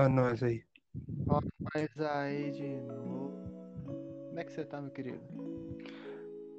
[0.00, 0.62] a nós aí.
[1.28, 1.40] Ó,
[1.74, 3.32] mas aí de novo.
[4.28, 5.20] Como é que você tá, meu querido?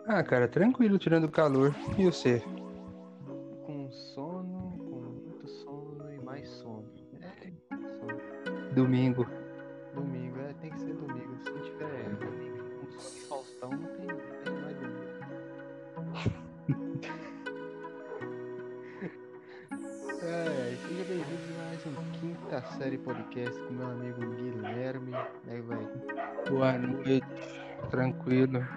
[0.05, 1.75] Ah, cara, tranquilo, tirando o calor.
[1.97, 2.39] E você?
[3.65, 6.85] Com sono, com muito sono e mais sono.
[7.21, 7.51] É,
[7.99, 8.73] sono.
[8.73, 9.23] Domingo.
[9.25, 9.40] Domingo,
[22.51, 25.15] Quinta Série Podcast com meu amigo Guilherme.
[25.47, 25.87] Aí, vai.
[26.49, 27.25] Boa noite.
[27.89, 28.67] Tranquilo.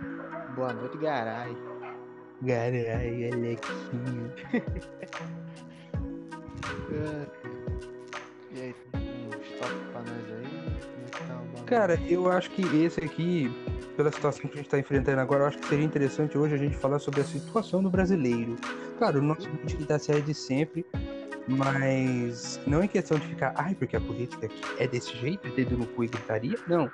[0.55, 1.57] Boa noite, Garay.
[2.41, 4.33] Garai, Alexinho.
[6.93, 7.27] É.
[8.55, 10.79] E aí, tem stop pra nós aí?
[11.19, 11.65] Como é tá?
[11.67, 13.51] Cara, eu acho que esse aqui,
[13.97, 16.59] pela situação que a gente tá enfrentando agora, eu acho que seria interessante hoje a
[16.59, 18.55] gente falar sobre a situação do brasileiro.
[18.97, 20.87] Claro, o nosso que dá série de sempre,
[21.47, 24.48] mas não em questão de ficar, ai, porque a política
[24.79, 26.91] é desse jeito, dedo no cu e gritaria, não.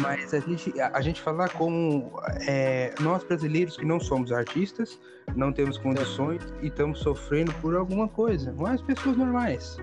[0.00, 2.12] Mas a gente, a, a gente falar como
[2.46, 4.98] é, nós brasileiros que não somos artistas,
[5.36, 9.76] não temos condições e estamos sofrendo por alguma coisa, mas pessoas normais.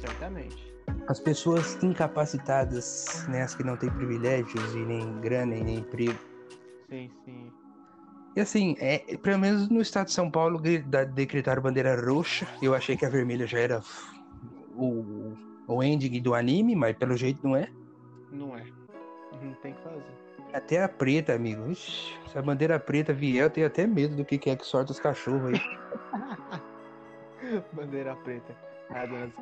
[0.00, 0.68] Certamente.
[1.06, 6.18] As pessoas incapacitadas, né, as que não têm privilégios e nem grana e nem emprego.
[6.88, 7.52] Sim, sim.
[8.38, 10.62] E assim, é, pelo menos no estado de São Paulo
[11.12, 12.46] decretaram bandeira roxa.
[12.62, 13.82] Eu achei que a vermelha já era
[14.76, 15.32] o,
[15.66, 17.68] o ending do anime, mas pelo jeito não é.
[18.30, 18.62] Não é.
[19.42, 20.04] Não tem o que fazer.
[20.52, 21.68] Até a preta, amigo.
[21.68, 24.64] Ixi, se a bandeira preta vier, eu tenho até medo do que que é que
[24.64, 25.60] sorta os cachorros aí.
[27.74, 28.54] Bandeira preta.
[28.90, 29.32] A dona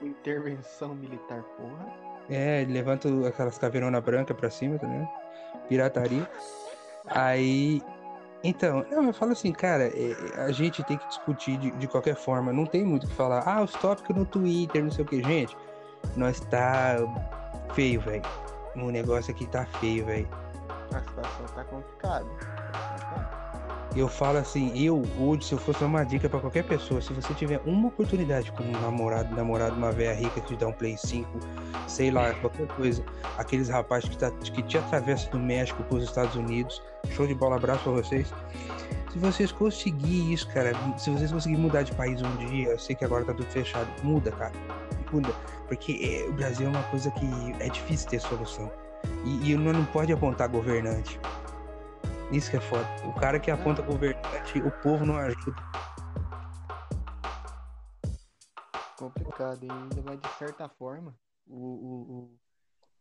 [0.00, 1.92] intervenção militar, porra.
[2.30, 5.08] É, levanta aquelas caveironas brancas pra cima, tá ligado?
[5.68, 6.30] Pirataria.
[7.06, 7.82] Aí.
[8.44, 12.52] Então, eu falo assim, cara, é, a gente tem que discutir de, de qualquer forma.
[12.52, 13.42] Não tem muito o que falar.
[13.46, 15.22] Ah, os tópicos no Twitter, não sei o que.
[15.22, 15.56] Gente,
[16.14, 16.96] nós tá
[17.74, 18.22] feio, velho.
[18.76, 20.28] O negócio aqui tá feio, velho.
[20.92, 22.26] A situação tá complicada.
[23.96, 27.12] Eu falo assim, eu hoje, se eu fosse dar uma dica pra qualquer pessoa, se
[27.12, 30.72] você tiver uma oportunidade com um namorado, namorado, uma velha rica que te dá um
[30.72, 31.28] Play 5,
[31.86, 33.04] sei lá, qualquer coisa,
[33.38, 37.54] aqueles rapazes que, tá, que te atravessam do México pros Estados Unidos, show de bola,
[37.54, 38.34] abraço pra vocês.
[39.12, 42.96] Se vocês conseguirem isso, cara, se vocês conseguirem mudar de país um dia, eu sei
[42.96, 44.52] que agora tá tudo fechado, muda, cara,
[45.12, 45.32] muda.
[45.68, 47.26] Porque é, o Brasil é uma coisa que
[47.60, 48.72] é difícil ter solução.
[49.24, 51.20] E, e não pode apontar governante.
[52.30, 52.86] Isso que é foda.
[53.04, 55.62] O cara que aponta governante, o povo não ajuda.
[58.98, 61.14] complicado ainda mais de certa forma
[61.46, 62.38] o, o, o-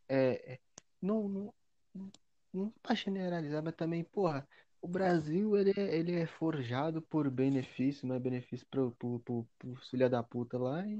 [0.09, 0.59] é, é,
[1.01, 1.53] não, não,
[1.95, 2.11] não-
[2.53, 4.47] não pra generalizar, mas também, porra,
[4.81, 9.47] o Brasil ele é, ele é forjado por benefício, não é benefício pro, pro, pro,
[9.57, 10.93] pro filha da puta lá e,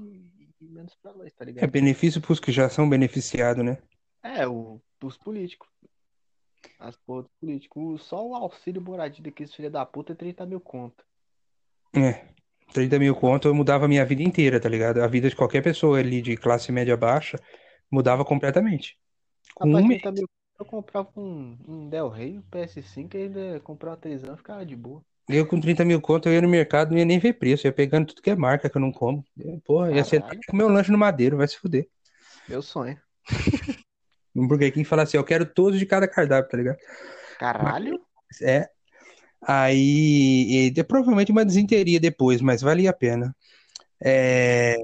[0.60, 1.70] e menos pra nós, tá É ligado?
[1.70, 3.78] benefício pros que já são beneficiados, né?
[4.22, 5.68] É, o, os políticos.
[6.78, 7.82] As porra dos políticos.
[7.82, 11.04] O- Só o auxílio moradia daqueles filha da puta é 30 mil conto.
[11.94, 12.24] É.
[12.72, 15.00] 30 mil conto eu mudava a minha vida inteira, tá ligado?
[15.00, 17.38] A vida de qualquer pessoa ali de classe média baixa
[17.90, 18.98] mudava completamente.
[19.54, 23.60] Com Rapaz, um 30 mil eu comprava um, um Del Rey, um PS5 e ainda
[23.60, 25.02] comprava televisão e ficava de boa.
[25.28, 27.72] Eu com 30 mil conto eu ia no mercado, não ia nem ver preço, ia
[27.72, 29.24] pegando tudo que é marca que eu não como.
[29.64, 31.88] Porra, ia sentar e comer um lanche no madeiro, vai se fuder.
[32.48, 32.98] Meu sonho.
[34.34, 36.78] Um Burger King fala assim, eu quero todos de cada cardápio, tá ligado?
[37.38, 38.00] Caralho?
[38.42, 38.68] É.
[39.46, 43.34] Aí, e, provavelmente uma desinteria depois, mas valia a pena.
[44.02, 44.76] É...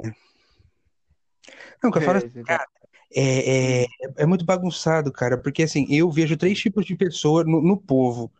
[1.82, 2.66] Não, que eu falo assim, você cara,
[3.14, 3.86] é, é,
[4.18, 8.30] é muito bagunçado, cara, porque assim, eu vejo três tipos de pessoa no, no povo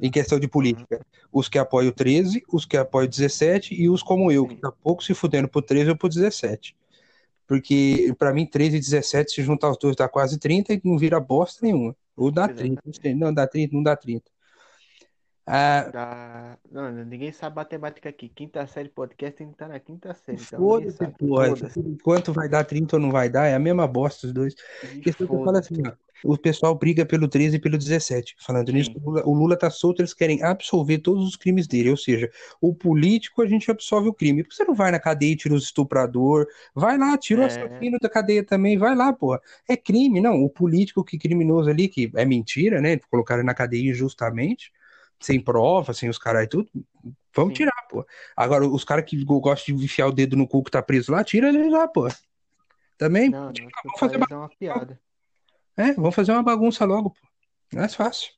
[0.00, 1.04] em questão de política.
[1.32, 4.56] Os que apoiam o 13, os que apoiam o 17 e os como eu, que
[4.56, 6.74] tá pouco se fudendo pro 13 ou pro 17.
[7.50, 10.96] Porque, pra mim, 13 e 17, se juntar os dois, dá quase 30 e não
[10.96, 11.96] vira bosta nenhuma.
[12.16, 13.12] Ou dá 30, não sei.
[13.12, 14.30] Não, dá 30, não dá 30.
[15.52, 18.28] Ah, Dá- Não, ninguém sabe matemática aqui.
[18.28, 20.38] Quinta série podcast tem que estar na quinta série.
[20.40, 21.48] Então foda-se, porra.
[21.48, 21.98] Foda-se.
[22.04, 24.54] Quanto vai dar 30 ou não vai dar, é a mesma bosta os dois.
[25.26, 25.72] Foda-se.
[25.74, 25.92] assim, ó,
[26.22, 28.36] o pessoal briga pelo 13 e pelo 17.
[28.38, 31.90] Falando nisso, o Lula, o Lula tá solto, eles querem absolver todos os crimes dele.
[31.90, 32.30] Ou seja,
[32.60, 34.44] o político a gente absolve o crime.
[34.48, 37.46] Você não vai na cadeia e tira o estuprador, vai lá, tira o É.
[37.46, 39.40] assassino da cadeia também, vai lá, porra.
[39.68, 40.44] É crime, não.
[40.44, 42.98] O político que criminoso ali, que é mentira, né?
[43.10, 44.70] Colocaram na cadeia injustamente,
[45.20, 46.68] sem prova, sem os caras e tudo.
[47.34, 47.64] Vamos Sim.
[47.64, 48.04] tirar, pô.
[48.36, 51.22] Agora, os caras que gostam de enfiar o dedo no cu que tá preso lá,
[51.22, 52.08] tira ele lá, pô.
[52.98, 53.52] Também, Não, não.
[53.84, 55.00] vamos fazer é uma piada.
[55.76, 57.20] é, vamos fazer uma bagunça logo, pô.
[57.72, 58.32] Mais fácil.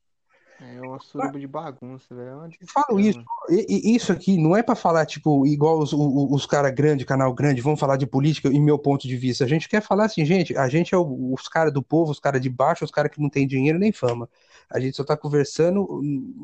[0.59, 2.45] É uma suruba de bagunça, velho.
[2.45, 6.73] É Falo isso, isso aqui não é pra falar, tipo, igual os, o- os caras
[6.73, 9.43] grandes, canal grande, vão falar de política em meu ponto de vista.
[9.43, 12.19] A gente quer falar assim, gente, a gente é o- os caras do povo, os
[12.19, 14.29] caras de baixo, os caras que não tem dinheiro nem fama.
[14.69, 16.01] A gente só tá conversando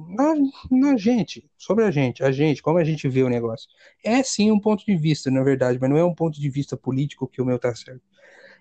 [0.09, 0.33] na,
[0.69, 3.67] na gente, sobre a gente, a gente, como a gente vê o negócio.
[4.03, 6.75] É sim um ponto de vista, na verdade, mas não é um ponto de vista
[6.77, 8.01] político que o meu tá certo.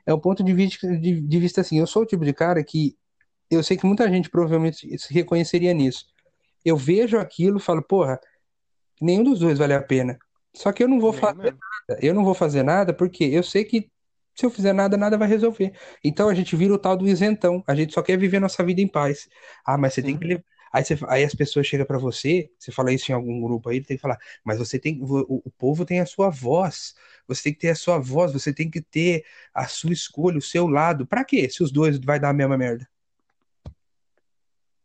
[0.06, 2.62] É um ponto de vista, de, de vista assim, eu sou o tipo de cara
[2.64, 2.96] que
[3.50, 6.06] eu sei que muita gente provavelmente se reconheceria nisso.
[6.64, 8.20] Eu vejo aquilo e falo, porra,
[9.00, 10.18] nenhum dos dois vale a pena.
[10.54, 11.58] Só que eu não vou Nem fazer mesmo.
[11.88, 12.00] nada.
[12.06, 13.90] Eu não vou fazer nada porque eu sei que
[14.34, 15.72] se eu fizer nada, nada vai resolver.
[16.02, 17.62] Então a gente vira o tal do isentão.
[17.66, 19.28] A gente só quer viver nossa vida em paz.
[19.64, 20.18] Ah, mas você tem Sim.
[20.18, 20.44] que levar.
[20.72, 23.76] Aí, você- aí as pessoas chegam pra você, você fala isso em algum grupo aí,
[23.76, 26.94] ele tem que falar, mas você tem, o, o povo tem a sua voz,
[27.26, 29.24] você tem que ter a sua voz, você tem que ter
[29.54, 31.06] a sua escolha, o seu lado.
[31.06, 31.48] Pra quê?
[31.48, 32.86] Se os dois vai dar a mesma merda.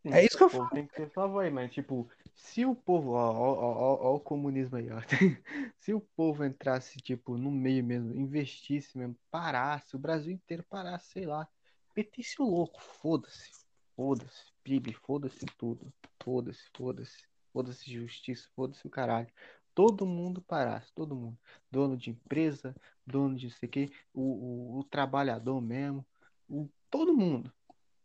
[0.04, 2.66] Sim, É isso que eu o povo tem que ter sua voz, mas tipo, se
[2.66, 5.00] o povo, ó, ó, ó, ó, o comunismo aí, ó.
[5.80, 11.12] Se o povo entrasse, tipo, no meio mesmo, investisse mesmo, parasse, o Brasil inteiro parasse,
[11.12, 11.48] sei lá,
[11.96, 13.52] metesse o louco, foda-se,
[13.96, 15.92] foda-se, PIB, foda-se tudo,
[16.24, 19.28] foda-se, foda-se, foda-se justiça, foda-se o caralho.
[19.76, 21.38] Todo mundo parasse, todo mundo.
[21.72, 26.06] Dono de empresa, dono de não sei o quê, o, o, o trabalhador mesmo,
[26.50, 27.52] o, todo mundo.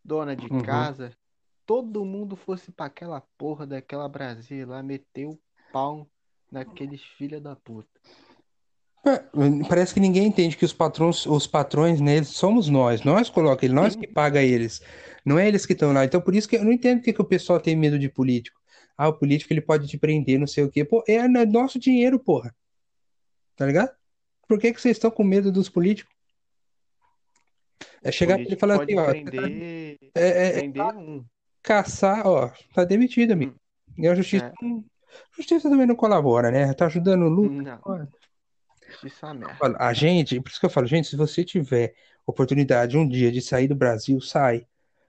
[0.05, 0.63] Dona de Uhum.
[0.63, 1.17] casa,
[1.69, 5.39] todo mundo fosse pra aquela porra daquela Brasília lá, meteu o
[5.71, 6.09] pau
[6.51, 8.01] naqueles filha da puta.
[9.07, 9.23] É,
[9.69, 13.03] Parece que ninguém entende que os patrões, os patrões neles somos nós.
[13.05, 14.81] Nós colocamos eles, nós que paga eles.
[15.27, 16.07] Não é eles que estão lá.
[16.07, 18.59] Então por isso que eu não entendo porque que o pessoal tem medo de político.
[18.97, 20.87] Ah, o político ele pode te prender, não sei o quê.
[20.87, 22.55] Pô, é no- nosso dinheiro, porra.
[23.57, 23.95] Tá ligado?
[24.49, 26.15] Por que que vocês estão com medo dos políticos?
[28.03, 31.25] É chegar pra ele e falar assim, ó, prender, é, é- é prender um.
[31.73, 33.55] Caçar, ó, tá demitido, amigo.
[33.99, 34.53] E a justiça, É.
[34.65, 34.83] não-
[35.37, 36.73] justiça também não colabora, né?
[36.73, 38.09] Tá ajudando o Lula.
[39.05, 39.57] Isso é merda.
[39.61, 41.95] Olha, A gente, por isso que eu falo, gente, se você tiver
[42.27, 44.67] oportunidade um dia de sair do Brasil, sai.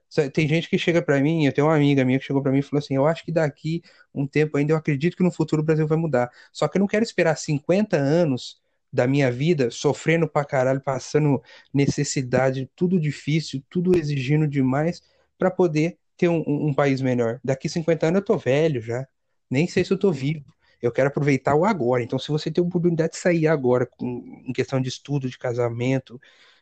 [0.10, 2.52] Sa- Tem gente que chega pra mim, eu tenho uma amiga minha que chegou pra
[2.52, 3.82] mim e falou assim: Eu acho que daqui
[4.14, 6.30] um tempo ainda, eu acredito que no futuro o Brasil vai mudar.
[6.52, 8.60] Só que eu não quero esperar 50 anos
[8.92, 11.42] da minha vida sofrendo pra caralho, passando
[11.74, 15.02] necessidade, tudo difícil, tudo exigindo demais
[15.38, 17.42] pra poder ter um, um- país melhor.
[17.44, 19.08] Daqui 50 anos eu tô velho já,
[19.50, 20.46] nem sei se eu tô vivo.
[20.82, 22.04] Eu quero aproveitar o agora.
[22.04, 25.38] Então, se você tem a oportunidade de sair agora, com, em questão de estudo, de
[25.38, 26.22] casamento,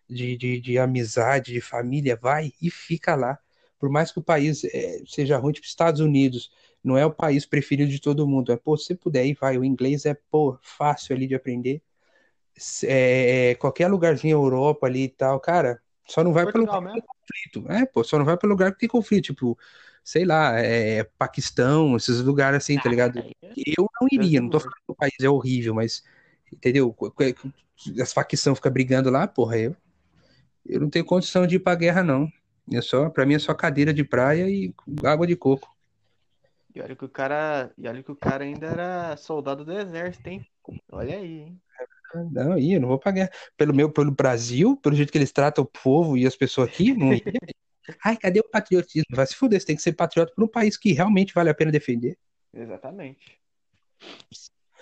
[0.10, 3.38] de, de, de amizade, de família, vai e fica lá.
[3.80, 6.52] Por mais que o país eh, seja ruim, tipo Estados Unidos,
[6.84, 8.52] não é o país preferido de todo mundo.
[8.52, 9.58] É, pô, se puder ir, vai.
[9.58, 11.82] O inglês é, pô, fácil ali de aprender.
[12.84, 16.94] É, é, qualquer lugarzinho Europa ali e tal, cara, só não vai para lugar que
[16.94, 17.72] tem conflito.
[17.72, 19.58] É, pô, só não vai para lugar que tem conflito, tipo,
[20.04, 23.20] sei lá, é, Paquistão, esses lugares assim, tá ligado?
[23.20, 26.04] Aí é Eu não iria, não tô falando que o país é horrível, mas,
[26.52, 26.96] entendeu?
[28.02, 29.76] As facções ficam brigando lá, porra, eu,
[30.66, 32.32] eu não tenho condição de ir pra guerra, não.
[32.72, 35.76] É só, pra mim é só cadeira de praia e água de coco.
[36.76, 40.30] E olha que o cara, e olha que o cara ainda era soldado do exército,
[40.30, 40.46] hein?
[40.92, 41.62] Olha aí, hein?
[42.32, 43.30] Não, eu não vou pra guerra.
[43.56, 46.94] Pelo meu, pelo Brasil, pelo jeito que eles tratam o povo e as pessoas aqui,
[46.94, 47.22] não ia.
[48.04, 49.06] Ai, cadê o patriotismo?
[49.12, 51.54] Vai se fuder, você tem que ser patriota por um país que realmente vale a
[51.54, 52.18] pena defender.
[52.54, 53.40] Exatamente.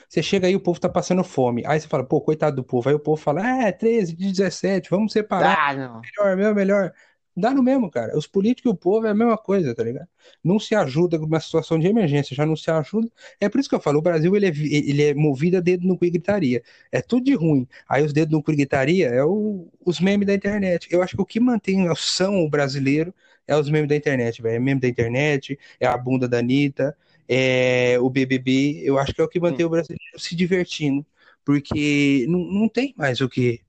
[0.08, 1.64] Você chega aí, o povo tá passando fome.
[1.66, 2.88] Aí você fala, pô, coitado do povo.
[2.90, 5.58] Aí o povo fala, é, 13 de 17, vamos separar.
[5.58, 6.02] Ah, não.
[6.02, 6.94] melhor, melhor, melhor.
[7.38, 8.18] Dá no mesmo, cara.
[8.18, 10.08] Os políticos e o povo é a mesma coisa, tá ligado?
[10.44, 13.10] Não se ajuda numa situação de emergência, já não se ajuda.
[13.42, 15.86] É por isso que eu falo, o Brasil ele é, ele é movido a dedo
[15.86, 16.64] no cu e gritaria.
[16.92, 17.68] É tudo de ruim.
[17.90, 20.88] Aí os dedos no cu e gritaria é o- os memes da internet.
[20.90, 23.14] Eu acho que o que mantém são o brasileiro
[23.48, 24.56] é os memes da internet, velho.
[24.56, 26.96] É meme da internet, é a bunda da Anitta,
[27.28, 28.82] é o BBB.
[28.84, 31.06] Eu acho que é o que mantém o brasileiro se divertindo.
[31.44, 33.62] Porque não, não tem mais o que.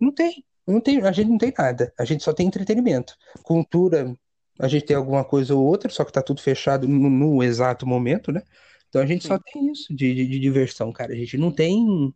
[0.00, 0.44] Não tem.
[0.70, 3.16] Não tem, a gente não tem nada, a gente só tem entretenimento.
[3.42, 4.14] Cultura,
[4.58, 7.86] a gente tem alguma coisa ou outra, só que tá tudo fechado no, no exato
[7.86, 8.42] momento, né?
[8.88, 9.42] Então a gente só Sim.
[9.52, 11.12] tem isso de, de, de diversão, cara.
[11.12, 12.14] A gente não tem.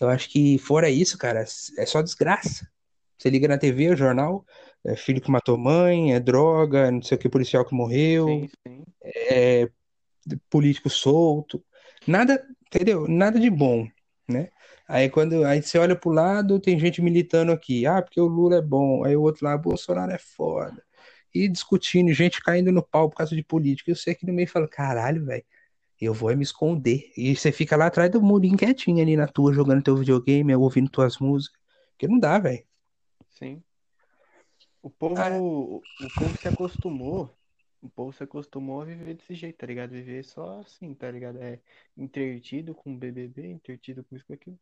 [0.00, 2.68] Eu acho que fora isso, cara, é só desgraça.
[3.18, 4.44] Você liga na TV, é jornal,
[4.84, 8.50] é filho que matou mãe, é droga, não sei o que, policial que morreu, Sim,
[8.66, 8.84] sim.
[9.02, 9.68] é
[10.50, 11.64] político solto,
[12.06, 13.08] nada, entendeu?
[13.08, 13.88] Nada de bom,
[14.28, 14.50] né?
[14.88, 18.56] Aí quando aí você olha pro lado, tem gente militando aqui, ah, porque o Lula
[18.56, 20.84] é bom, aí o outro lá, Bolsonaro é foda.
[21.34, 23.90] E discutindo, gente caindo no pau por causa de política.
[23.90, 25.44] Eu sei que no meio fala, caralho, velho,
[26.00, 27.12] eu vou é me esconder.
[27.16, 30.90] E você fica lá atrás do murinho quietinho ali na tua, jogando teu videogame, ouvindo
[30.90, 31.60] tuas músicas.
[31.92, 32.64] Porque não dá, velho.
[33.30, 33.62] Sim.
[34.82, 35.36] O povo, Ah.
[35.38, 35.82] o
[36.14, 37.36] povo se acostumou
[37.86, 39.90] o povo se acostumou a viver desse jeito, tá ligado?
[39.90, 41.38] Viver só assim, tá ligado?
[41.38, 41.60] É
[41.96, 44.58] entretido com o BBB, entretido com isso, com aquilo.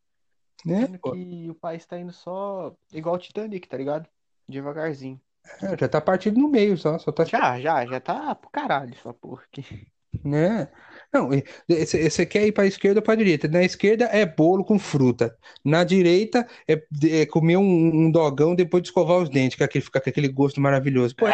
[0.65, 0.87] Né?
[0.87, 4.09] Sendo que o país tá indo só igual o Titanic, tá ligado?
[4.49, 5.21] Devagarzinho.
[5.63, 8.95] É, já tá partido no meio só, só tá Já, já, já tá pro caralho
[9.21, 9.87] porra aqui.
[10.25, 10.69] né?
[11.13, 11.29] Não,
[11.69, 13.47] você quer ir para a esquerda ou para a direita?
[13.47, 15.37] Na esquerda é bolo com fruta.
[15.65, 19.85] Na direita é, é comer um, um dogão depois de escovar os dentes, que aquele,
[19.85, 21.15] fica com aquele gosto maravilhoso.
[21.15, 21.27] Pô,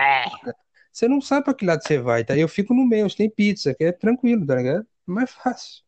[0.93, 2.37] você não sabe para que lado você vai, tá?
[2.37, 4.81] Eu fico no meio, tem pizza, que é tranquilo, tá ligado?
[4.81, 5.83] É mais fácil.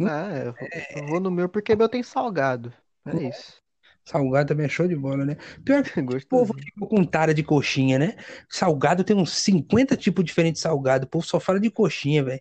[0.00, 2.72] Ah, eu vou, eu vou no meu porque meu tem salgado.
[3.06, 3.62] É isso.
[4.04, 5.36] Salgado também é show de bola, né?
[5.64, 8.16] Pior que o povo fica com tara de coxinha, né?
[8.48, 11.06] Salgado tem uns 50 tipos diferentes de salgado.
[11.06, 12.40] O povo só fala de coxinha, velho.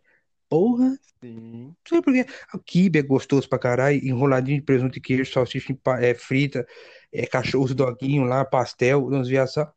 [0.49, 0.89] Porra.
[1.21, 1.75] Sim.
[1.91, 2.25] Não sei por quê.
[2.53, 6.65] O quibe é gostoso pra caralho, enroladinho de presunto e queijo, salsicha é, frita,
[7.11, 9.71] é, cachorro, os doguinhos lá, pastel, uns viados só.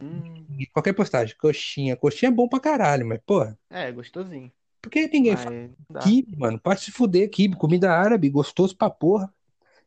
[0.00, 1.96] Hum, Qualquer postagem, coxinha.
[1.96, 4.52] Coxinha é bom pra caralho, mas, porra, é, gostosinho.
[4.80, 6.00] Por que ninguém fala Mas não dá.
[6.00, 6.58] quibe, mano?
[6.58, 9.32] Pode se fuder, quibe, comida árabe, gostoso pra porra.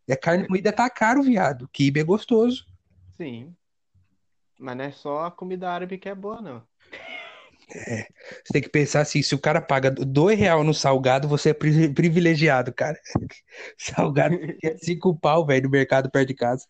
[0.07, 1.69] E a carne moída tá caro, viado.
[1.71, 2.65] Quibe é gostoso.
[3.17, 3.55] Sim.
[4.59, 6.63] Mas não é só a comida árabe que é boa, não.
[7.69, 11.53] Você tem que pensar assim, se o cara paga dois real no salgado, você é
[11.53, 13.00] pri- privilegiado, cara.
[13.77, 16.67] Salgado é cinco pau, velho, no mercado perto de casa.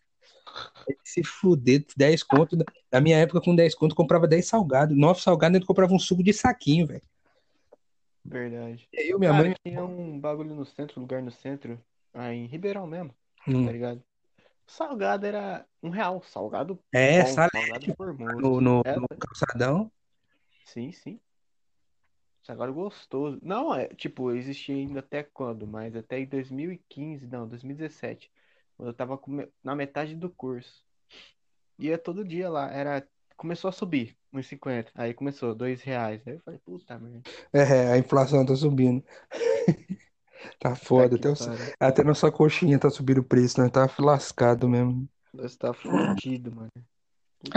[0.86, 2.56] Tem que Se fuder, 10 conto.
[2.90, 4.96] Na minha época, com 10 conto, comprava 10 salgados.
[4.96, 7.02] 9 salgados, eu comprava um suco de saquinho, velho.
[8.24, 8.88] Verdade.
[8.92, 9.54] E Eu, minha Cara, mãe.
[9.64, 13.14] tinha um bagulho no centro, lugar no centro, aí em Ribeirão mesmo,
[13.46, 13.64] Hum.
[13.64, 14.02] tá ligado?
[14.66, 17.86] Salgado era um real, salgado É, bom, salgado
[18.40, 19.90] no, no, É, no calçadão.
[20.64, 21.20] sim, sim.
[22.42, 23.38] Salgado gostoso.
[23.42, 25.66] Não, é, tipo, existia ainda até quando?
[25.66, 28.30] Mas até em 2015, não, 2017.
[28.76, 29.18] Quando eu tava
[29.62, 30.84] na metade do curso.
[31.78, 33.08] Ia todo dia lá, era...
[33.36, 34.92] Começou a subir, 1,50.
[34.94, 36.22] Aí começou, dois reais.
[36.26, 37.22] Aí eu falei, puta merda.
[37.52, 39.02] É, a inflação tá subindo.
[40.58, 41.18] Tá Tá foda.
[41.18, 41.34] que Até, o-
[41.80, 43.68] até nossa coxinha tá subindo o preço, né?
[43.68, 45.08] Tá lascado mesmo.
[45.32, 46.70] Você tá fudido, mano.
[47.44, 47.52] Que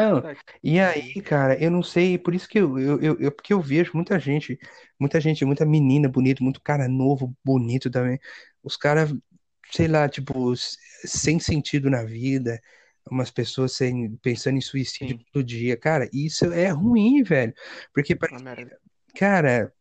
[0.64, 3.62] E aí, cara, eu não sei, por isso que eu, eu, eu, eu- porque eu
[3.62, 4.58] vejo muita gente,
[5.00, 8.20] muita gente, muita menina bonita, muito cara novo, bonito também.
[8.64, 9.14] Os caras,
[9.72, 10.54] sei lá, tipo,
[11.06, 12.60] sem sentido na vida,
[13.12, 15.78] umas pessoas sem, pensando em suicídio Sim, todo dia.
[15.78, 17.54] Cara, isso é ruim, velho.
[17.94, 18.46] Porque, parece-
[19.16, 19.74] cara,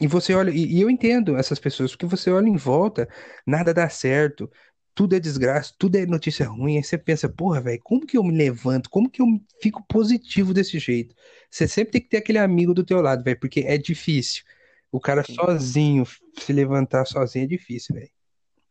[0.00, 3.08] e você olha, e, e eu entendo essas pessoas, porque você olha em volta,
[3.46, 4.50] nada dá certo,
[4.94, 8.24] tudo é desgraça, tudo é notícia ruim, aí você pensa, porra, velho, como que eu
[8.24, 8.90] me levanto?
[8.90, 9.26] Como que eu
[9.62, 11.14] fico positivo desse jeito?
[11.50, 14.44] Você sempre tem que ter aquele amigo do teu lado, velho, porque é difícil.
[14.92, 16.04] O cara Sim, sozinho,
[16.38, 18.10] se levantar sozinho é difícil, velho.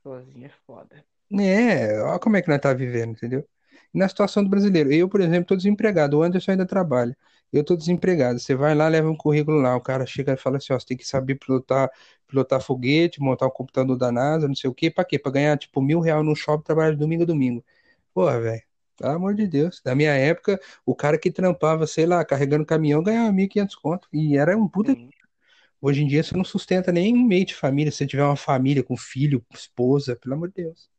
[0.01, 1.05] sozinho é foda.
[1.31, 3.47] É, olha como é que nós tá vivendo, entendeu?
[3.95, 7.17] Na situação do brasileiro, eu, por exemplo, tô desempregado, o Anderson ainda trabalha.
[7.51, 8.39] Eu tô desempregado.
[8.39, 10.85] Você vai lá, leva um currículo lá, o cara chega e fala assim, ó, você
[10.85, 11.89] tem que saber pilotar,
[12.27, 15.17] pilotar foguete, montar um computador da NASA, não sei o quê, pra quê?
[15.17, 17.63] Pra ganhar, tipo, mil reais no shopping, trabalhar de domingo a domingo.
[18.13, 18.63] Porra, velho,
[18.97, 19.81] pelo amor de Deus.
[19.85, 24.07] Na minha época, o cara que trampava, sei lá, carregando caminhão, ganhava 1.500 conto.
[24.13, 24.97] E era um puta...
[25.81, 28.35] Hoje em dia, você não sustenta nem um meio de família, se você tiver uma
[28.35, 30.89] família com filho, esposa, pelo amor de Deus.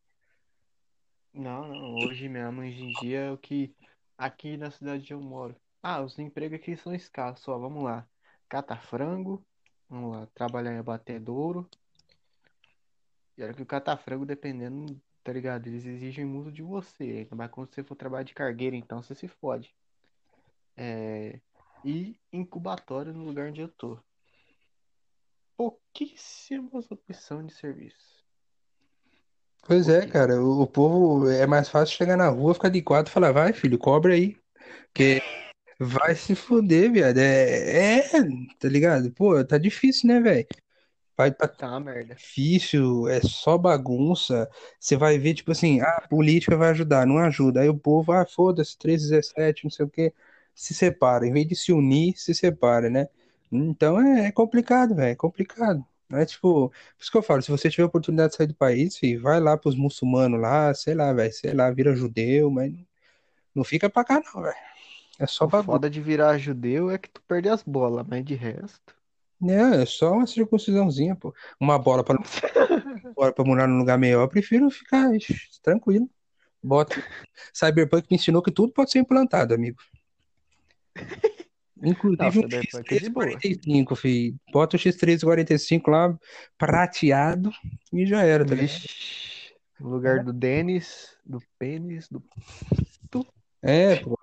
[1.36, 1.94] Não, não.
[1.96, 3.74] Hoje mesmo, hoje em dia, é o que
[4.16, 5.54] aqui na cidade onde eu moro.
[5.82, 7.58] Ah, os empregos aqui são escassos, ó.
[7.58, 8.08] Vamos lá.
[8.48, 9.44] Cata frango.
[9.88, 10.26] Vamos lá.
[10.28, 11.68] Trabalhar em abatedouro.
[13.36, 15.66] E olha que o cata frango, dependendo, tá ligado?
[15.66, 17.28] Eles exigem muito de você.
[17.30, 19.74] Mas quando você for trabalhar de cargueira, então você se fode.
[20.74, 21.38] É...
[21.84, 23.98] E incubatório no lugar onde eu tô.
[25.54, 28.15] Pouquíssimas opções de serviço.
[29.62, 33.10] Pois é, cara, o, o povo é mais fácil chegar na rua, ficar de quatro
[33.10, 34.36] e falar, vai, filho, cobra aí.
[34.92, 35.22] Porque
[35.80, 37.18] vai se fuder, viado.
[37.18, 38.24] É, é,
[38.60, 39.12] tá ligado?
[39.12, 40.46] Pô, tá difícil, né, velho?
[41.16, 42.14] Vai tá Tá uma merda.
[42.14, 44.48] difícil, é só bagunça.
[44.80, 47.60] Você vai ver, tipo assim, ah, a política vai ajudar, não ajuda.
[47.62, 50.12] Aí o povo, ah, foda-se, 317, não sei o quê,
[50.54, 51.26] se separa.
[51.26, 53.08] Em vez de se unir, se separa, né?
[53.50, 55.84] Então é, é complicado, velho, é complicado.
[56.08, 58.54] Não é tipo, por isso que eu falo, se você tiver oportunidade de sair do
[58.54, 62.72] país, filho, vai lá pros muçulmanos lá, sei lá, velho, sei lá, vira judeu, mas
[63.54, 64.56] não fica pra cá não, velho.
[65.18, 65.72] É só O bagunça.
[65.72, 68.94] foda de virar judeu é que tu perde as bolas, mas de resto.
[69.40, 71.34] Né, é só uma circuncisãozinha, pô.
[71.60, 72.16] Uma bola pra,
[73.14, 76.08] bola pra morar num lugar melhor, eu prefiro ficar ixi, tranquilo.
[76.62, 77.02] Bota.
[77.52, 79.78] Cyberpunk me ensinou que tudo pode ser implantado, amigo.
[81.82, 83.26] Inclusive um Cyberpunk é de boa.
[83.26, 84.36] X345, filho.
[84.52, 86.18] Bota o X345 lá,
[86.56, 87.50] prateado,
[87.92, 88.72] e já era, tá ligado?
[89.78, 92.22] No lugar do Denis, do pênis, do.
[93.62, 94.18] É, pô.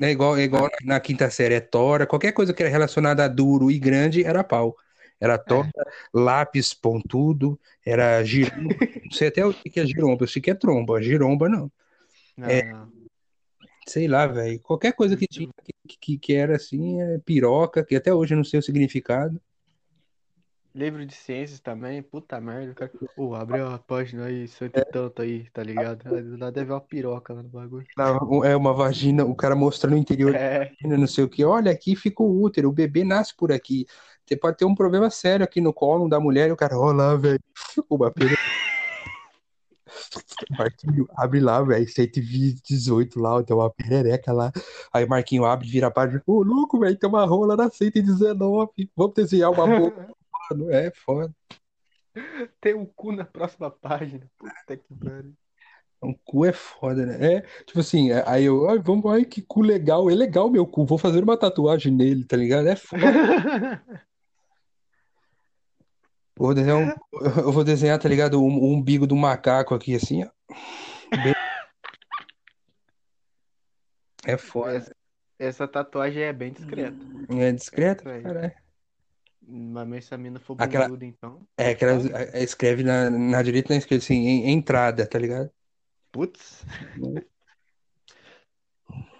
[0.00, 3.22] É igual, é igual na, na quinta série, é tora, qualquer coisa que era relacionada
[3.24, 4.74] a duro e grande era pau.
[5.20, 5.70] Era tora,
[6.14, 8.74] lápis pontudo, era giromba.
[9.04, 11.70] Não sei até o que que é giromba, eu sei que é tromba, giromba não.
[12.34, 12.72] Não, É.
[12.72, 12.99] não.
[13.86, 14.60] Sei lá, velho.
[14.60, 15.48] Qualquer coisa que tinha
[15.86, 19.40] que, que, que era assim, é piroca, que até hoje eu não sei o significado.
[20.72, 22.70] Livro de ciências também, puta merda.
[22.70, 26.04] O cara, Ô, abre a página aí, cento e tanto aí, tá ligado?
[26.04, 27.86] Do nada deve uma piroca lá no bagulho.
[28.44, 31.44] É uma vagina, o cara mostrando o interior É, vagina, não sei o que.
[31.44, 33.84] Olha, aqui fica o útero, o bebê nasce por aqui.
[34.24, 36.92] Você pode ter um problema sério aqui no colo da mulher e o cara, ó
[36.92, 37.40] lá, velho.
[37.90, 38.36] Uma pera-
[40.58, 41.88] Marquinho, abre lá, velho.
[41.88, 44.52] 118 lá, tem uma perereca lá.
[44.92, 46.22] Aí Marquinho abre, vira a página.
[46.26, 48.90] Ô, louco, velho, tem uma rola na 119.
[48.96, 50.08] Vamos desenhar uma boca.
[50.50, 51.32] Mano, é foda.
[52.60, 54.28] tem um cu na próxima página.
[54.36, 55.32] Puta que pariu.
[56.02, 57.34] Um cu é foda, né?
[57.34, 60.10] É, tipo assim, é- aí eu, ai, vamos, ai, que cu legal.
[60.10, 62.66] É legal meu cu, vou fazer uma tatuagem nele, tá ligado?
[62.68, 63.02] É foda.
[66.40, 66.90] Eu vou desenhar, um,
[67.44, 68.40] eu vou desenhar, tá ligado?
[68.40, 70.30] O, o umbigo do macaco aqui, assim, ó.
[71.22, 71.34] Bem-
[74.24, 74.76] É foda.
[74.76, 74.96] Essa,
[75.38, 76.96] essa tatuagem é bem discreta.
[77.28, 78.22] É discreto, Aí.
[78.22, 78.54] cara.
[79.46, 81.46] Mas se a mina for Aquela- bunduda, então.
[81.58, 82.00] É que ela
[82.32, 85.50] é, escreve na, na direita e na esquerda, assim, em- entrada, tá ligado?
[86.10, 86.64] Putz.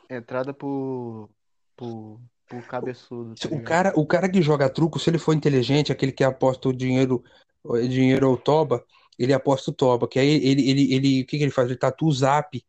[0.08, 1.28] Entrada pro.
[1.76, 2.18] pro.
[2.50, 3.34] Pro cabeçudo.
[3.40, 6.68] tá O cara, o cara que joga truco, se ele for inteligente, aquele que aposta
[6.68, 7.22] o dinheiro,
[7.62, 8.84] o dinheiro ou toba,
[9.16, 11.68] ele aposta o toba, que aí ele, ele, ele, o que que ele faz?
[11.68, 12.60] Ele tatua o zap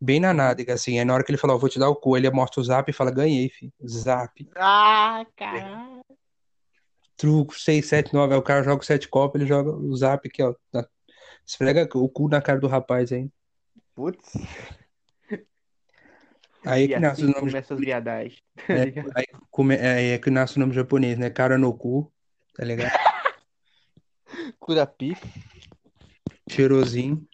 [0.00, 1.96] bem na nádega, assim, aí na hora que ele fala, ó, vou te dar o
[1.96, 6.00] cu, ele mostra o zap e fala, ganhei, filho, zap, Ah, caralho.
[7.16, 10.26] truco, 6, 7, 9, aí o cara joga o 7 copas, ele joga o zap
[10.28, 10.86] aqui, ó, na-
[11.46, 13.28] esfrega o cu na cara do rapaz aí,
[13.94, 14.32] Putz.
[16.70, 18.38] Aí é que nasce o assim nome, começa as viadagens.
[18.68, 18.82] é,
[19.16, 22.12] aí come- é, é que nasce o nome japonês, né, cara no cu,
[22.54, 22.90] tá ligado?
[24.60, 25.16] Curapi.
[26.50, 27.26] Cheirosinho.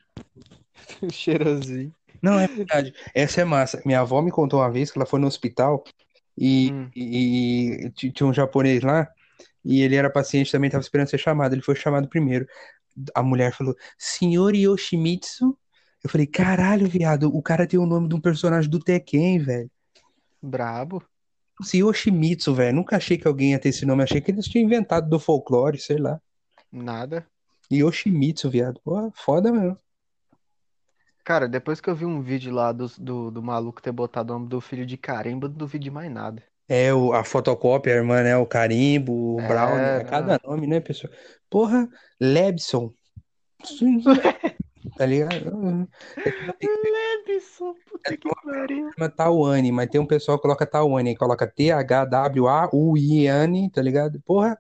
[1.11, 1.95] Cheirosinho.
[2.23, 2.95] Não, é verdade.
[3.15, 3.83] Essa é massa.
[3.85, 5.85] Minha avó me contou uma vez que ela foi no hospital
[6.37, 6.91] e, Hum.
[6.97, 9.09] e- e tinha um japonês lá
[9.65, 11.55] e ele era paciente também, estava esperando ser chamado.
[11.55, 12.47] Ele foi chamado primeiro.
[13.15, 15.57] A mulher falou, Senhor Yoshimitsu?
[16.05, 19.71] Eu falei, caralho, viado, o cara tem o nome de um personagem do Tekken, velho.
[20.43, 21.03] Brabo.
[21.61, 22.77] Esse Yoshimitsu, velho.
[22.77, 24.03] Nunca achei que alguém ia ter esse nome.
[24.03, 26.21] Achei que eles tinham inventado do folclore, sei lá.
[26.71, 27.27] Nada.
[27.73, 28.81] Yoshimitsu, viado.
[28.85, 29.79] Pô, foda mesmo.
[31.25, 34.37] Cara, depois que eu vi um vídeo lá do, do, do maluco ter botado o
[34.39, 36.43] nome do filho de carimbo, eu não duvido de mais nada.
[36.69, 38.37] É, o, a fotocópia, a irmã, né?
[38.37, 41.13] O carimbo, o É, Brown, é cada nome, né, pessoal?
[41.49, 41.89] Porra,
[42.21, 42.93] Lebson.
[44.97, 45.89] Tá ligado?
[47.27, 48.91] Lebson, puta que pariu.
[49.17, 52.11] Tawane, mas tem um pessoal que coloca Tawane, aí coloca T-H-W-A-U-I-N,
[53.71, 54.21] tá ligado?
[54.23, 54.59] Porra.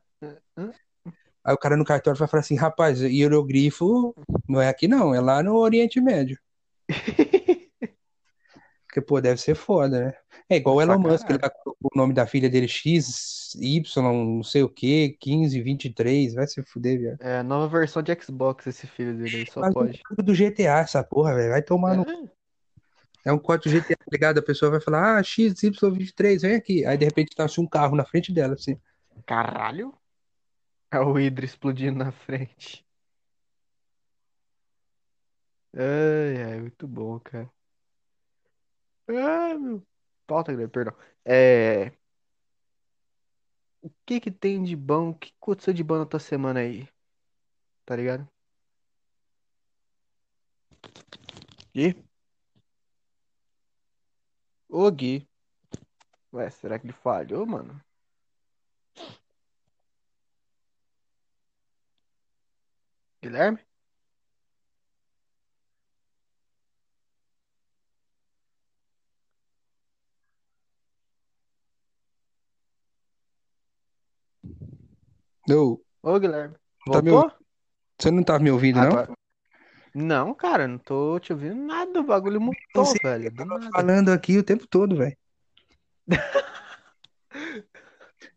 [1.44, 4.14] Aí o cara no cartório vai falar assim, rapaz, hieroglifo
[4.48, 6.38] não é aqui não, é lá no Oriente Médio.
[8.86, 10.14] Porque, pô, deve ser foda, né?
[10.50, 14.02] É igual o Elon Musk, ele tá com o nome da filha dele X, Y,
[14.02, 17.18] não sei o que, 15, 23, vai se fuder, viado.
[17.20, 20.02] É nova versão de Xbox, esse filho dele aí, só Mas pode.
[20.02, 22.02] código do GTA, essa porra, velho, vai tomar no...
[22.02, 24.38] É, É um código GTA, tá ligado?
[24.38, 26.85] A pessoa vai falar, ah, XY23, vem aqui.
[26.85, 28.76] Aí, de repente, nasce um carro na frente dela, assim.
[29.26, 29.92] caralho.
[30.90, 32.87] É o Hydra explodindo na frente.
[35.76, 37.50] Ai, ai, muito bom, cara.
[39.09, 39.83] Ah, meu.
[40.26, 40.94] Pauta grande, perdão.
[41.24, 41.92] É.
[43.80, 45.10] O que que tem de bom?
[45.10, 46.88] O que aconteceu de bom na tua semana aí?
[47.87, 48.28] Tá ligado?
[51.74, 51.94] Gui?
[54.68, 55.26] Ô, Gui.
[56.34, 57.80] Ué, será que ele falhou, mano?
[63.22, 63.58] Guilherme?
[75.50, 76.54] Ô, Ô, Guilherme.
[76.90, 77.33] Tá me Voltou?
[78.00, 78.88] você não tá me ouvindo, não?
[78.88, 79.12] Agora-
[79.94, 82.00] Não, cara, não tô te ouvindo nada.
[82.00, 83.26] O bagulho mutou, velho.
[83.26, 83.70] Eu Do nada.
[83.72, 85.16] falando aqui o tempo todo, velho.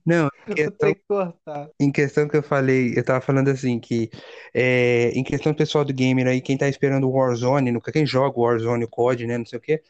[0.05, 1.69] Não, em Vou questão, que cortar.
[1.79, 4.09] em questão que eu falei, eu tava falando assim, que
[4.53, 8.39] é, em questão pessoal do gamer aí, quem tá esperando o Warzone, no- quem joga
[8.39, 9.83] o Warzone, o COD, né, não sei o quê,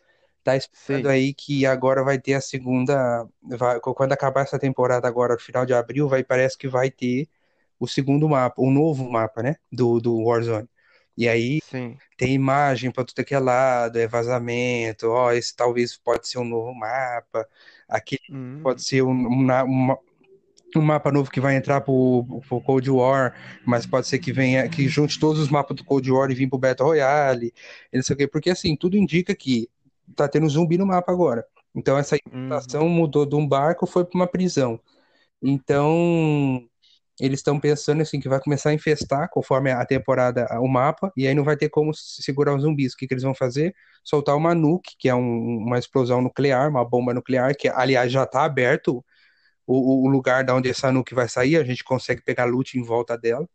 [0.52, 5.34] tá esperando aí que agora vai ter a segunda, vai- quando acabar essa temporada agora,
[5.36, 7.28] no final de abril, vai, parece que vai ter
[7.80, 10.68] o segundo mapa, o novo mapa, né, do, do Warzone.
[11.18, 12.00] E aí Sim.
[12.18, 16.46] tem imagem para tudo que é lado, é vazamento, ó, esse talvez pode ser um
[16.46, 17.48] novo mapa,
[17.88, 20.00] aquele Hum, pode ser um, um, uma-
[20.76, 23.34] um mapa novo que vai entrar pro, pro Cold War,
[23.66, 26.48] mas pode ser que venha, que junte todos os mapas do Cold War e vir
[26.50, 27.54] pro Battle Royale,
[27.94, 29.70] não sei o quê, porque assim, tudo indica que
[30.16, 31.46] tá tendo zumbi no mapa agora.
[31.76, 34.80] Então essa uhum, infestação mudou de um barco, foi para uma prisão.
[35.42, 36.62] Então,
[37.20, 41.28] eles estão pensando assim que vai começar a infestar conforme a temporada, o mapa, e
[41.28, 42.94] aí não vai ter como segurar os zumbis.
[42.94, 43.76] O que, que eles vão fazer?
[44.04, 48.24] Soltar uma nuke, que é um- uma explosão nuclear, uma bomba nuclear, que aliás já
[48.24, 49.04] está aberto
[49.68, 52.84] o, o lugar da onde essa nuke vai sair, a gente consegue pegar loot em
[52.84, 53.48] volta dela,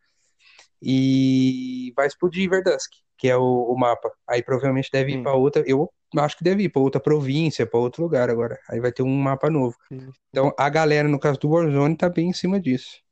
[0.80, 4.10] e vai explodir Verdansk, que é o, o mapa.
[4.28, 7.78] Aí provavelmente deve ir para outra, eu acho que deve ir para outra província, para
[7.80, 8.58] outro lugar agora.
[8.68, 9.76] Aí vai ter um mapa novo.
[9.88, 10.12] sim.
[10.30, 13.02] Então a galera, no caso do Warzone, tá bem em cima disso.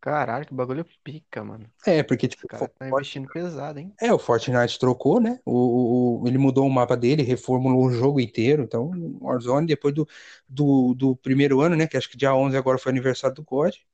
[0.00, 1.68] Caralho, que bagulho pica, mano.
[1.86, 3.92] É, porque, tipo, caras tá investindo pesado, hein?
[4.00, 5.40] É, o Fortnite trocou, né?
[5.44, 5.52] O,
[6.20, 8.62] o- o- ele mudou o mapa dele, reformulou o jogo inteiro.
[8.62, 10.06] Então, o Warzone, depois do,
[10.48, 11.86] do, do primeiro ano, né?
[11.86, 13.84] Que acho que dia 11 agora foi aniversário do COD.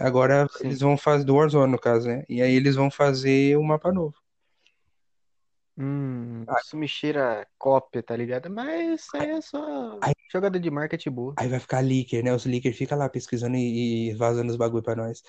[0.00, 0.80] Agora eles Sim.
[0.80, 2.24] vão fazer do Warzone, no caso, né?
[2.28, 4.16] E aí eles vão fazer um mapa novo.
[5.80, 8.50] Hum, isso me cheira cópia, tá ligado?
[8.50, 11.34] Mas isso aí é só aí- jogada de marketing boa.
[11.36, 12.34] aí vai ficar leaker, né?
[12.34, 15.22] Os leakers ficam lá pesquisando e, e vazando os bagulho pra nós.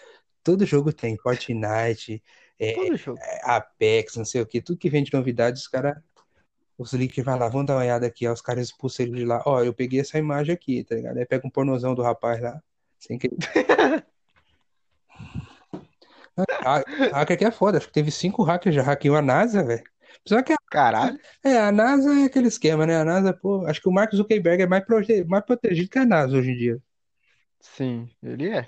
[0.43, 2.23] Todo jogo tem Fortnite,
[2.57, 3.19] é, Todo jogo.
[3.21, 5.95] é, Apex, não sei o que, tudo que vem de novidades, os caras
[6.77, 9.25] Os leakers vai lá, vamos dar uma olhada aqui, ó, os caras expulsam ele de
[9.25, 9.43] lá.
[9.45, 11.17] Ó, eu peguei essa imagem aqui, tá ligado?
[11.17, 12.59] Aí pega um pornozão do rapaz lá,
[12.97, 13.29] sem que
[16.65, 16.81] Ah,
[17.13, 19.83] hacker que é foda, acho que teve cinco hackers já hackeou a NASA, velho.
[20.27, 21.19] Só que a, Caralho.
[21.43, 22.97] é, a NASA é aquele esquema, né?
[22.97, 26.05] A NASA, pô, acho que o Mark Zuckerberg é mais, prote- mais protegido que a
[26.05, 26.82] NASA hoje em dia.
[27.62, 28.67] Sim, ele é.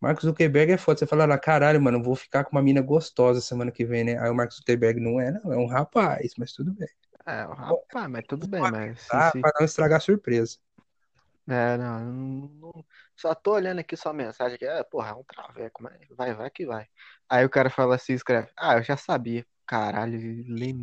[0.00, 0.98] Mark Zuckerberg é foda.
[0.98, 4.18] Você fala lá, caralho, mano, vou ficar com uma mina gostosa semana que vem, né?
[4.18, 6.88] Aí o Mark Zuckerberg não é, não, é um rapaz, mas tudo bem.
[7.26, 9.28] É, o rapaz, mas tudo bem, mas se...
[9.40, 10.58] pra não estragar a surpresa.
[11.48, 12.04] É, não,
[12.48, 16.34] não- só tô olhando aqui sua mensagem aqui, é, porra, é um traveco, mas vai,
[16.34, 16.88] vai que vai.
[17.28, 19.46] Aí o cara fala assim, escreve, ah, eu já sabia.
[19.66, 20.18] Caralho,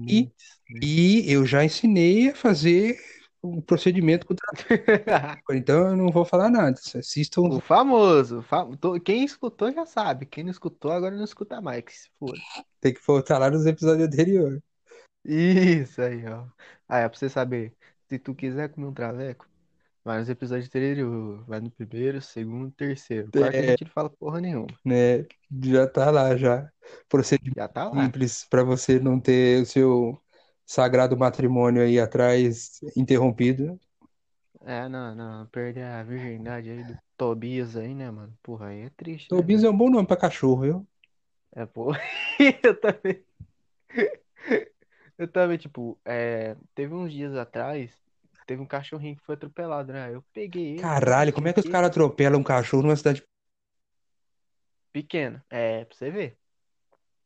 [0.07, 0.29] E,
[0.69, 0.81] né?
[0.81, 2.99] e eu já ensinei a fazer
[3.41, 6.79] o procedimento com o trator, então eu não vou falar nada.
[6.95, 11.61] Assistam, O famoso, fa- to- quem escutou já sabe, quem não escutou agora não escuta
[11.61, 12.43] mais, que se foda.
[12.81, 14.61] tem que voltar lá nos episódios anteriores.
[15.25, 16.47] Isso aí, ó.
[16.87, 17.75] Ah, é pra você saber,
[18.09, 19.47] se tu quiser comer um traveco,
[20.03, 23.31] vai nos episódios anteriores, vai no primeiro, segundo, terceiro.
[23.33, 25.25] Quarto a É, gente não fala porra nenhuma, né?
[25.63, 26.71] Já tá lá já.
[27.09, 28.13] Procedimento já tá lá.
[28.13, 30.21] simples para você não ter o seu
[30.65, 33.79] sagrado matrimônio aí atrás interrompido.
[34.61, 38.37] É, não, não, perder a virgindade aí do Tobias aí, né, mano?
[38.41, 40.87] Porra, aí é triste, né, Tobias é um bom nome pra cachorro, viu?
[41.51, 41.99] É, porra.
[42.63, 43.25] Eu também.
[45.17, 48.02] Eu também, tipo, é, teve uns dias atrás,
[48.45, 50.13] teve um cachorrinho que foi atropelado, né?
[50.13, 53.23] Eu peguei sei Caralho, como é que os caras atropelam um cachorro numa cidade
[54.91, 55.41] Pequeno.
[55.49, 56.38] É, pra você ver.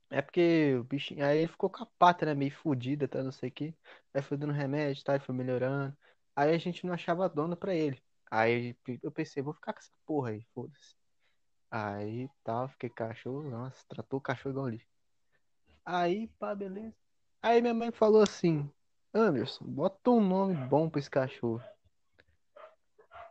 [0.10, 1.26] É porque o bichinho.
[1.26, 2.34] Aí ele ficou com a pata, né?
[2.34, 3.22] Meio fodida, tá?
[3.22, 3.76] Não sei o quê.
[4.14, 5.18] Aí foi dando remédio, tá?
[5.18, 5.96] E foi melhorando.
[6.34, 8.02] Aí a gente não achava dono pra ele.
[8.32, 10.96] Aí eu pensei, vou ficar com essa porra aí, foda-se.
[11.70, 13.50] Aí tal, fiquei cachorro.
[13.50, 14.88] Nossa, tratou o cachorro igual lixo.
[15.86, 16.96] Aí, pá, beleza.
[17.42, 18.70] Aí minha mãe falou assim:
[19.18, 21.64] Anderson, bota um nome bom pra esse cachorro.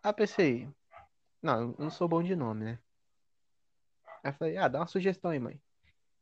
[0.04, 0.68] Eu pensei:
[1.40, 2.78] Não, eu não sou bom de nome, né?
[4.24, 5.60] Aí falei: Ah, dá uma sugestão aí, mãe.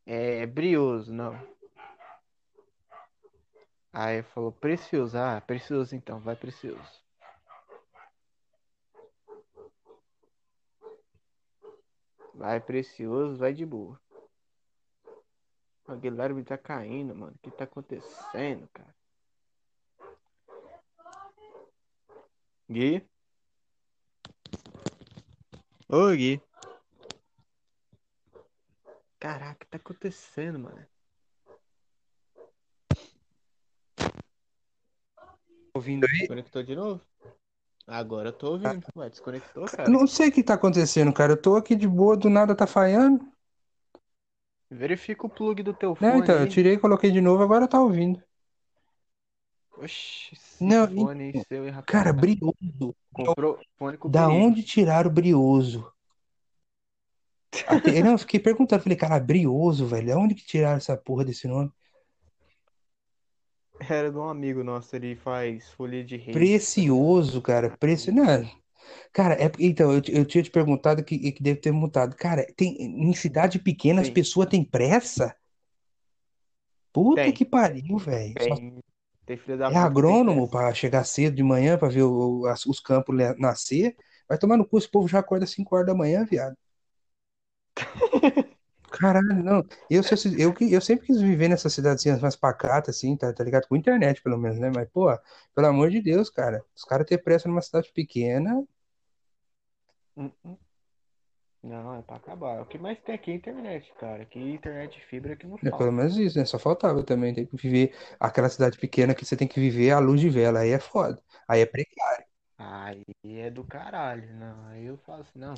[0.04, 1.34] É brioso, não.
[3.90, 5.16] Aí falou, precioso.
[5.16, 7.02] Ah, precioso então, vai precioso.
[12.34, 13.98] Vai precioso, vai de boa.
[15.86, 17.34] O Guilherme tá caindo, mano.
[17.36, 18.94] O que tá acontecendo, cara?
[22.68, 23.02] Gui?
[25.88, 26.40] Oi, Gui.
[29.18, 30.86] Caraca, o que tá acontecendo, mano?
[35.74, 36.20] ouvindo aí?
[36.20, 37.00] Desconectou de novo?
[37.86, 38.86] Agora eu tô ouvindo.
[38.96, 39.90] Ué, desconectou, cara?
[39.90, 41.32] Não sei o que tá acontecendo, cara.
[41.32, 43.26] Eu tô aqui de boa, do nada tá falhando.
[44.70, 46.50] Verifica o plug do teu Não, fone então, eu aí.
[46.50, 48.22] tirei, coloquei de novo, agora tá ouvindo.
[49.76, 51.86] Oxi, Não, fone então, seu, hein, rapaz?
[51.86, 52.96] cara, brioso.
[53.12, 54.46] Comprou fone com Da perigo.
[54.46, 55.92] onde tiraram o brioso?
[57.66, 60.08] Até, não, eu fiquei perguntando, falei, cara, brioso, velho.
[60.08, 61.70] Da onde que tiraram essa porra desse nome?
[63.80, 66.26] Era de um amigo nosso, ele faz folha de reis.
[66.26, 66.40] ligado?
[66.40, 67.76] Precioso, cara.
[67.78, 68.10] Preci...
[68.10, 68.24] Não,
[69.12, 72.14] cara, é, então, eu, eu tinha te perguntado que, que deve ter mutado.
[72.16, 74.12] Cara, tem, em cidade pequena as Sim.
[74.12, 75.36] pessoas têm pressa?
[76.92, 78.34] Puta Tem, que pariu, velho.
[78.40, 78.54] Só
[79.26, 83.16] tem, da é agrônomo pra chegar cedo de manhã pra ver o- as- os campos
[83.38, 83.96] nascer.
[84.28, 86.56] Vai tomar no cu, esse povo já acorda 5 horas da manhã, viado.
[88.90, 89.58] Caralho, não.
[89.90, 90.02] Eu,
[90.38, 93.66] eu, eu sempre quis viver nessas cidadezinhas mais pacatas, assim, tá, tá ligado?
[93.68, 94.70] Com internet, pelo menos, né?
[94.74, 95.06] Mas, pô,
[95.54, 96.64] pelo amor de Deus, cara.
[96.76, 98.62] Os caras ter pressa numa cidade pequena,
[100.16, 100.58] Hum, hum.
[101.64, 102.62] Não, é pra acabar.
[102.62, 104.22] O que mais tem aqui é internet, cara.
[104.22, 105.92] Aqui internet de fibra que não é pelo falta.
[105.92, 106.44] menos isso, né?
[106.44, 107.34] Só faltava também.
[107.34, 110.60] Tem que viver aquela cidade pequena que você tem que viver à luz de vela.
[110.60, 111.20] Aí é foda.
[111.48, 112.24] Aí é precário.
[112.58, 114.32] Aí é do caralho.
[114.34, 115.54] Não, aí eu falo assim, não.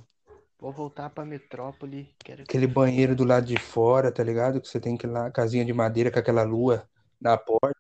[0.59, 2.15] Vou voltar pra metrópole.
[2.19, 4.61] Quero que Aquele banheiro do lado de fora, tá ligado?
[4.61, 6.89] Que você tem que ir lá, casinha de madeira com aquela lua
[7.21, 7.79] na porta.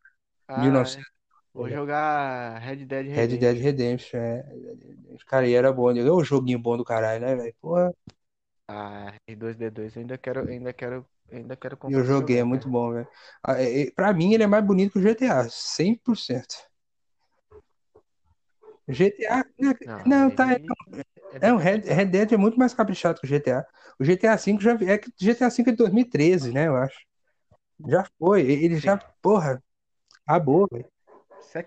[0.49, 0.71] Ah, é.
[0.71, 1.11] 1900,
[1.55, 3.63] Vou jogar Red Dead Red Dead Redemption.
[3.63, 4.45] Redemption, é.
[5.27, 5.91] Cara, e era bom.
[5.91, 7.55] É um joguinho bom do caralho, né, velho?
[7.61, 7.95] Porra,
[8.69, 12.69] Ah, R2D2, eu ainda quero, ainda quero, ainda quero eu comprar pra joguei, é muito
[12.69, 12.71] cara.
[12.71, 13.09] bom, velho.
[13.43, 16.57] Ah, é- é- Pra mim, ele é mais bonito que o GTA, 100%.
[18.89, 19.45] GTA,
[19.85, 20.67] Não, não, tá, ele
[21.33, 21.81] é é um mais Red.
[21.81, 23.67] Red Dead é muito mais caprichado que o GTA.
[24.01, 26.99] O GTA V já é que o GTA V é de 2013, né, eu acho.
[27.89, 29.07] Já foi, ele já, Sim.
[29.23, 29.63] porra,
[30.27, 30.87] acabou, velho.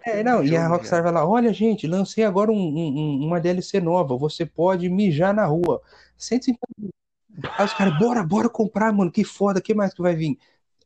[0.06, 3.40] É, não, e a Rockstar vai lá, olha, gente, lancei agora um- um- um- uma
[3.40, 5.82] DLC nova, você pode mijar na rua.
[6.18, 6.94] 150
[7.58, 10.38] Aí os caras, bora, bora comprar, mano, que foda, que mais que vai vir?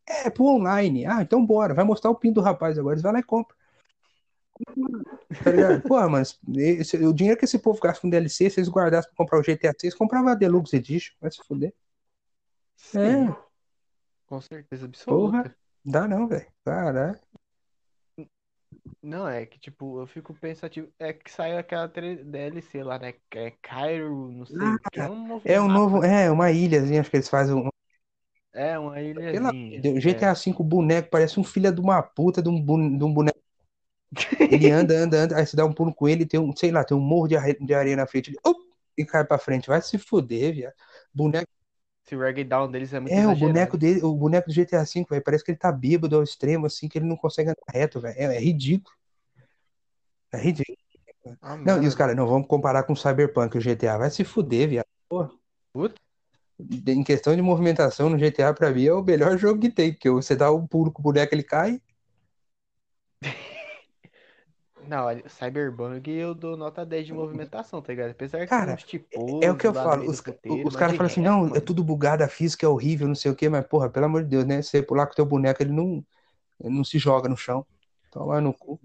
[0.06, 1.06] É, pro online.
[1.06, 3.56] Ah, então bora, vai mostrar o pinto do rapaz agora, eles vai lá e compra,
[5.44, 5.82] tá ligado?
[5.82, 6.26] Porra, mano,
[6.58, 9.44] esse- o dinheiro que esse povo gasta com DLC, se eles guardassem pra comprar o
[9.44, 11.74] GTA 6, comprava a Deluxe Edition, vai se fuder.
[12.76, 13.36] Sim, É,
[14.28, 15.56] com certeza porra, absoluta.
[15.84, 17.20] dá não, velho, caralho.
[19.04, 20.92] Não, é que, tipo, eu fico pensativo.
[20.98, 23.14] É que saiu aquela tre- DLC lá, né?
[23.30, 25.00] Que é Cairo, não sei o que.
[25.00, 26.04] É um novo É um mapa, novo, né?
[26.04, 27.70] é, uma ilhazinha, acho que eles fazem um,
[28.54, 29.96] É, uma de ilhazinha.
[29.96, 30.28] O É.
[30.30, 32.64] GTA V, o boneco parece um filho de uma puta de um,
[32.98, 33.40] de um boneco.
[34.50, 36.84] Ele anda, anda, anda, aí você dá um pulo com ele, tem um, sei lá,
[36.84, 38.60] tem um morro de areia, de areia na frente, ele, op,
[38.98, 39.68] e cai pra frente.
[39.68, 40.74] Vai se fuder, viado.
[41.14, 41.48] Boneco,
[42.06, 43.78] Esse ragdown deles é muito é, o boneco exagerado.
[43.78, 46.88] dele, o boneco do GTA V, velho, parece que ele tá bêbado ao extremo, assim,
[46.90, 48.16] que ele não consegue andar reto, velho.
[48.18, 48.96] É, é ridículo.
[50.34, 50.78] É ridículo.
[51.42, 51.98] Ah, Não, e os mano.
[51.98, 53.98] caras, não, vamos comparar com o Cyberpunk, o GTA.
[53.98, 54.86] Vai se fuder, viado.
[55.08, 55.32] Porra.
[55.72, 55.96] Puta.
[56.88, 60.10] Em questão de movimentação no GTA, pra mim, é o melhor jogo que tem, porque
[60.10, 61.82] você dá um pulo com o boneco, ele cai.
[64.88, 68.12] Não, olha, Cyberbug eu dou nota 10 de movimentação, tá ligado?
[68.12, 68.86] Apesar que tem Cara, uns
[69.42, 70.10] é o que eu lá falo.
[70.10, 71.62] Os, puteiro, os caras falam assim, não, é mano.
[71.62, 74.30] tudo bugado, a física é horrível, não sei o quê, mas, porra, pelo amor de
[74.30, 74.62] Deus, né?
[74.62, 76.04] Você pular com o teu boneco, ele não,
[76.60, 77.66] ele não se joga no chão.
[78.12, 78.80] Toma no cu,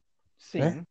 [0.56, 0.78] né?
[0.78, 0.86] Sim.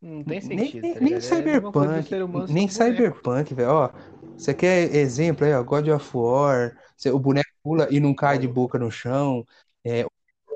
[0.00, 1.14] Não tem Nem, sentido, nem, tá nem?
[1.14, 2.14] É do Cyberpunk,
[2.48, 2.68] nem.
[2.68, 3.70] Cyberpunk, velho.
[3.70, 3.90] Ó,
[4.36, 8.38] você quer exemplo aí, ó, God of War, você- o boneco pula e não cai
[8.38, 9.44] de boca no chão, é,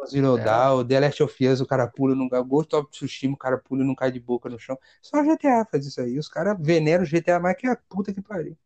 [0.06, 3.38] Zero É, Dawn, The Last of Us, o cara pula, não, Ghost of Tsushima, o
[3.38, 4.78] cara pula e não cai de boca no chão.
[5.00, 6.18] Só o GTA faz isso aí.
[6.18, 8.56] Os caras veneram o GTA mais que a puta que pariu.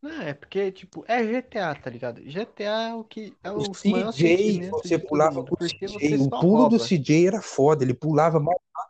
[0.00, 2.20] Não, é porque, tipo, é GTA, tá ligado?
[2.22, 6.76] GTA é o que é O o CJ, você pulava o CJ, o pulo do
[6.76, 6.78] rouba.
[6.78, 8.40] CJ era foda, ele pulava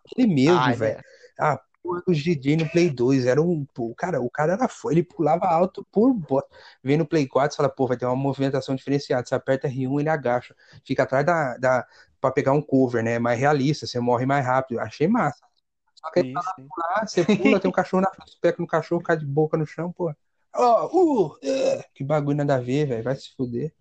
[0.07, 0.97] que ele mesmo, Ah, velho.
[0.97, 1.03] né?
[1.41, 3.65] A porra do DJ no Play 2 era um.
[3.75, 6.49] pô, Cara, o cara era foda, ele pulava alto por bosta.
[6.83, 9.27] Vem no Play 4 e fala, pô, vai ter uma movimentação diferenciada.
[9.27, 10.55] Você aperta R1, ele agacha.
[10.85, 11.87] Fica atrás da, da.
[12.21, 13.19] pra pegar um cover, né?
[13.19, 14.81] Mais realista, você morre mais rápido.
[14.81, 15.47] Achei massa.
[15.95, 16.69] Só que aí sim.
[16.79, 19.57] lá, você pula, tem um cachorro na frente, você pega no cachorro, cai de boca
[19.57, 20.15] no chão, pô.
[20.55, 23.03] Ó, uh, uh, que bagulho nada a ver, velho.
[23.03, 23.73] Vai se fuder.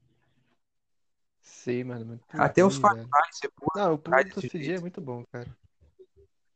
[1.42, 2.96] Sei, mano, Até os Far.
[2.96, 5.48] Cry, você pula Não, o pulo do CJ é muito bom, cara.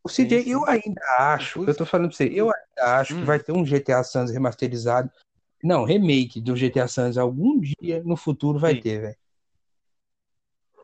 [0.03, 3.25] O CJ, eu ainda acho, eu tô falando pra você, eu ainda acho que Hum,
[3.25, 5.11] vai ter um GTA San Andreas remasterizado.
[5.63, 8.75] Não, remake do GTA San Andreas algum dia no futuro vai sim.
[8.75, 9.17] ter, velho.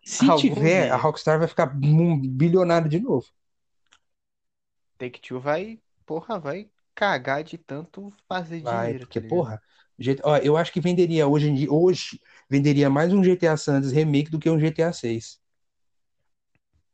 [0.04, 0.98] Se Algum tiver, a dia.
[0.98, 3.28] Rockstar vai ficar um bilionário de novo.
[5.00, 9.62] Take-Two vai, porra, vai cagar de tanto fazer Vai, dinheiro, porque, tá porra,
[10.00, 13.76] G- ó, eu acho que venderia hoje em dia, hoje, venderia mais um GTA San
[13.78, 15.40] Andreas remake do que um GTA 6.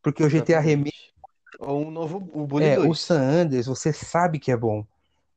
[0.01, 1.12] Porque o GTA remake.
[1.59, 2.95] Ou um novo, o Bully é, o 2.
[2.95, 4.85] San Andreas, você sabe que é bom.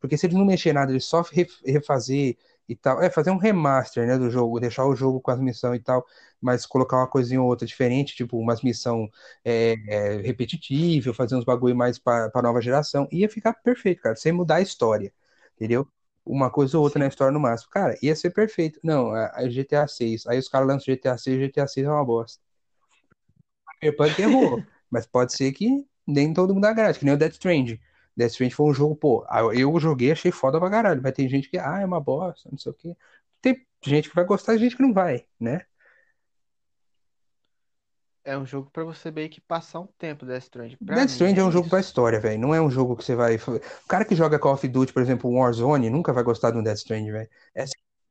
[0.00, 2.36] Porque se eles não mexer nada, eles só ref- refazer
[2.68, 5.80] e tal, é fazer um remaster, né, do jogo, deixar o jogo com as missões
[5.80, 6.04] e tal,
[6.40, 9.08] mas colocar uma coisinha ou outra diferente, tipo umas missão
[9.44, 14.32] é, é, repetitiva, fazer uns bagulho mais pra nova geração, ia ficar perfeito, cara, sem
[14.32, 15.12] mudar a história,
[15.56, 15.88] entendeu?
[16.26, 17.08] Uma coisa ou outra na Sim.
[17.08, 17.70] história no máximo.
[17.70, 18.80] Cara, ia ser perfeito.
[18.82, 20.26] Não, a, a GTA 6.
[20.26, 22.40] Aí os caras lançam GTA 6 e GTA 6 é uma bosta.
[23.80, 27.80] Cyberpunk errou, mas pode ser que nem todo mundo agrade, que nem o Death Stranding.
[28.16, 31.28] Death Stranding foi um jogo, pô, ah, eu joguei, achei foda pra caralho, mas tem
[31.28, 32.96] gente que, ah, é uma bosta, não sei o quê.
[33.40, 35.62] Tem gente que vai gostar e gente que não vai, né?
[38.24, 40.76] É um jogo pra você meio que passar um tempo, Death Stranding.
[40.84, 42.40] Pra Death Stranding é um é jogo pra história, velho.
[42.40, 43.36] Não é um jogo que você vai.
[43.36, 46.62] O cara que joga Call of Duty, por exemplo, Warzone, nunca vai gostar de um
[46.62, 47.28] Death Stranding, velho.
[47.54, 47.64] É,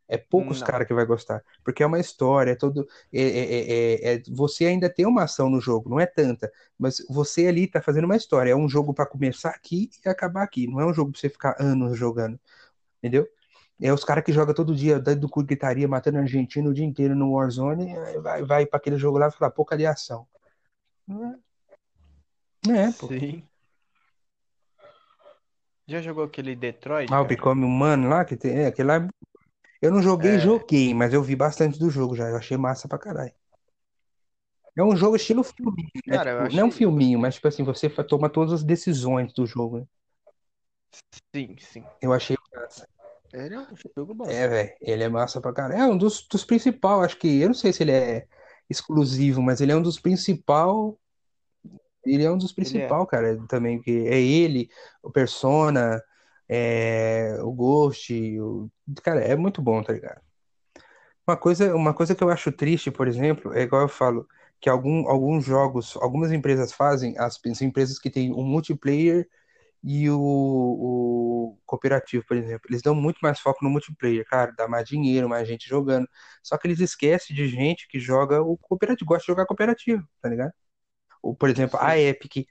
[0.08, 1.44] é poucos caras que vai gostar.
[1.64, 2.88] Porque é uma história, é todo.
[3.12, 6.52] É, é- é- é- você ainda tem uma ação no jogo, não é tanta.
[6.78, 8.52] Mas você ali tá fazendo uma história.
[8.52, 10.68] É um jogo pra começar aqui e acabar aqui.
[10.68, 12.40] Não é um jogo pra você ficar anos jogando,
[13.00, 13.28] entendeu?
[13.82, 16.74] É os caras que jogam todo dia, dando do cu de gritaria, matando argentino o
[16.74, 20.26] dia inteiro no Warzone, vai, vai pra aquele jogo lá e fala, pouca de ação.
[21.08, 21.36] Não
[22.74, 23.08] é, é, pô.
[23.08, 23.44] Sim.
[25.88, 27.26] Já jogou aquele Detroit, Ah, o?
[27.26, 28.58] Become Humano lá, que tem.
[28.58, 29.08] É, aquele lá.
[29.86, 30.40] Eu não joguei, É.
[30.40, 32.28] joguei, mas eu vi bastante do jogo já.
[32.30, 33.32] Eu achei massa pra caralho.
[34.78, 36.18] É um jogo estilo filminho, né?
[36.18, 36.80] Cara, Tipo, não é um achei.
[36.80, 39.86] filminho, mas tipo assim, você toma todas as decisões do jogo, né?
[41.34, 41.84] Sim, sim.
[42.02, 42.88] Eu achei massa.
[43.32, 44.26] Ele é um jogo bom.
[44.26, 45.82] É, velho, ele é massa pra caralho.
[45.82, 47.42] É um dos, dos principais, acho que.
[47.42, 48.28] Eu não sei se ele é
[48.70, 50.98] exclusivo, mas ele é um dos principal.
[52.06, 52.88] Ele é um dos Ele é.
[53.08, 54.70] cara, também, que é ele,
[55.02, 56.02] o Persona,
[56.50, 58.70] é, o Ghost, o...
[59.04, 60.22] cara, é muito bom, tá ligado?
[61.28, 64.28] Uma coisa, uma coisa que eu acho triste, por exemplo, é igual eu falo,
[64.62, 69.28] que algum, alguns jogos, algumas empresas fazem, as, as empresas que têm o multiplayer
[69.84, 74.68] e o, o cooperativo, por exemplo, eles dão muito mais foco no multiplayer, cara, dá
[74.68, 76.08] mais dinheiro, mais gente jogando.
[76.44, 80.30] Só que eles esquecem de gente que joga o cooperativo, gosta de jogar cooperativo, tá
[80.30, 80.54] ligado?
[81.22, 82.02] Ou, por exemplo, a Sim.
[82.02, 82.48] Epic,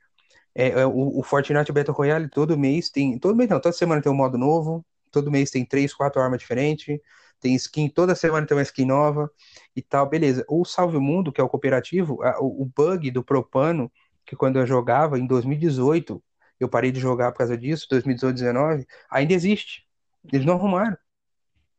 [0.55, 3.19] é, é, o, o Fortnite Battle Royale todo mês tem.
[3.19, 4.85] Todo mês não, toda semana tem um modo novo.
[5.11, 6.99] Todo mês tem três, quatro armas diferentes.
[7.41, 9.31] Tem skin, toda semana tem uma skin nova
[9.77, 10.45] e tal, beleza.
[10.49, 13.91] O Salve Mundo, que é o cooperativo, a- o, o bug do Propano,
[14.25, 16.23] que quando eu jogava em 2018,
[16.59, 19.87] eu parei de jogar por causa disso, 2018, 2019, ainda existe.
[20.33, 20.97] Eles não arrumaram.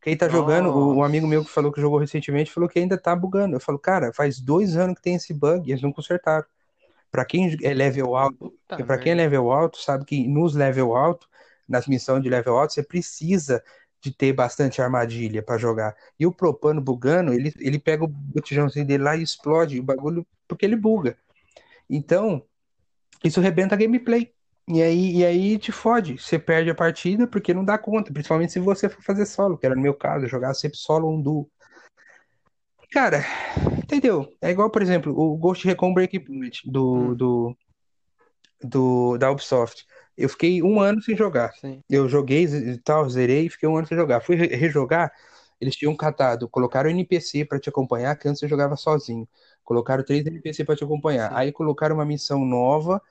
[0.02, 2.98] Quem tá jogando, o, um amigo meu que falou que jogou recentemente falou que ainda
[2.98, 3.56] tá bugando.
[3.56, 6.46] Eu falo, cara, faz dois anos que tem esse bug e eles não consertaram.
[7.16, 11.30] Pra quem é level alto, para quem é level alto, sabe que nos level alto,
[11.66, 13.64] nas missões de level alto, você precisa
[14.02, 15.96] de ter bastante armadilha pra jogar.
[16.20, 20.28] E o Propano bugando, ele, ele pega o botijãozinho dele lá e explode o bagulho
[20.46, 21.18] porque ele buga.
[21.90, 22.44] Então,
[23.24, 24.34] isso rebenta a gameplay.
[24.68, 26.18] E aí, e aí te fode.
[26.18, 29.66] Você perde a partida porque não dá conta, principalmente se você for fazer solo, que
[29.66, 31.50] era no meu caso, eu jogava sempre solo um duo.
[32.96, 33.26] Cara,
[33.84, 34.26] entendeu?
[34.42, 37.58] É igual, por exemplo, o Ghost Recon Breakpoint do, Hum, do,
[38.64, 39.86] do, da Ubisoft.
[40.18, 41.54] Eu fiquei um ano sem jogar.
[41.60, 41.82] sim.
[41.90, 44.22] Eu joguei e tal, zerei e fiquei um ano sem jogar.
[44.22, 45.12] Fui re- rejogar,
[45.60, 49.28] eles tinham catado, colocaram NPC pra te acompanhar, que antes você jogava sozinho.
[49.64, 51.30] Colocaram três NPC pra te acompanhar.
[51.30, 51.36] Sim.
[51.36, 53.02] Aí colocaram uma missão nova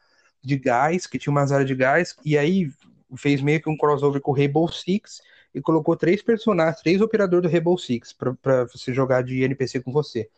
[0.42, 2.70] de gás, que tinha umas áreas de gás, e aí
[3.16, 5.20] fez meio que um crossover com o Rainbow Six
[5.54, 9.80] e colocou três personagens, três operadores do Rainbow Six pra, pra você jogar de NPC
[9.80, 10.28] com você.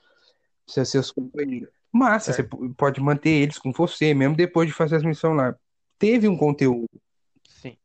[0.66, 1.70] Você seus companheiros.
[1.92, 2.56] Massa, você Certo.
[2.58, 5.56] p- pode manter eles com você, mesmo depois de fazer as missões lá.
[5.98, 6.90] Teve um conteúdo.
[7.48, 7.76] Sim.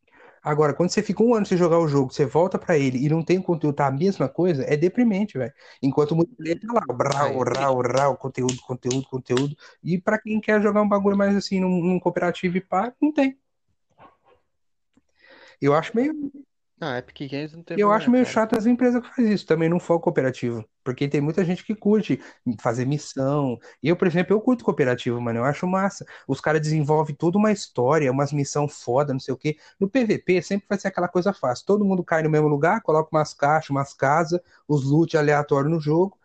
[0.44, 3.08] Agora, quando você fica um ano sem jogar o jogo, você volta pra ele e
[3.08, 5.54] não tem o conteúdo, tá a mesma coisa, é deprimente, velho.
[5.82, 9.56] Enquanto o multiplayer tá lá, brau, é rau, rau, conteúdo, conteúdo, conteúdo.
[9.84, 13.14] E pra quem quer jogar um bagulho mais assim, num, num cooperativo e pá, não
[13.14, 13.38] tem.
[15.62, 16.32] Eu acho meio,
[16.82, 18.34] Ah, Epic Games não tem eu acho meio cara.
[18.34, 20.66] chato as empresas que fazem isso, também não for cooperativo.
[20.84, 22.20] Porque tem muita gente que curte
[22.60, 23.58] fazer missão.
[23.82, 25.40] Eu, por exemplo, eu curto cooperativo, mano.
[25.40, 26.06] Eu acho massa.
[26.28, 29.58] Os caras desenvolvem toda uma história, umas missão foda, não sei o quê.
[29.80, 31.66] No PVP sempre vai ser aquela coisa fácil.
[31.66, 35.80] Todo mundo cai no mesmo lugar, coloca umas caixas, umas casas, os loot aleatórios no
[35.80, 36.18] jogo.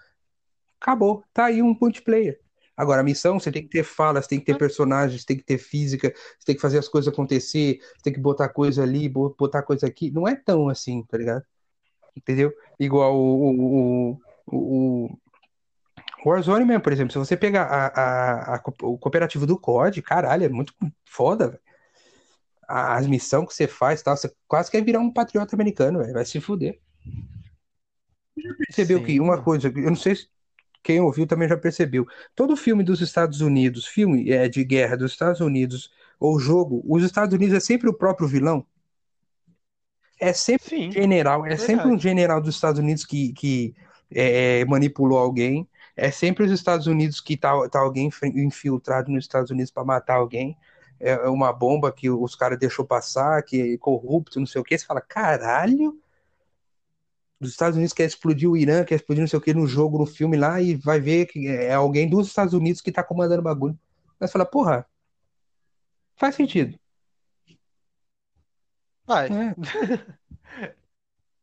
[0.81, 1.25] Acabou.
[1.35, 2.41] Tá aí um multiplayer.
[2.77, 5.37] Agora, a missão, você tem que ter fala, você tem que ter personagens, você tem
[5.37, 8.83] que ter física, você tem que fazer as coisas acontecer, você tem que botar coisa
[8.83, 10.11] ali, bo- botar coisa aqui.
[10.11, 11.45] Não é tão assim, tá ligado?
[12.17, 12.53] Entendeu?
[12.81, 15.09] Igual o, o, o,
[16.25, 17.13] o Warzone mesmo, por exemplo.
[17.13, 21.61] Se você pegar a, a- a o cooperativo do COD, caralho, é muito foda, velho.
[22.69, 26.13] As missões que você faz, tal, você quase quer virar um patriota americano, velho.
[26.13, 26.81] Vai se fuder.
[28.59, 30.29] Percebeu que Sim, uma coisa, eu não sei se
[30.87, 32.07] quem ouviu também já percebeu.
[32.35, 37.03] Todo filme dos Estados Unidos, filme é, de guerra dos Estados Unidos, ou jogo, os
[37.05, 38.67] Estados Unidos é sempre o próprio vilão.
[40.19, 43.75] É sempre um Sim, general, é sempre um general dos Estados Unidos que, que
[44.11, 45.69] é, manipulou alguém.
[45.97, 49.85] É sempre os Estados Unidos que tá, tá alguém inf- infiltrado nos Estados Unidos para
[49.85, 50.57] matar alguém.
[50.99, 54.65] É é uma bomba que os caras deixou passar, que é corrupto, não sei o
[54.65, 54.77] que.
[54.79, 55.99] Você fala, caralho,
[57.41, 59.99] os Estados Unidos quer explodir o Irã, quer explodir não sei o que no jogo,
[59.99, 63.41] no filme lá, e vai ver que é alguém dos Estados Unidos que tá comandando
[63.41, 63.79] o bagulho.
[64.19, 64.87] Mas fala, porra,
[66.17, 66.79] faz sentido.
[69.07, 69.29] Vai.
[69.29, 69.55] É,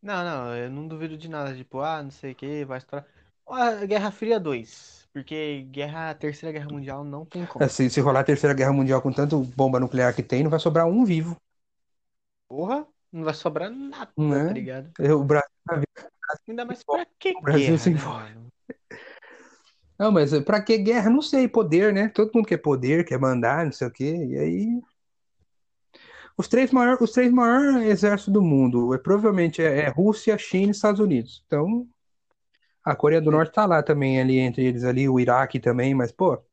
[0.01, 1.55] Não, não, eu não duvido de nada.
[1.55, 3.07] Tipo, ah, não sei o que, vai estourar.
[3.47, 5.07] Ah, Guerra Fria 2.
[5.13, 7.63] Porque guerra, a terceira guerra mundial não tem como.
[7.63, 10.59] Assim, se rolar a terceira guerra mundial com tanto bomba nuclear que tem, não vai
[10.59, 11.37] sobrar um vivo,
[12.47, 14.47] Porra, não vai sobrar nada, Né?
[14.47, 14.91] tá ligado?
[14.99, 15.52] o Brasil
[16.47, 18.53] Ainda mais pra que Brasil guerra, se né, mano?
[19.97, 21.09] Não, mas pra que guerra?
[21.09, 22.09] Não sei, poder, né?
[22.09, 24.15] Todo mundo quer poder, quer mandar, não sei o quê.
[24.15, 24.81] E aí.
[26.35, 30.67] Os três maiores, os três maiores exércitos do mundo, é, provavelmente é, é Rússia, China
[30.67, 31.43] e Estados Unidos.
[31.45, 31.87] Então,
[32.83, 33.31] a Coreia do.
[33.31, 36.43] Norte tá lá também, ali entre eles ali, o Iraque também, mas, pô,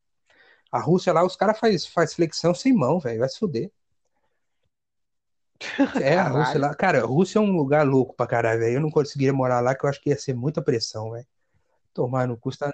[0.71, 3.73] a Rússia lá, os caras faz, faz flexão sem mão, velho, vai se fuder.
[6.01, 8.75] É, a Rússia lá, cara, a Rússia é um lugar louco pra caralho, velho.
[8.75, 11.27] Eu não conseguiria morar lá, que eu acho que ia ser muita pressão, velho.
[11.93, 12.73] Tomar no custa.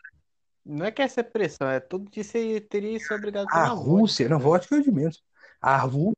[0.65, 3.69] Não é que essa é pressão, é todo dia você teria isso obrigado a A
[3.69, 5.23] Rússia, não, vodka é o de menos.
[5.61, 6.17] A Rússia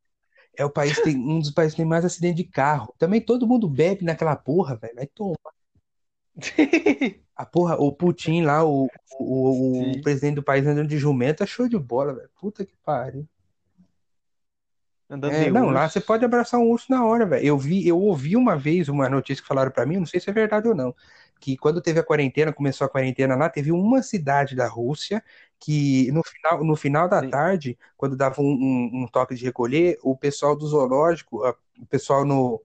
[0.57, 2.95] é o país que tem um dos países que tem mais acidente de carro.
[2.99, 4.95] Também todo mundo bebe naquela porra, velho.
[4.95, 5.37] Vai tomar.
[7.37, 8.89] A porra, o Putin lá, o,
[9.21, 10.01] o, o Sim.
[10.03, 12.31] presidente do país andando de jumento, é show de bola, velho.
[12.41, 13.29] Puta que pariu.
[15.11, 15.95] Andando É, não, lá urso.
[15.95, 17.45] você pode abraçar um urso na hora, velho.
[17.47, 20.29] Eu vi, eu ouvi uma vez uma notícia que falaram pra mim, não sei se
[20.29, 20.95] é verdade ou não,
[21.41, 25.25] que quando teve a quarentena, começou a quarentena lá, teve uma cidade da Rússia
[25.59, 27.31] que no final, no final da Sim.
[27.31, 31.87] tarde, quando dava um, um- um toque de recolher, o pessoal do zoológico, a- o
[31.87, 32.61] pessoal no,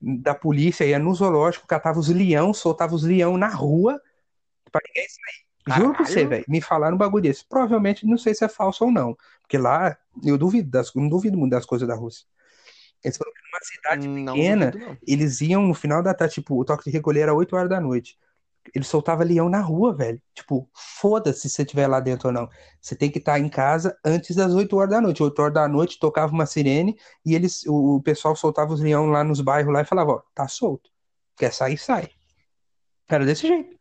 [0.00, 4.00] da polícia ia no zoológico, catava os leão, soltava os leão na rua
[4.70, 5.46] pra ninguém sair.
[5.66, 6.28] Juro pra você, Caralho.
[6.28, 6.44] velho.
[6.48, 7.44] Me falaram um bagulho desse.
[7.46, 9.16] Provavelmente não sei se é falso ou não.
[9.42, 12.26] Porque lá eu duvido das, não duvido muito das coisas da Rússia.
[13.02, 16.60] Eles falaram que numa cidade Não pequena, duvido, eles iam no final da tarde, tipo,
[16.60, 18.18] o toque de recolher era 8 horas da noite.
[18.74, 20.20] Ele soltava leão na rua, velho.
[20.34, 22.48] Tipo, foda-se se você estiver lá dentro ou não.
[22.80, 25.22] Você tem que estar em casa antes das 8 horas da noite.
[25.22, 29.06] 8 horas da noite tocava uma sirene e eles, o, o pessoal soltava os leão
[29.06, 30.90] lá nos bairros lá e falava, ó, tá solto.
[31.36, 32.10] Quer sair, sai.
[33.08, 33.79] Era desse jeito.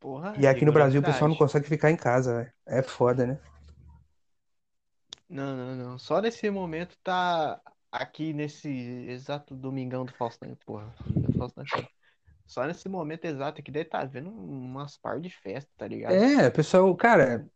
[0.00, 2.52] Porra, E aqui no Brasil o pessoal não consegue ficar em casa, velho.
[2.66, 3.38] É foda, né?
[5.28, 5.98] Não, não, não.
[5.98, 8.68] Só nesse momento tá aqui nesse
[9.08, 10.94] exato domingão do Faustão, porra.
[11.06, 11.86] Do Faustão é.
[12.46, 16.14] Só nesse momento exato aqui deve estar vendo umas par de festa, tá ligado?
[16.14, 17.46] É, pessoal, cara,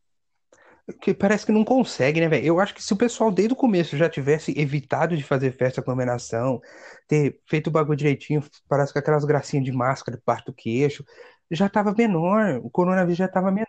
[1.01, 2.45] que parece que não consegue, né, velho?
[2.45, 5.81] Eu acho que se o pessoal desde o começo já tivesse evitado de fazer festa
[5.81, 6.61] aglomeração,
[7.07, 11.05] ter feito o bagulho direitinho, parece que aquelas gracinhas de máscara parte do queixo,
[11.53, 13.67] já tava menor, o coronavírus já tava menor,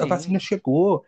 [0.00, 0.06] a, Sim.
[0.06, 1.04] vacina chegou,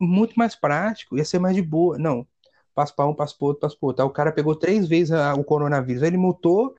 [0.00, 1.98] muito mais prático, ia ser mais de boa.
[1.98, 2.26] Não,
[2.74, 4.04] passo pra um, passo pro outro, passo pro outro.
[4.04, 6.74] Aí o cara pegou três vezes a- o coronavírus, aí ele mutou,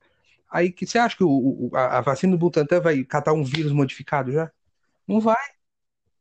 [0.50, 3.72] aí que você acha que o, a, a vacina do Butantan vai catar um vírus
[3.72, 4.50] modificado já?
[5.08, 5.36] Não vai,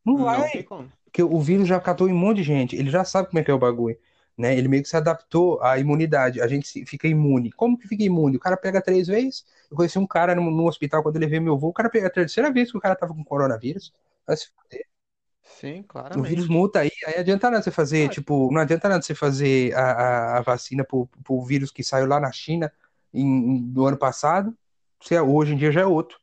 [0.05, 0.69] não Não vai.
[1.05, 3.43] Porque o vírus já catou em um monte de gente, ele já sabe como é
[3.43, 3.97] que é o bagulho,
[4.37, 4.55] né?
[4.57, 7.51] Ele meio que se adaptou à imunidade, a gente se- fica imune.
[7.51, 8.37] Como que fica imune?
[8.37, 9.45] O cara pega três vezes.
[9.69, 12.07] Eu conheci um cara no, no hospital quando ele veio meu avô, o cara pegou
[12.07, 13.93] a terceira vez que o cara tava com coronavírus.
[14.25, 14.85] Vai se fuder.
[15.43, 16.29] Sim, O claramente.
[16.29, 18.09] vírus muta aí, aí adianta nada você fazer, Ah.
[18.09, 22.07] tipo, não adianta nada você fazer a, a, a vacina pro, pro vírus que saiu
[22.07, 22.71] lá na China
[23.13, 24.57] em, do ano passado.
[25.01, 26.19] Você, hoje em dia já é outro.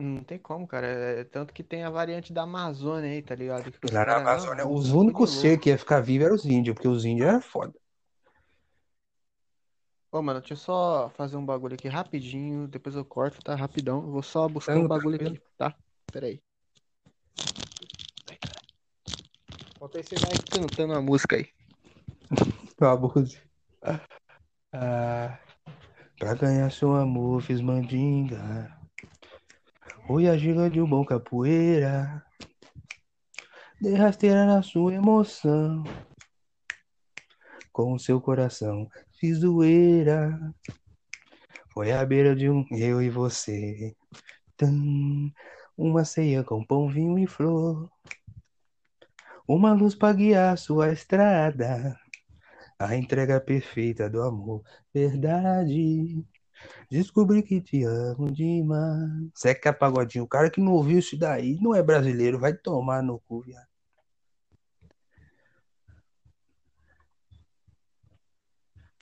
[0.00, 0.86] Não tem como, cara.
[0.86, 3.70] É, tanto que tem a variante da Amazônia aí, tá ligado?
[3.70, 6.46] Que os caras, não, Amazônia, vamos os únicos ser que ia ficar vivo eram os
[6.46, 7.74] índios, porque os índios eram foda.
[10.10, 13.54] Ô, mano, deixa eu só fazer um bagulho aqui rapidinho, depois eu corto, tá?
[13.54, 14.02] Rapidão.
[14.02, 15.36] Eu vou só buscar um bagulho tranquilo.
[15.36, 15.74] aqui, tá?
[16.10, 16.40] Pera aí.
[19.82, 21.48] Aí você vai cantando a música aí.
[22.80, 23.38] Abuso.
[24.72, 25.38] Ah,
[26.18, 28.79] pra ganhar seu amor fiz mandinga.
[30.12, 32.20] Oi, a giga de um bom capoeira.
[33.80, 35.84] Dei rasteira na sua emoção.
[37.72, 38.88] Com o seu coração
[39.20, 40.36] fiz zoeira.
[41.72, 43.94] Foi à beira de um eu e você.
[44.56, 45.30] Tum,
[45.78, 47.88] uma ceia com pão, vinho e flor.
[49.46, 51.96] Uma luz pra guiar sua estrada.
[52.80, 56.26] A entrega perfeita do amor, verdade.
[56.90, 59.30] Descobri que te amo demais.
[59.38, 63.18] Zeca Pagodinho, o cara que não ouviu isso daí não é brasileiro, vai tomar no
[63.20, 63.70] cu, viado.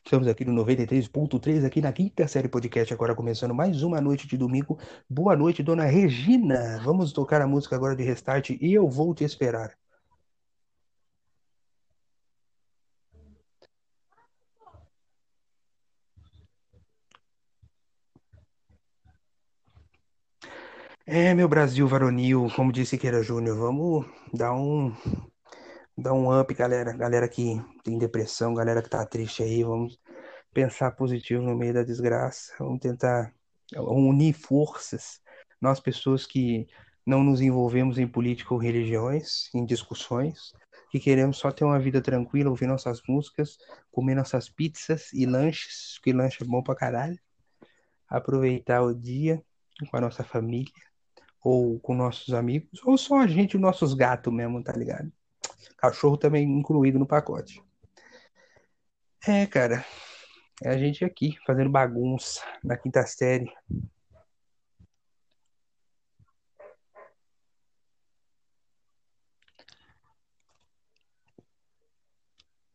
[0.09, 4.39] Estamos aqui no 93.3, aqui na quinta série podcast, agora começando mais uma noite de
[4.39, 4.79] domingo.
[5.07, 6.81] Boa noite, dona Regina.
[6.83, 9.77] Vamos tocar a música agora de Restart e eu vou te esperar.
[21.11, 24.95] É, meu Brasil varonil, como disse Siqueira Júnior, vamos dar um
[25.97, 26.93] dar um up, galera.
[26.93, 29.99] Galera que tem depressão, galera que tá triste aí, vamos
[30.53, 32.53] pensar positivo no meio da desgraça.
[32.59, 33.33] Vamos tentar
[33.75, 35.19] unir forças.
[35.59, 36.67] Nós, pessoas que
[37.07, 40.53] não nos envolvemos em política ou religiões, em discussões,
[40.91, 43.57] que queremos só ter uma vida tranquila, ouvir nossas músicas,
[43.91, 47.19] comer nossas pizzas e lanches, que lanche é bom pra caralho.
[48.07, 49.43] Aproveitar o dia
[49.91, 50.88] com a nossa família,
[51.43, 55.13] ou com nossos amigos, ou só a gente e nossos gatos mesmo, tá ligado?
[55.77, 57.63] Cachorro também incluído no pacote.
[59.27, 59.85] É, cara,
[60.63, 63.53] é a gente aqui fazendo bagunça na quinta série.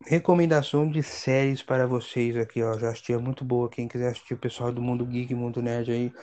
[0.05, 2.77] Recomendação de séries para vocês aqui, ó.
[2.77, 3.69] Já assisti, é muito boa.
[3.69, 6.13] Quem quiser assistir, o pessoal do Mundo Geek, Mundo Nerd aí.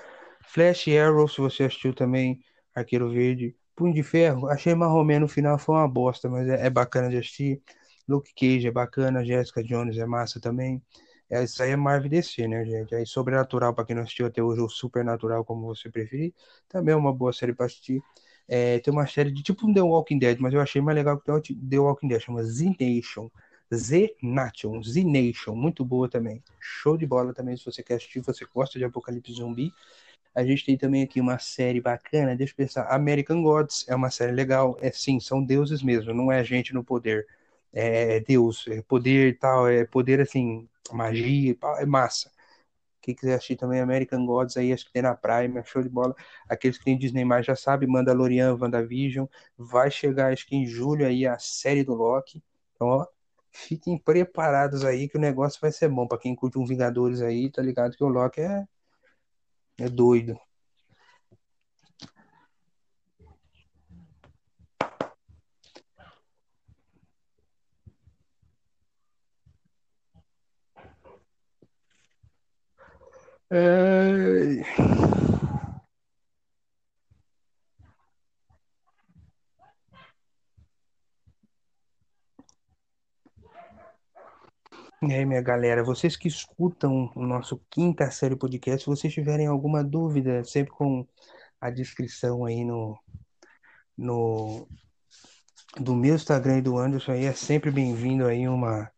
[0.52, 2.40] Flash Arrow, se você assistiu também.
[2.74, 3.54] Arqueiro Verde.
[3.76, 7.16] Punho de Ferro, achei marromeno no final, foi uma bosta, mas é, é bacana de
[7.16, 7.62] assistir.
[8.08, 10.82] Luke Cage é bacana, Jessica Jones é massa também.
[11.30, 12.94] É, isso aí é Marvel DC, né, gente?
[12.94, 16.34] Aí Sobrenatural, pra quem não assistiu até hoje, ou Supernatural, como você preferir,
[16.68, 18.02] também é uma boa série pra assistir.
[18.48, 21.16] É, tem uma série de tipo um The Walking Dead, mas eu achei mais legal
[21.20, 23.30] que The Walking Dead, chama Z Nation.
[23.72, 26.42] Z Nation, Z Nation, muito boa também.
[26.58, 29.72] Show de bola também, se você quer assistir, você gosta de Apocalipse Zumbi.
[30.34, 34.10] A gente tem também aqui uma série bacana, deixa eu pensar, American Gods, é uma
[34.10, 34.76] série legal.
[34.80, 37.26] É sim, são deuses mesmo, não é gente no poder.
[37.72, 42.30] É Deus, é poder e tal, é poder assim, magia, é massa.
[43.02, 45.88] Quem quiser assistir também American Gods aí, acho que tem na Prime, é show de
[45.88, 46.14] bola.
[46.48, 49.26] Aqueles que tem Disney mais já sabe, Mandalorian, WandaVision.
[49.56, 52.42] Vai chegar, acho que em julho aí, a série do Loki.
[52.74, 53.06] Então, ó,
[53.50, 56.06] fiquem preparados aí que o negócio vai ser bom.
[56.06, 58.66] Pra quem curte um Vingadores aí, tá ligado que o Loki é,
[59.80, 60.38] é doido.
[73.50, 75.19] É...
[85.02, 89.46] E aí, minha galera, vocês que escutam o nosso quinta série podcast, se vocês tiverem
[89.46, 91.06] alguma dúvida, sempre com
[91.58, 92.98] a descrição aí no,
[93.96, 94.68] no
[95.78, 98.92] do meu Instagram e do Anderson aí, é sempre bem-vindo aí uma,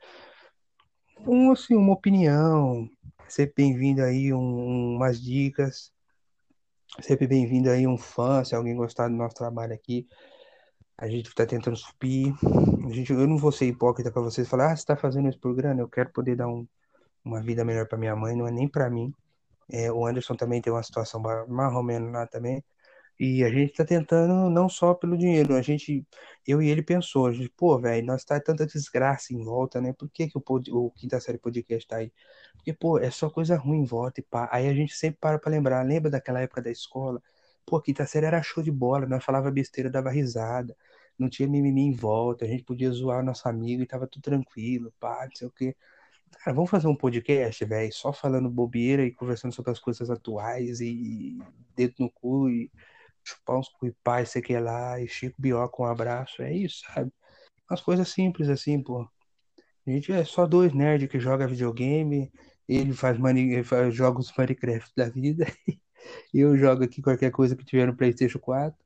[1.24, 2.90] um, assim, uma opinião,
[3.28, 5.92] sempre bem-vindo aí um, umas dicas,
[7.00, 10.08] sempre bem-vindo aí um fã, se alguém gostar do nosso trabalho aqui,
[11.02, 12.32] a gente está tentando subir.
[12.88, 15.38] A gente, eu não vou ser hipócrita para vocês falar, ah, você está fazendo isso
[15.40, 16.64] por grana, eu quero poder dar um,
[17.24, 19.12] uma vida melhor para minha mãe, não é nem para mim.
[19.68, 22.62] É, o Anderson também tem uma situação mais ou menos lá também.
[23.18, 26.06] E a gente está tentando não só pelo dinheiro, a gente,
[26.46, 29.92] eu e ele pensou, a gente, pô, velho, nós tá tanta desgraça em volta, né?
[29.92, 32.12] Por que, que o, o Quinta Série Podcast tá aí?
[32.54, 34.48] Porque, pô, é só coisa ruim em volta e pá.
[34.52, 37.20] Aí a gente sempre para pra lembrar, lembra daquela época da escola?
[37.66, 40.76] Pô, quinta série era show de bola, nós falava besteira, dava risada,
[41.18, 44.92] não tinha mimimi em volta, a gente podia zoar nosso amigo e tava tudo tranquilo,
[45.00, 45.76] pá, não sei o quê.
[46.38, 50.80] Cara, vamos fazer um podcast, velho, só falando bobeira e conversando sobre as coisas atuais
[50.80, 51.38] e
[51.76, 52.70] dedo no cu e
[53.24, 56.82] chupar uns cu e pá, sei que lá, e Chico Bioca, um abraço, é isso,
[56.86, 57.12] sabe?
[57.70, 59.08] Umas coisas simples assim, pô.
[59.86, 62.32] A gente é só dois nerds que joga videogame,
[62.68, 63.62] ele faz, mani...
[63.64, 65.46] faz jogos Minecraft da vida
[66.32, 68.78] E eu jogo aqui qualquer coisa que tiver no PlayStation 4.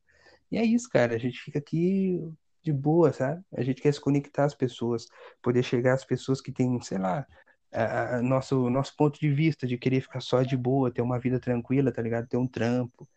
[0.50, 1.14] E é isso, cara.
[1.14, 2.20] A gente fica aqui
[2.62, 3.42] de boa, sabe?
[3.52, 5.06] A gente quer se conectar às pessoas,
[5.42, 7.26] poder chegar às pessoas que têm, sei lá,
[7.72, 11.18] a, a, nosso, nosso ponto de vista de querer ficar só de boa, ter uma
[11.18, 12.28] vida tranquila, tá ligado?
[12.28, 13.08] Ter um trampo,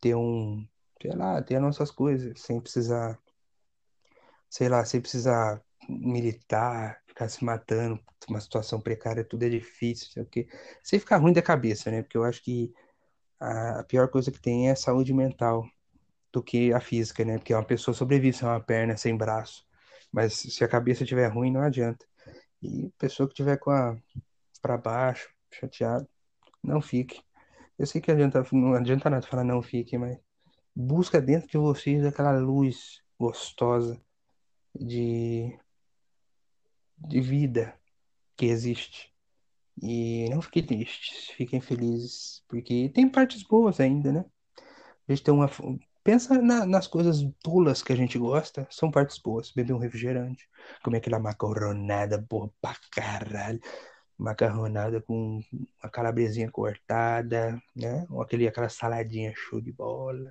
[0.00, 0.66] ter um,
[1.00, 3.18] sei lá, ter as nossas coisas, sem precisar,
[4.48, 10.22] sei lá, sem precisar militar, ficar se matando, uma situação precária, tudo é difícil, sei
[10.22, 10.48] o quê.
[10.82, 12.02] Sem ficar ruim da cabeça, né?
[12.02, 12.72] Porque eu acho que
[13.40, 15.66] a pior coisa que tem é a saúde mental
[16.34, 17.38] do que a física, né?
[17.38, 19.64] Porque uma pessoa sobrevive sem uma perna, sem braço.
[20.12, 22.04] Mas se a cabeça estiver ruim, não adianta.
[22.60, 23.96] E pessoa que tiver com a
[24.60, 26.08] para baixo, chateado,
[26.62, 27.22] não fique.
[27.78, 30.18] Eu sei que adianta, não adianta nada falar não fique, mas
[30.74, 34.00] busca dentro de vocês aquela luz gostosa
[34.74, 35.56] de
[36.98, 37.78] de vida
[38.36, 39.12] que existe.
[39.80, 44.24] E não fiquem tristes, fiquem felizes, porque tem partes boas ainda, né?
[45.08, 45.50] A gente tem uma.
[46.04, 49.50] Pensa na, nas coisas tolas que a gente gosta, são partes boas.
[49.50, 50.46] Beber um refrigerante,
[50.82, 53.58] comer aquela macarronada boa pra caralho,
[54.18, 55.40] macarronada com
[55.82, 58.06] uma calabresinha cortada, né?
[58.10, 60.30] Ou aquele, aquela saladinha show de bola,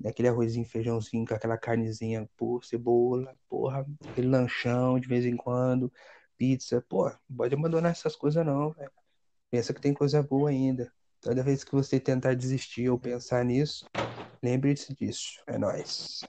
[0.00, 0.10] né?
[0.10, 5.92] aquele arrozinho, feijãozinho com aquela carnezinha, pô, cebola, porra, aquele lanchão de vez em quando
[6.36, 6.84] pizza.
[6.88, 8.92] Pô, pode abandonar essas coisas não, velho.
[9.50, 10.92] Pensa que tem coisa boa ainda.
[11.20, 13.86] Toda vez que você tentar desistir ou pensar nisso,
[14.44, 15.42] lembre-se disso.
[15.46, 16.20] É nóis.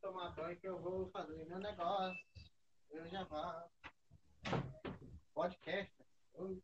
[0.00, 2.24] Tomar banho que eu vou fazer meu negócio.
[2.90, 3.70] Eu já vou.
[5.34, 5.92] Podcast.
[6.34, 6.62] Oi.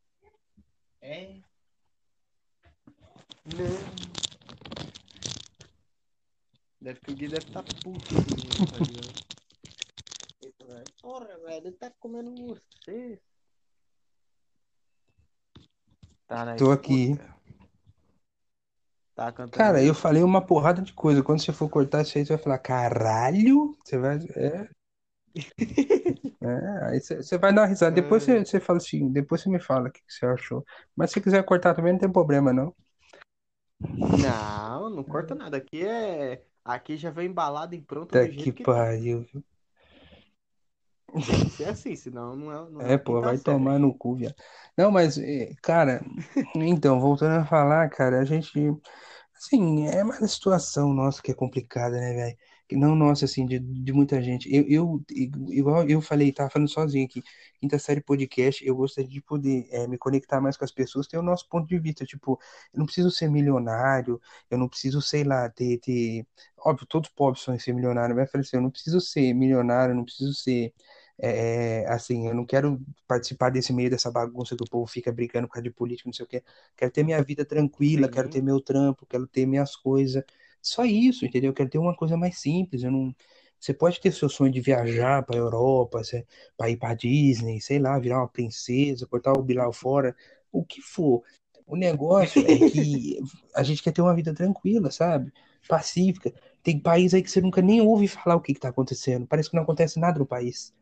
[1.00, 1.40] É.
[3.44, 4.14] Não.
[6.80, 8.14] Deve que o Gui deve estar tá puto.
[10.68, 13.20] Né, Porra, velho, ele tá comendo você.
[16.26, 17.10] Tá na Tô aqui.
[17.12, 17.34] escuta?
[19.14, 19.56] Tá cantando.
[19.56, 21.22] Cara, eu falei uma porrada de coisa.
[21.22, 23.76] Quando você for cortar isso aí, você vai falar, caralho?
[23.84, 24.18] Você vai.
[24.36, 24.68] É.
[26.42, 27.94] É, aí você vai dar uma risada.
[27.94, 30.64] Depois você, você fala assim, depois você me fala o que você achou.
[30.94, 32.74] Mas se quiser cortar também, não tem problema, não.
[33.80, 35.56] Não, não corta nada.
[35.56, 36.42] Aqui é.
[36.64, 38.72] Aqui já vem embalado em pronto do jeito que que tá.
[38.72, 39.26] pariu.
[39.32, 39.44] viu?
[41.22, 43.78] Tem que ser assim, senão não é, não é É, a pô, quinta vai tomar
[43.78, 44.34] no cu, viado.
[44.76, 46.04] Não, mas, eh, cara,
[46.56, 48.52] então, voltando a falar, cara, a gente,
[49.36, 52.36] assim, é uma situação nossa que é complicada, né, velho?
[52.68, 54.48] Que Não nossa, assim, de, de muita gente.
[54.52, 55.02] Eu, eu,
[55.50, 57.22] igual eu falei, tava falando sozinho aqui,
[57.60, 61.18] quinta série podcast, eu gostaria de poder eh, me conectar mais com as pessoas, ter
[61.18, 62.38] o nosso ponto de vista, tipo,
[62.72, 66.26] eu não preciso ser milionário, eu não preciso, sei lá, ter, ter...
[66.58, 69.92] Óbvio, todos pobres são ser milionário, mas eu falei assim, eu não preciso ser milionário,
[69.92, 70.72] eu não preciso ser
[71.18, 75.12] é, é, assim, eu não quero participar desse meio dessa bagunça que o povo fica
[75.12, 76.42] brincando por causa de política, não sei o quê.
[76.76, 80.24] Quero ter minha vida tranquila, quero ter meu trampo, quero ter minhas coisas.
[80.60, 81.50] Só isso, entendeu?
[81.50, 82.82] Eu quero ter uma coisa mais simples.
[82.82, 83.14] Eu não...
[83.60, 86.02] Você pode ter seu sonho de viajar para Europa,
[86.56, 90.14] para ir para Disney, sei lá, virar uma princesa, cortar o Bilal fora,
[90.52, 91.22] o que for.
[91.66, 93.18] O negócio é que
[93.54, 95.32] a gente quer ter uma vida tranquila, sabe?
[95.68, 96.32] Pacífica.
[96.62, 99.26] Tem país aí que você nunca nem ouve falar o que está acontecendo.
[99.26, 100.74] Parece que não acontece nada no país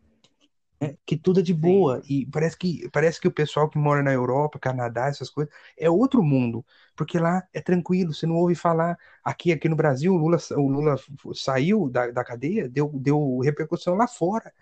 [0.83, 0.97] né?
[1.07, 2.03] Que tudo é de Sim, boa.
[2.09, 5.89] E parece que, parece que o pessoal que mora na Europa, Canadá, essas coisas, é
[5.89, 6.64] outro mundo.
[6.97, 8.99] Porque lá é tranquilo, você não ouve falar.
[9.22, 10.97] Aqui, aqui no Brasil, o Lula, o Lula
[11.35, 14.53] saiu da, da cadeia, deu, deu repercussão lá fora.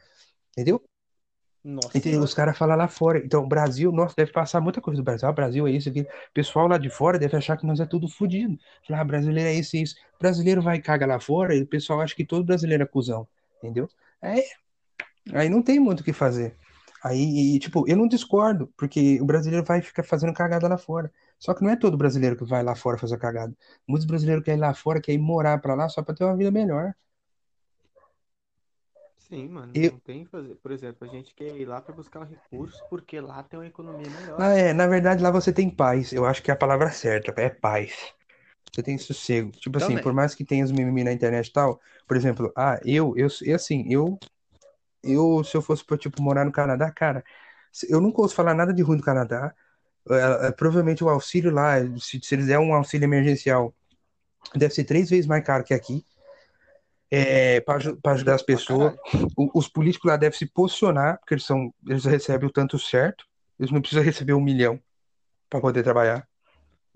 [0.53, 0.85] Entendeu?
[1.65, 2.21] Nossa Entendeu?
[2.21, 3.19] Os caras falam lá fora.
[3.25, 5.27] Então, o Brasil, nossa, deve passar muita coisa do Brasil.
[5.27, 6.03] Ah, Brasil é isso aqui.
[6.03, 8.59] O pessoal lá de fora deve achar que nós é tudo fodido.
[8.87, 9.95] Falar, ah, brasileiro é isso e isso.
[10.19, 13.27] Brasileiro vai e caga lá fora e o pessoal acha que todo brasileiro é cuzão.
[13.59, 13.89] Entendeu?
[14.23, 14.43] É
[15.33, 16.57] Aí não tem muito o que fazer.
[17.03, 21.11] Aí, e, tipo, eu não discordo, porque o brasileiro vai ficar fazendo cagada lá fora.
[21.39, 23.55] Só que não é todo brasileiro que vai lá fora fazer cagada.
[23.89, 26.51] Muitos brasileiros querem ir lá fora, querem morar pra lá só pra ter uma vida
[26.51, 26.95] melhor.
[29.31, 30.57] Sim, mano, Eu, não tem fazer.
[30.57, 34.11] Por exemplo, a gente quer ir lá para buscar recursos porque lá tem uma economia
[34.11, 34.39] melhor.
[34.39, 36.13] lá é, na verdade, lá você tem paz.
[36.13, 38.13] Eu acho que é a palavra certa, é paz.
[38.73, 39.51] Você tem sossego.
[39.53, 40.15] Tipo assim, por Também.
[40.15, 43.57] mais que tenha os mimimi na internet e tal, por exemplo, ah, eu, eu, eu
[43.57, 44.19] assim, eu,
[45.03, 47.25] eu, se eu fosse, pra, tipo, morar no Canadá, cara,
[47.89, 49.55] eu nunca ouço falar nada de ruim do Canadá.
[50.11, 53.75] É, é, provavelmente o auxílio lá, se, se eles der um auxílio emergencial,
[54.55, 56.05] deve ser três vezes mais caro que aqui,
[57.11, 57.77] é, para
[58.13, 58.95] ajudar as pessoas.
[59.37, 63.25] O- os políticos lá devem se posicionar, porque eles são, eles recebem o tanto certo,
[63.59, 64.81] eles não precisam receber um milhão
[65.49, 66.27] para poder trabalhar.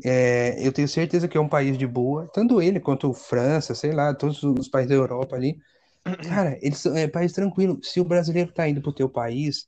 [0.04, 3.92] É, eu tenho certeza que é um país de boa, tanto ele quanto França, sei
[3.92, 5.56] lá, todos os países da Europa ali.
[6.04, 7.80] Cara, eles é país tranquilo.
[7.82, 9.66] Se o brasileiro tá indo pro teu país,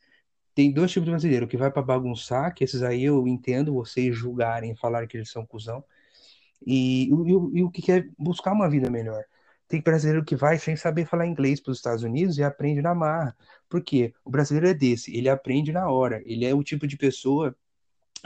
[0.54, 4.14] tem dois tipos de brasileiro, que vai pra bagunçar, que esses aí eu entendo vocês
[4.16, 5.82] julgarem, falarem que eles são cuzão,
[6.66, 9.24] e, o- e e o que quer buscar uma vida melhor.
[9.68, 12.94] Tem brasileiro que vai sem saber falar inglês para os Estados Unidos e aprende na
[12.94, 13.36] marra.
[13.68, 14.14] Por quê?
[14.24, 16.22] O brasileiro é desse, ele aprende na hora.
[16.26, 17.56] Ele é o tipo de pessoa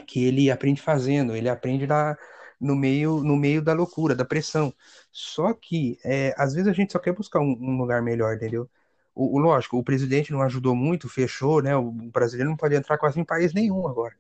[0.07, 2.17] que ele aprende fazendo, ele aprende na,
[2.61, 4.73] no meio no meio da loucura, da pressão.
[5.13, 8.69] Só que é, às vezes a gente só quer buscar um, um lugar melhor, entendeu?
[9.15, 11.77] O, o, lógico, o presidente não ajudou muito, fechou, né?
[11.77, 14.15] O brasileiro não pode entrar quase em país nenhum agora.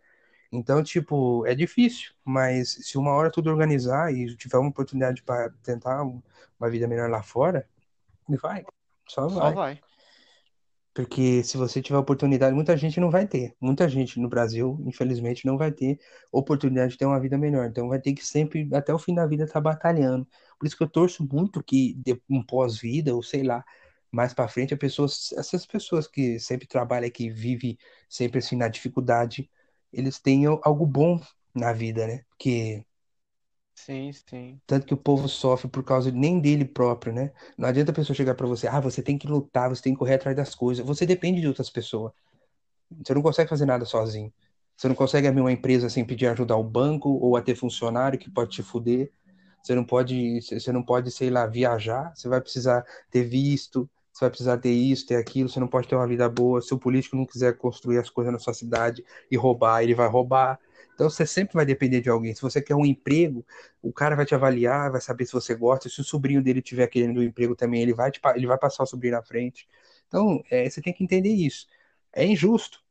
[0.52, 5.50] Então, tipo, é difícil, mas se uma hora tudo organizar e tiver uma oportunidade para
[5.62, 7.68] tentar uma vida melhor lá fora,
[8.28, 8.64] vai,
[9.06, 9.38] só vai.
[9.38, 9.80] Só vai.
[10.92, 13.54] Porque se você tiver oportunidade, muita gente não vai ter.
[13.60, 15.98] Muita gente no Brasil, infelizmente, não vai ter
[16.32, 17.66] oportunidade de ter uma vida melhor.
[17.66, 20.26] Então vai ter que sempre, até o fim da vida, estar tá batalhando.
[20.58, 21.96] Por isso que eu torço muito que
[22.28, 23.64] um pós-vida, ou sei lá,
[24.10, 27.78] mais para frente, a pessoa, essas pessoas que sempre trabalham, que vivem
[28.08, 29.48] sempre assim na dificuldade,
[29.92, 31.20] eles tenham algo bom
[31.54, 32.24] na vida, né?
[32.30, 32.84] Porque
[33.86, 34.60] Sim, sim.
[34.66, 37.32] tanto que o povo sofre por causa nem dele próprio, né?
[37.58, 39.98] Não adianta a pessoa chegar para você, ah, você tem que lutar, você tem que
[39.98, 40.84] correr atrás das coisas.
[40.86, 42.12] Você depende de outras pessoas.
[43.04, 44.32] Você não consegue fazer nada sozinho.
[44.76, 48.18] Você não consegue abrir uma empresa sem pedir ajuda ao banco ou a ter funcionário
[48.18, 49.10] que pode te fuder.
[49.62, 52.12] Você não pode, você não pode, sei lá, viajar.
[52.14, 55.88] Você vai precisar ter visto, você vai precisar ter isso, ter aquilo, você não pode
[55.88, 56.62] ter uma vida boa.
[56.62, 60.08] Se o político não quiser construir as coisas na sua cidade e roubar, ele vai
[60.08, 60.58] roubar.
[61.00, 62.34] Então você sempre vai depender de alguém.
[62.34, 63.42] Se você quer um emprego,
[63.80, 65.88] o cara vai te avaliar, vai saber se você gosta.
[65.88, 68.82] Se o sobrinho dele tiver querendo um emprego também, ele vai, te, ele vai passar
[68.82, 69.66] o sobrinho na frente.
[70.06, 71.66] Então, é, você tem que entender isso.
[72.12, 72.82] É injusto.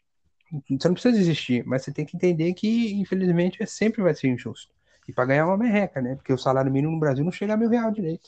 [0.51, 4.29] Você não precisa desistir, mas você tem que entender que, infelizmente, é, sempre vai ser
[4.29, 4.73] injusto.
[5.07, 6.15] E para ganhar uma merreca, né?
[6.15, 8.27] Porque o salário mínimo no Brasil não chega a mil reais direito.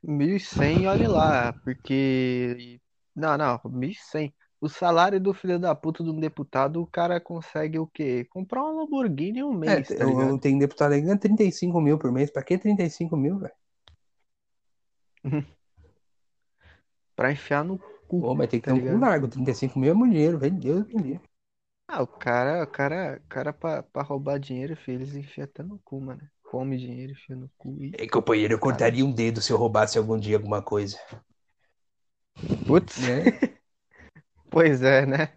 [0.00, 2.80] 1.100, olha lá, porque.
[3.16, 4.32] Não, não, 1.100.
[4.62, 8.24] O salário do filho da puta de um deputado, o cara consegue o quê?
[8.30, 10.40] Comprar uma Lamborghini em um É, mês, tá eu, ligado?
[10.40, 12.30] tenho deputado aí que ganha 35 mil por mês.
[12.30, 13.54] Pra que 35 mil, velho?
[17.16, 18.98] Pra enfiar no cu, Pô, mas tem que tá ter um cu ligado?
[18.98, 19.28] largo.
[19.28, 20.58] 35 mil é muito dinheiro, velho.
[20.58, 21.20] Deus me livre.
[21.86, 25.62] Ah, o cara, o cara, o cara pra, pra roubar dinheiro, filho, eles enfiam até
[25.62, 26.28] no cu, mano.
[26.42, 27.92] Come dinheiro, enfia no cu e.
[27.92, 30.98] É, companheiro, eu cortaria um dedo se eu roubasse algum dia alguma coisa.
[32.66, 33.22] Putz, Né?
[34.52, 35.36] pois é, né?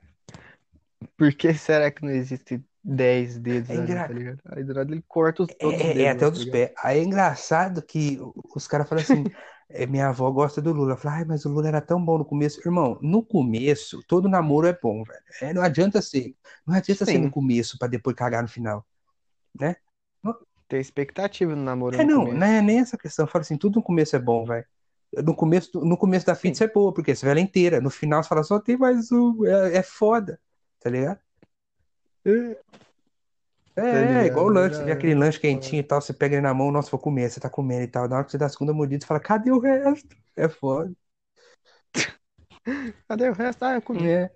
[1.17, 4.41] Por que será que não existe 10 dedos É ali, engra- tá ligado?
[4.45, 6.39] Aí do nada ele corta os, todos os É, é dedos, até né, o tá
[6.39, 6.63] ligado?
[6.63, 6.71] pés.
[6.83, 8.19] Aí é engraçado que
[8.55, 9.27] os caras falam assim:
[9.69, 10.97] é, minha avó gosta do Lula.
[10.97, 12.59] Fala, ai, mas o Lula era tão bom no começo.
[12.67, 15.23] Irmão, no começo, todo namoro é bom, velho.
[15.41, 16.35] É, não adianta ser.
[16.65, 17.29] Não adianta ser no Sim.
[17.29, 18.85] começo pra depois cagar no final,
[19.59, 19.75] né?
[20.67, 23.27] Ter expectativa no namoro É, no não, não é nem essa questão.
[23.27, 24.65] Fala assim, tudo no começo é bom, velho.
[25.23, 26.49] No começo, no começo da Sim.
[26.49, 27.79] pizza é boa, porque você vê ela inteira.
[27.79, 29.45] No final você fala, só tem mais um.
[29.45, 30.39] É, é foda,
[30.79, 31.19] tá ligado?
[32.25, 34.25] É, é, ligado?
[34.27, 34.75] igual o lanche.
[34.75, 36.99] Você vê Era- aquele lanche quentinho e tal, você pega ele na mão, nossa, vou
[36.99, 37.29] comer.
[37.29, 38.07] Você tá comendo e tal.
[38.07, 40.15] Na hora que você dá a segunda mordida, você fala, cadê o resto?
[40.35, 40.91] É foda.
[43.07, 43.63] Cadê o resto?
[43.63, 44.09] Ah, eu comi.
[44.09, 44.31] É.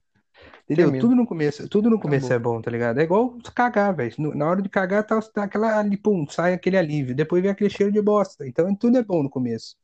[0.69, 0.99] Entendeu?
[0.99, 2.53] Tudo no começo, tudo no começo Acabou.
[2.53, 2.99] é bom, tá ligado?
[2.99, 4.35] É igual cagar, velho.
[4.35, 7.15] Na hora de cagar, tá, tá aquela ali, pum, sai aquele alívio.
[7.15, 8.47] Depois vem aquele cheiro de bosta.
[8.47, 9.75] Então tudo é bom no começo.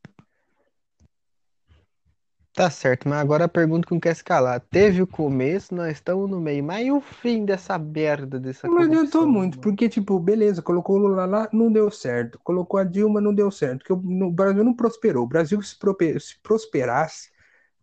[2.55, 4.61] Tá certo, mas agora a pergunta que não quer escalar.
[4.61, 6.63] Teve o começo, nós estamos no meio.
[6.63, 9.61] Mas e o fim dessa merda, dessa Não adiantou corrupção, muito, mano?
[9.61, 12.39] porque, tipo, beleza, colocou o Lula lá, não deu certo.
[12.43, 13.79] Colocou a Dilma, não deu certo.
[13.79, 15.25] Porque o, no- o Brasil não prosperou.
[15.25, 17.29] O Brasil, se, prope- se prosperasse,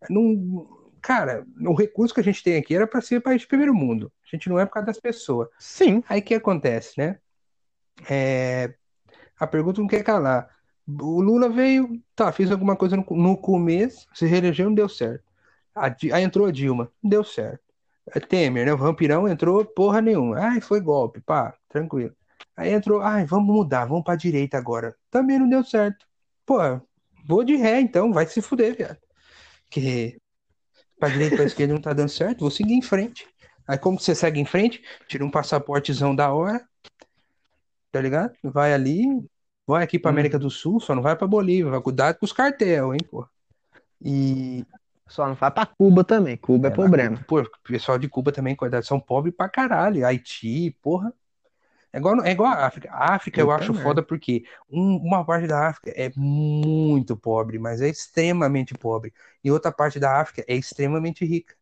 [0.09, 0.81] não.
[1.01, 4.11] Cara, o recurso que a gente tem aqui era para ser país de primeiro mundo.
[4.25, 5.49] A gente não é por causa das pessoas.
[5.59, 6.01] Sim.
[6.09, 7.19] Aí o que acontece, né?
[8.09, 8.73] É,
[9.39, 10.49] a pergunta não quer calar.
[10.87, 15.23] O Lula veio, tá, fez alguma coisa no, no começo, se reelegeu, não deu certo.
[15.75, 17.63] Aí entrou a Dilma, não deu certo.
[18.13, 18.73] É Temer, né?
[18.73, 20.37] O vampirão entrou, porra nenhuma.
[20.39, 22.13] Ai, foi golpe, pá, tranquilo.
[22.55, 24.95] Aí entrou, ai, vamos mudar, vamos pra direita agora.
[25.09, 26.05] Também não deu certo.
[26.45, 26.57] Pô,
[27.25, 28.97] vou de ré então, vai se fuder, viado.
[29.69, 30.19] Que
[30.99, 33.25] pra direita e pra esquerda não tá dando certo, vou seguir em frente.
[33.67, 34.83] Aí como você segue em frente?
[35.07, 36.67] Tira um passaportezão da hora,
[37.91, 38.33] tá ligado?
[38.43, 39.05] Vai ali,
[39.67, 40.13] vai aqui pra Hum.
[40.13, 43.27] América do Sul, só não vai pra Bolívia, vai cuidar com os cartel, hein, pô.
[44.01, 44.65] E
[45.07, 46.37] Só não vai pra Cuba também.
[46.37, 47.23] Cuba é, É, problema.
[47.27, 50.05] Pô, o pessoal de Cuba também, coitado, são pobres pra caralho.
[50.05, 51.13] Haiti, porra.
[51.93, 52.91] É igual, é igual a África.
[52.91, 57.81] A África eu acho foda porque um- uma parte da África é muito pobre, mas
[57.81, 59.13] é extremamente pobre.
[59.43, 61.55] E outra parte da África é extremamente rica.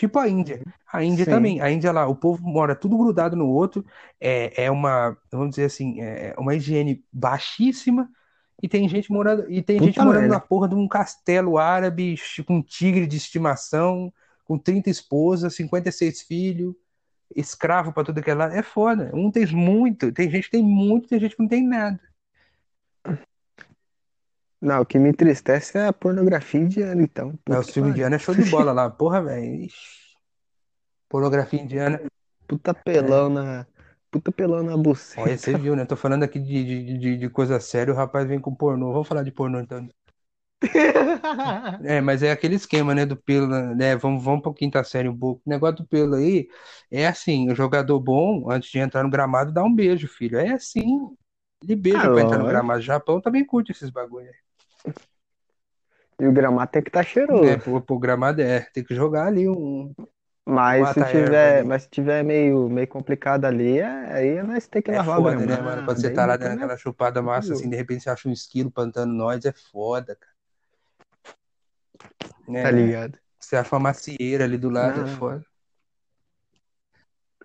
[0.00, 0.62] Tipo a Índia.
[0.90, 1.30] A Índia Sim.
[1.30, 1.60] também.
[1.60, 3.84] A Índia lá, o povo mora tudo grudado no outro.
[4.18, 8.08] É, é uma, vamos dizer assim, é uma higiene baixíssima.
[8.62, 12.14] E tem gente morando, e tem Puta gente morando na porra de um castelo árabe
[12.46, 14.10] com um tigre de estimação,
[14.42, 16.74] com 30 esposas, 56 filhos,
[17.36, 18.54] escravo pra tudo que é lado.
[18.54, 19.10] É foda.
[19.12, 22.00] Um tem muito, tem gente que tem muito, tem gente que não tem nada.
[24.60, 27.36] Não, o que me entristece é a pornografia indiana, então.
[27.44, 27.90] Puta o que filme pariu.
[27.90, 28.90] indiano é show de bola lá.
[28.90, 29.68] Porra, velho.
[31.10, 32.00] Pornografia indiana.
[32.46, 33.66] Puta pelão na.
[34.10, 34.76] Puta pelão na
[35.16, 35.58] Olha, você buceta.
[35.58, 35.84] viu, né?
[35.84, 38.92] Tô falando aqui de, de, de, de coisa séria, o rapaz vem com pornô.
[38.92, 39.88] Vamos falar de pornô então.
[41.82, 43.96] É, mas é aquele esquema, né, do pelo, né?
[43.96, 45.40] Vamos, vamos pra quinta série um pouco.
[45.46, 46.46] O negócio do pelo aí
[46.90, 50.38] é assim: o jogador bom, antes de entrar no gramado, dá um beijo, filho.
[50.38, 50.86] É assim.
[51.62, 52.80] Ele beija Ah, pra entrar no gramado.
[52.82, 54.34] Japão também curte esses bagulho aí.
[56.18, 57.64] E o gramado tem que estar É, cheiroso.
[57.64, 58.60] pro, pro gramado é.
[58.74, 59.94] Tem que jogar ali um.
[60.44, 64.90] Mas se tiver, mas se tiver meio, meio complicado ali, é- aí nós tem que
[64.90, 65.64] É lavar o foda, né, gramado.
[65.64, 65.84] mano?
[65.84, 68.32] Quando você aí tá lá dando aquela chupada massa, assim, de repente você acha um
[68.32, 70.30] esquilo plantando nós, é foda, cara.
[72.48, 73.18] É, Tá ligado?
[73.38, 75.18] Você acha uma macieira ali do lado, é Não.
[75.18, 75.44] foda.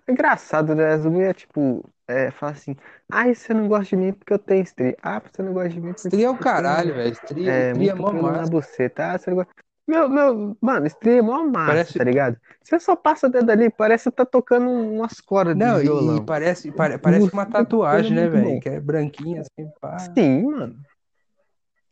[0.06, 0.92] É engraçado, né?
[0.94, 2.76] As mulheres, tipo, é, fala assim,
[3.10, 4.96] ai, você não gosta de mim porque eu tenho estria.
[5.02, 7.12] Ah, você não gosta de mim porque Estria é o caralho, velho.
[7.12, 8.50] Estria, é, estria é muito mó pelo na massa.
[8.50, 9.12] buceta.
[9.12, 9.52] Ah, você não gosta...
[9.88, 12.36] Meu, meu, mano, estria é mó massa, Parece- tá ligado?
[12.62, 16.16] Você só passa o dedo ali, parece que tá tocando umas cordas Não, de violão.
[16.16, 18.60] e parece, pare- parece uma tatuagem, né, velho?
[18.60, 19.96] Que é branquinha, assim, pá.
[19.98, 20.76] Sim, mano.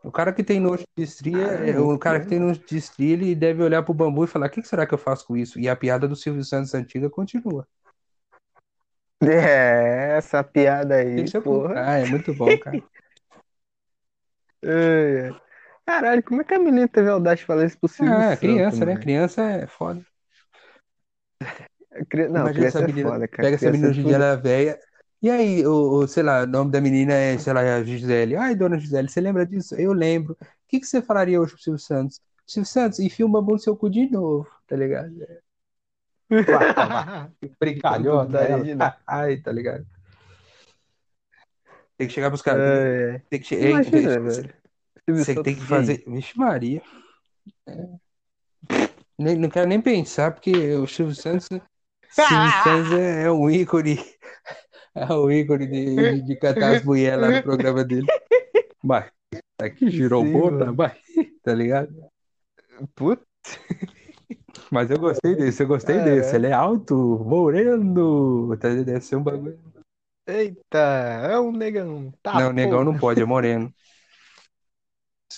[0.02, 2.76] O cara que tem nojo de estria, Ah, é, o cara que tem nojo de
[2.76, 5.34] estria, ele deve olhar pro bambu e falar: o que será que eu faço com
[5.36, 5.58] isso?
[5.58, 7.66] E a piada do Silvio Santos antiga continua.
[9.22, 11.82] É, essa piada aí, Deixa eu porra.
[11.82, 12.84] contar, é muito bom, cara.
[15.86, 18.36] Caralho, como é que a menina teve a audácia de falar isso pro Silvio Ah,
[18.44, 18.96] Santos, criança, né?
[18.96, 18.96] mano?
[18.96, 20.06] Criança é foda.
[22.10, 23.48] Cri- Não, Imagina criança essa é menina, foda, cara.
[23.48, 24.78] pega essa Criança menina é hoje em dia, ela é velha.
[25.22, 28.36] E aí, o, o, sei lá, o nome da menina é, sei lá, é Gisele.
[28.36, 29.74] Ai, dona Gisele, você lembra disso?
[29.76, 30.34] Eu lembro.
[30.40, 32.20] O que que você falaria hoje pro Silvio Santos?
[32.46, 35.14] Silvio Santos, enfia um bambu no seu cu de novo, tá ligado?
[36.30, 36.40] De
[38.74, 38.94] novo.
[39.06, 39.86] Ai, tá ligado?
[41.96, 42.60] Tem que chegar pros caras.
[42.62, 43.22] É, é.
[43.30, 44.54] Tem que, che- ei, Imagina, tem- velho.
[45.04, 46.04] Silvio Você tem Santos que fazer.
[46.06, 46.82] Vixe, Maria.
[47.68, 47.88] É.
[49.18, 51.46] Nem- não quero nem pensar, porque o Silvio Santos.
[51.46, 53.98] Silvio Santos é, é um ícone.
[54.96, 58.06] É o ícone de, de, cantar as mulheres lá no programa dele.
[58.80, 59.10] Vai.
[59.60, 60.74] Aqui girou Sim, bota, mano.
[60.76, 60.96] vai.
[61.42, 61.92] Tá ligado?
[62.94, 63.26] Puta.
[64.70, 66.16] Mas eu gostei desse, eu gostei Caralho.
[66.16, 66.36] desse.
[66.36, 66.94] Ele é alto,
[67.24, 68.56] moreno.
[68.56, 69.58] Tá, deve ser um bagulho.
[70.26, 72.12] Eita, é um negão.
[72.22, 73.72] Tá, não, negão não pode, é moreno.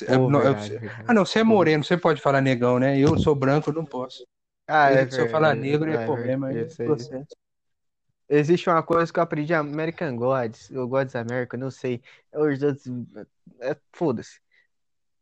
[0.03, 0.79] É, Pô, não, eu- verdade,
[1.09, 2.99] ah, não, você é moreno, você pode falar negão, né?
[2.99, 4.27] Eu sou branco, não posso.
[4.69, 7.37] Ah, é Se eu falar negro, é é problema, é processo.
[8.29, 12.03] Existe uma coisa que eu aprendi American Gods, ou Gods America, não sei.
[12.33, 12.87] Os outros.
[13.61, 14.41] É, foda-se.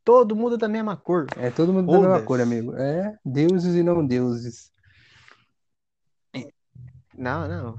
[0.05, 1.27] Todo mundo da mesma cor.
[1.37, 2.75] É todo mundo da mesma cor, amigo.
[2.77, 4.71] É deuses e não deuses.
[7.17, 7.79] Não, não.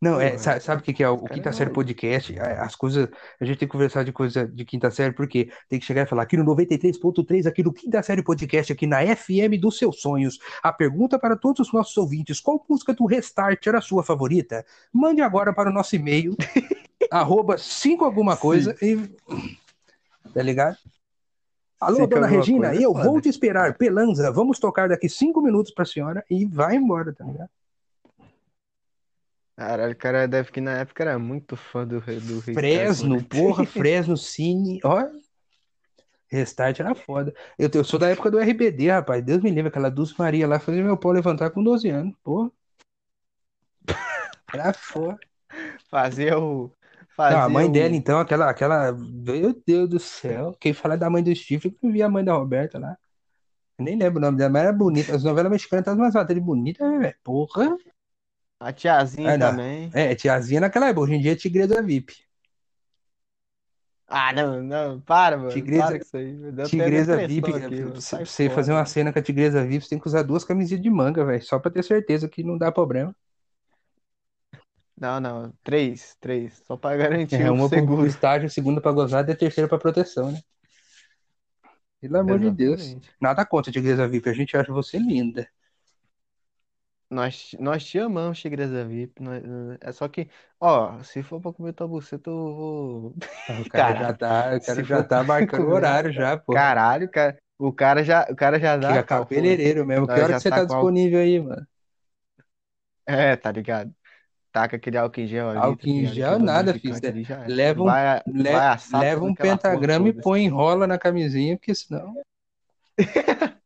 [0.00, 1.70] Não, é, Porra, sa- sabe o que que é o, Quinta é Série.
[1.70, 2.36] Podcast?
[2.36, 3.08] É, As coisas,
[3.40, 6.06] a gente tem que conversar de coisa de Quinta Série, porque tem que chegar e
[6.06, 10.40] falar aqui no 93.3, aqui no Quinta Série Podcast, aqui na FM dos seus sonhos.
[10.62, 14.66] A pergunta para todos os nossos ouvintes, qual música do Restart era a sua favorita?
[14.92, 16.36] Mande agora para o nosso e-mail,
[17.10, 18.98] arroba 5 alguma coisa e...
[20.34, 20.76] Tá ligado?
[21.82, 23.04] Alô, dona Regina, coisa eu foda.
[23.08, 23.76] vou te esperar.
[23.76, 27.50] Pelanza, vamos tocar daqui cinco minutos pra senhora e vai embora, tá ligado?
[29.56, 32.00] Caralho, o cara deve que na época era muito fã do, do
[32.40, 33.24] Restart, Fresno, mano.
[33.24, 35.08] porra, Fresno, Cine, ó.
[36.28, 37.34] Restart era foda.
[37.58, 39.22] Eu, eu sou da época do RBD, rapaz.
[39.22, 42.50] Deus me livre, aquela Dulce Maria lá fazia meu pau levantar com 12 anos, porra.
[44.52, 45.18] Era foda.
[45.90, 46.70] Fazia o.
[47.18, 47.72] Não, a mãe o.
[47.72, 48.92] dela, então, aquela, aquela.
[48.92, 50.56] Meu Deus do céu.
[50.60, 52.96] Quem fala da mãe do Chifre, que vi a mãe da Roberta lá.
[53.78, 55.14] Eu nem lembro o nome dela, mas era bonita.
[55.14, 57.16] As novelas mexicanas estavam umas atrizes bonitas, né, velho?
[57.22, 57.76] Porra.
[58.60, 59.90] A tiazinha Ah, também.
[59.92, 61.02] É, tiazinha naquela época.
[61.02, 62.14] Hoje em dia é tigresa VIP.
[64.06, 65.50] Ah, não, não, para, mano.
[65.50, 66.36] Tigresa- Para isso aí.
[66.68, 69.90] Tigresa VIP, aqui, é, pra Sai você fazer uma cena com a Tigresa VIP, você
[69.90, 72.70] tem que usar duas camisetas de manga, velho, só pra ter certeza que não dá
[72.70, 73.16] problema.
[74.96, 75.52] Não, não.
[75.62, 76.62] Três, três.
[76.66, 78.06] Só pra garantir É, o uma pro, pro seguro.
[78.06, 80.40] estágio, a segunda pra gozada e a terceira pra proteção, né?
[82.00, 82.96] Pelo amor de Deus.
[82.96, 83.14] Exatamente.
[83.20, 85.48] Nada contra, Tigresa VIP, a gente acha você linda.
[87.10, 89.22] Nós, nós te amamos, Tigresa VIP.
[89.22, 89.42] nós-
[89.80, 93.14] é só que, ó, se for pra comer tua buceta, eu vou.
[93.58, 94.14] O cara já Caralho.
[94.14, 96.66] tá, o cara já for tá marcando o horário já, pô.
[96.74, 97.38] Caralho, cara.
[97.58, 99.02] O cara já, o cara já dá.
[99.02, 99.60] Fica qual foi?
[99.60, 100.08] cabeleireiro mesmo.
[100.08, 101.66] Que Nós hora já que você tá tá disponível aí, mano?
[103.06, 103.94] É, tá ligado?
[104.52, 106.94] Taca aquele álcool em gel ali, tá Álcool em gel nada, filho.
[106.94, 107.48] ali já era.
[107.48, 112.14] Leva um, Vai, le- vai leva um pentagrama e põe, enrola na camisinha, porque senão.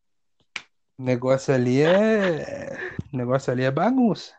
[0.99, 2.75] O negócio ali é.
[3.13, 4.33] O negócio ali é bagunça.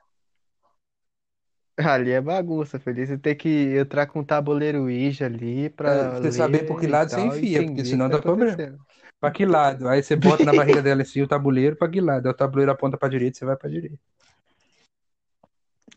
[1.78, 3.06] Ali é bagunça, filho.
[3.06, 6.88] Você tem que entrar com o tabuleiro Ouija ali É, pra Você saber por que
[6.88, 8.78] lado você enfia, porque senão que tá dá problema.
[9.20, 9.88] Pra que lado?
[9.88, 12.26] Aí você bota na barriga dela assim o tabuleiro, pra que lado?
[12.26, 13.98] Aí o tabuleiro aponta pra direita, você vai pra direita.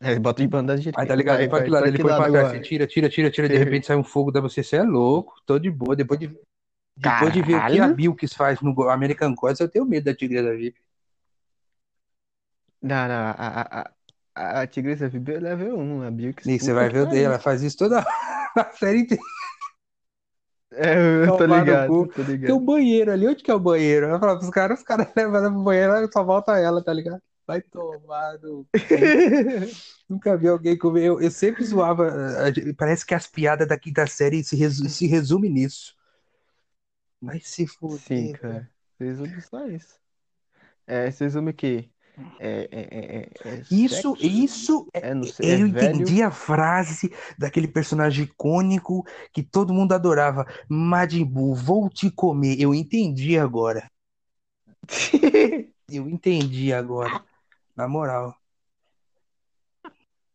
[0.01, 1.15] Aí bota de banda Aí tá direita.
[1.15, 1.37] ligado?
[1.37, 1.85] Vai, Pra vai, que lado?
[1.85, 4.31] pra Ele lado pra cá, você tira, tira, tira, tira, de repente sai um fogo
[4.31, 5.95] da você, você é louco, tô de boa.
[5.95, 6.35] Depois de,
[6.97, 7.87] depois de ver o que a.
[7.87, 10.79] Bilks faz no American Gods, eu tenho medo da Tigresa VIP.
[12.81, 13.91] Não, não, a,
[14.35, 17.39] a, a, Tigresa Vibe é level 1, a Bilks, E você puta vai que ela
[17.39, 17.99] faz isso toda
[18.57, 19.23] a série inteira.
[20.73, 20.95] É,
[21.27, 22.65] eu tô ligado, tô Tem o ligado.
[22.65, 24.17] banheiro ali, onde que é o banheiro?
[24.19, 27.21] Pros caras, os caras levam ela pro banheiro, só volta ela, tá ligado?
[27.47, 29.17] Vai tomar no cu.
[30.09, 31.05] Nunca vi alguém comer.
[31.05, 32.11] Eu, eu sempre zoava.
[32.77, 35.95] Parece que as piadas da quinta série se, resu se resume nisso.
[37.19, 38.61] Vai se Sim, fuder, velho.
[38.61, 38.69] cara.
[38.99, 39.99] Resume só isso.
[40.87, 41.91] É, se resume o quê?
[42.39, 44.19] É, é, é, é, é Isso, sexo?
[44.19, 46.17] isso, é- sei, eu velho.
[46.17, 50.45] entendi a frase daquele personagem icônico que todo mundo adorava.
[50.69, 52.59] Majin Buu, vou te comer.
[52.59, 53.89] Eu entendi agora.
[55.87, 57.23] Eu entendi agora.
[57.75, 58.35] Na moral.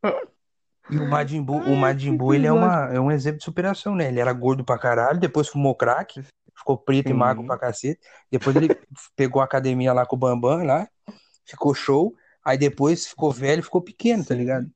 [0.89, 3.97] E o Majin Buu, o Majin Buu, ele é, uma, é um exemplo de superação,
[3.97, 4.07] né?
[4.07, 6.25] Ele era gordo pra caralho, depois fumou crack,
[6.57, 7.47] ficou preto e magro Sim.
[7.49, 8.01] pra cacete.
[8.31, 8.69] Depois ele
[9.17, 10.89] pegou a academia lá com o Bambam lá,
[11.45, 12.15] ficou show.
[12.45, 14.41] Aí depois ficou velho, ficou pequeno, tá Sim.
[14.41, 14.71] ligado?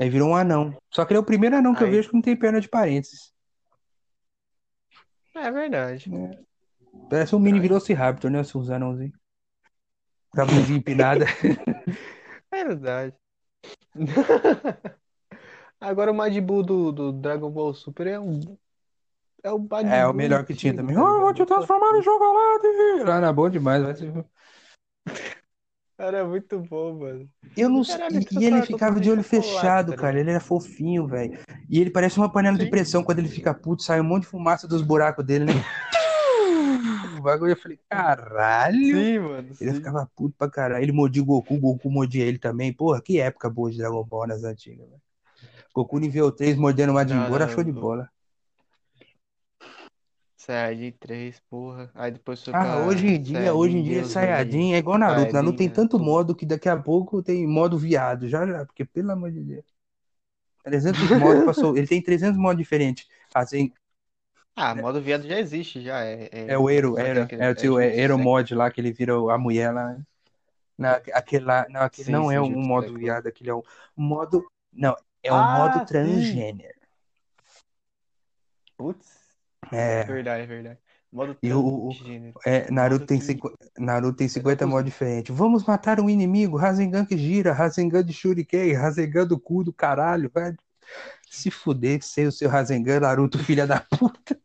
[0.00, 0.74] Aí virou um anão.
[0.90, 1.92] Só que ele é o primeiro anão que eu Aí.
[1.92, 3.32] vejo que não tem perna de parênteses.
[5.34, 6.10] É verdade.
[7.10, 8.40] Parece um mini Velociraptor, né?
[8.40, 9.21] Os anãozinhos.
[10.34, 11.26] Com a bundinha empinada.
[12.54, 13.14] É verdade.
[15.80, 18.40] Agora o Majin Buu do, do Dragon Ball Super é um.
[19.42, 20.96] É o É o melhor que tinha também.
[20.96, 22.66] Oh, vou te transformar em chocolate!
[23.06, 23.82] Ah, não, bom demais.
[23.82, 24.12] Vai ser...
[25.96, 27.28] Cara, é muito bom, mano.
[27.56, 27.96] Eu não sei.
[27.96, 30.12] Caralho, E, ele e ele ficava de olho fechado, tá cara.
[30.12, 30.20] ligado?
[30.20, 31.38] Ele era fofinho, velho.
[31.68, 32.70] E ele parece uma panela de Sim.
[32.70, 33.02] pressão.
[33.02, 35.52] Quando ele fica puto, sai um monte de fumaça dos buracos dele, né?
[37.22, 38.96] O bagulho, eu falei, caralho.
[38.96, 39.54] Sim, mano.
[39.60, 39.76] Ele Sim.
[39.76, 40.82] ficava puto pra caralho.
[40.82, 42.72] Ele mordia o Goku, o Goku mordia ele também.
[42.72, 45.00] Porra, que época boa de Dragon Ball nas antigas, velho.
[45.72, 48.10] Goku nível 3 mordendo o Majin Buu, show de bola.
[50.36, 51.92] Saiyajin 3, porra.
[51.94, 54.26] Aí depois Ah, pra hoje em dia, hoje em dia, Deus ali.
[54.26, 55.20] Saiyajin é igual Naruto.
[55.20, 58.66] Saiyajin, Naruto tem é, tanto modo que daqui a pouco tem modo viado, já já,
[58.66, 59.64] porque pelo amor de Deus.
[60.64, 63.06] 300 modos passou, ele tem 300 modos diferentes.
[63.32, 63.72] Assim,
[64.54, 66.04] Ah, modo viado já existe, já.
[66.04, 68.92] É, é o Ero, aquele- é o teu tipo, é Ero mod lá que ele
[68.92, 69.96] vira a mulher lá.
[70.76, 73.62] Na, aquele lá, não, aquele Sim, não sim, é um modo viado, aquele é um
[73.96, 76.80] modo, não, é um Ah, modo transgênero.
[78.76, 79.06] Putz,
[79.70, 80.78] É, verdade, verdade.
[81.12, 81.92] Modo E o-
[82.44, 84.70] é, Naruto tem, cinqu- Naruto tem 50 coisa.
[84.76, 85.34] modos diferentes.
[85.36, 90.30] Vamos matar um inimigo, Rasengan que gira, Rasengan de Shuriken, Rasengan do cu do caralho,
[90.32, 90.54] vai
[91.30, 94.40] se fuder sem o seu Rasengan, Naruto, filha da puta.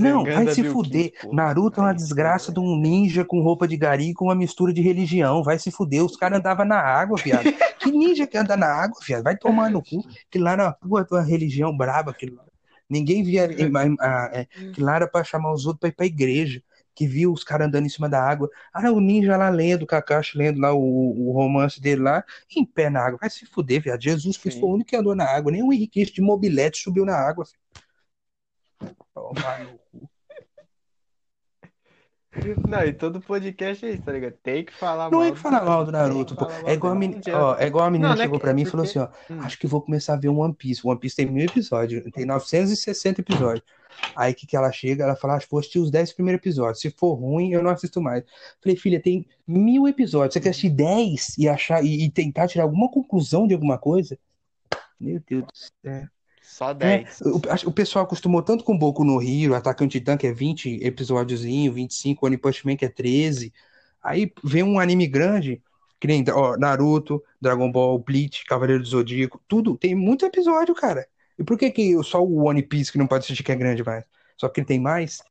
[0.00, 1.12] Não, vai se fuder.
[1.30, 4.80] Naruto é uma desgraça de um ninja com roupa de gari com uma mistura de
[4.80, 5.42] religião.
[5.42, 6.04] Vai se fuder.
[6.04, 7.44] Os caras andavam na água, viado.
[7.84, 9.22] Que ninja que anda na água, viado?
[9.22, 10.02] Vai tomar no cu.
[10.30, 12.16] Que lá na porra de uma religião braba.
[12.32, 12.44] lá.
[12.88, 13.46] Ninguém via.
[14.00, 16.62] ah, é, que lá era pra chamar os outros pra ir pra igreja.
[16.94, 18.48] Que viu os caras andando em cima da água.
[18.72, 22.24] Ah, o ninja lá lendo, o Kakashi lendo lá o, o romance dele lá,
[22.56, 23.18] em pé na água.
[23.20, 24.00] Vai se fuder, viado.
[24.00, 25.50] Jesus Cristo foi o único que andou na água.
[25.50, 27.44] Nem o Henrique de mobilete subiu na água.
[27.44, 27.83] filho.
[29.14, 30.10] Tomar no cu.
[32.68, 34.32] Não, e todo podcast é isso, tá ligado?
[34.42, 36.46] Tem que falar Não mal é que falar mal do Naruto, pô.
[36.66, 38.52] É igual a Não ó, é igual a menina Não, não é chegou que- pra
[38.52, 39.38] mim e é falou assim, ó, Hum.
[39.40, 40.80] acho que vou começar a ver One Piece.
[40.84, 43.64] One Piece tem mil episódios, tem 960 episódios.
[44.16, 46.80] Aí que que ela chega, ela fala, acho que vou assistir os 10 primeiros episódios.
[46.80, 48.24] Se for ruim, eu não assisto mais.
[48.60, 50.34] Falei, filha, tem mil episódios.
[50.34, 54.18] Você quer assistir 10 e achar e, e tentar tirar alguma conclusão de alguma coisa?
[54.98, 56.08] Meu Deus do céu.
[56.44, 57.20] Só É, 10.
[57.22, 60.32] o, acho- o pessoal acostumou tanto com Boku no Hero, Attack on Titan, que é
[60.32, 63.52] 20 episódiozinho, 25, One Punch Man, que é 13.
[64.02, 65.62] Aí vem um anime grande,
[66.00, 69.76] que nem ó, Naruto, Dragon Ball, Bleach, Cavaleiro do Zodíaco, tudo.
[69.78, 71.06] Tem muito episódio, cara.
[71.38, 73.82] E por que, que só o One Piece que não pode assistir que é grande
[73.82, 74.04] mais?
[74.36, 75.22] Só porque ele tem mais?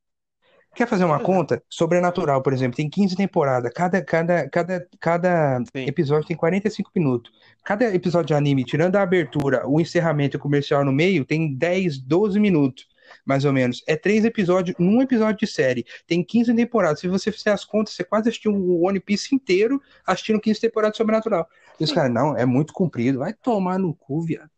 [0.76, 1.62] Quer fazer uma conta?
[1.70, 3.72] Sobrenatural, por exemplo, tem 15 temporadas.
[3.74, 5.86] Cada, cada, cada, cada Sim.
[5.86, 7.32] episódio tem 45 minutos.
[7.64, 11.54] Cada episódio de anime, tirando a abertura, o encerramento e o comercial no meio, tem
[11.54, 12.88] 10, 12 minutos,
[13.24, 13.84] mais ou menos.
[13.88, 15.86] É três episódios, num episódio de série.
[16.08, 17.00] Tem 15 temporadas.
[17.00, 20.94] Se você fizer as contas, você quase assistiu o One Piece inteiro assistindo 15 temporadas
[20.94, 21.48] de Sobrenatural.
[21.80, 23.20] E os caras, não, é muito comprido.
[23.20, 24.53] Vai tomar no cu, viado.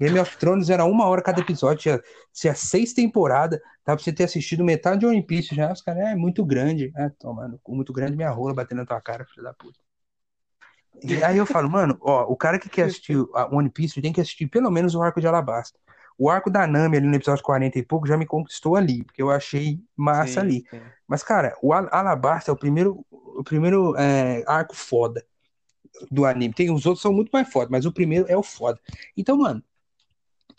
[0.00, 2.02] Game of Thrones era uma hora cada episódio, tinha,
[2.32, 5.72] tinha seis temporadas, dá pra você ter assistido metade de One Piece já.
[5.72, 6.92] Os caras, é muito grande.
[6.96, 9.78] É, toma no cu, muito grande minha rola batendo na tua cara, filho da puta.
[11.02, 13.16] E aí eu falo, mano, ó, o cara que quer assistir
[13.50, 15.78] One Piece tem que assistir pelo menos o arco de Alabasta.
[16.18, 19.22] O arco da Nami ali no episódio 40 e pouco já me conquistou ali, porque
[19.22, 20.64] eu achei massa Sim, ali.
[20.70, 20.92] sim.
[21.08, 25.24] Mas, cara, o Al- Alabasta é o primeiro, o primeiro é, arco foda
[26.10, 26.54] do anime.
[26.54, 28.80] Tem, os outros são muito mais foda, mas o primeiro é o foda.
[29.16, 29.62] Então, mano,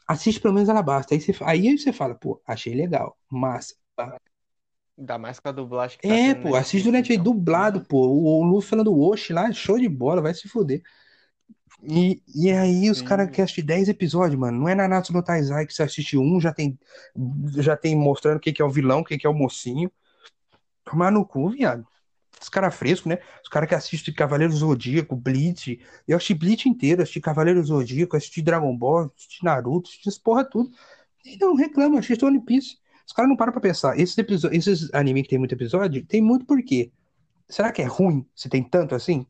[0.07, 1.13] assiste pelo menos Alabasta.
[1.13, 3.75] Aí você, aí você fala, pô, achei legal, massa.
[4.97, 7.34] Ainda mais com a dublagem que tá É, pô, assiste Netflix então.
[7.34, 8.07] dublado, pô.
[8.07, 10.84] O, o Luffy falando Oshi lá, show de bola, vai se fuder.
[11.81, 14.59] E, e aí os caras querem assistir 10 episódios, mano.
[14.59, 16.79] Não é Nanatsu no Taizai que você assiste um, já tem,
[17.57, 19.91] já tem mostrando o que que é o vilão, o que que é o mocinho.
[20.86, 21.86] Tomar no cu, viado.
[22.44, 23.20] Os caras frescos, né?
[23.41, 25.80] Os caras que assistem Cavaleiro Zodíaco, Bleach.
[26.08, 30.44] Eu assisti Bleach inteiro, assisti Cavaleiro Zodíaco, assisti Dragon Ball, assisti Naruto, assisti essa porra
[30.44, 30.70] tudo.
[31.26, 32.78] E não reclama, assisti One Piece.
[33.08, 33.98] Os caras não param pra pensar.
[34.00, 36.91] Esses episódios, esses anime que tem muito episódio, tem muito por quê?
[37.48, 39.26] Será que é ruim se tem tanto assim?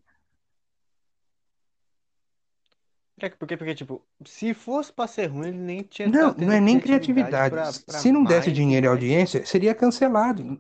[3.20, 6.52] É que- Porque, porque, tipo, se fosse pra ser ruim, ele nem tinha Não, não
[6.52, 8.98] é nem criatividade pra, pra Se não desse mais dinheiro e mais.
[9.00, 10.60] audiência, seria cancelado.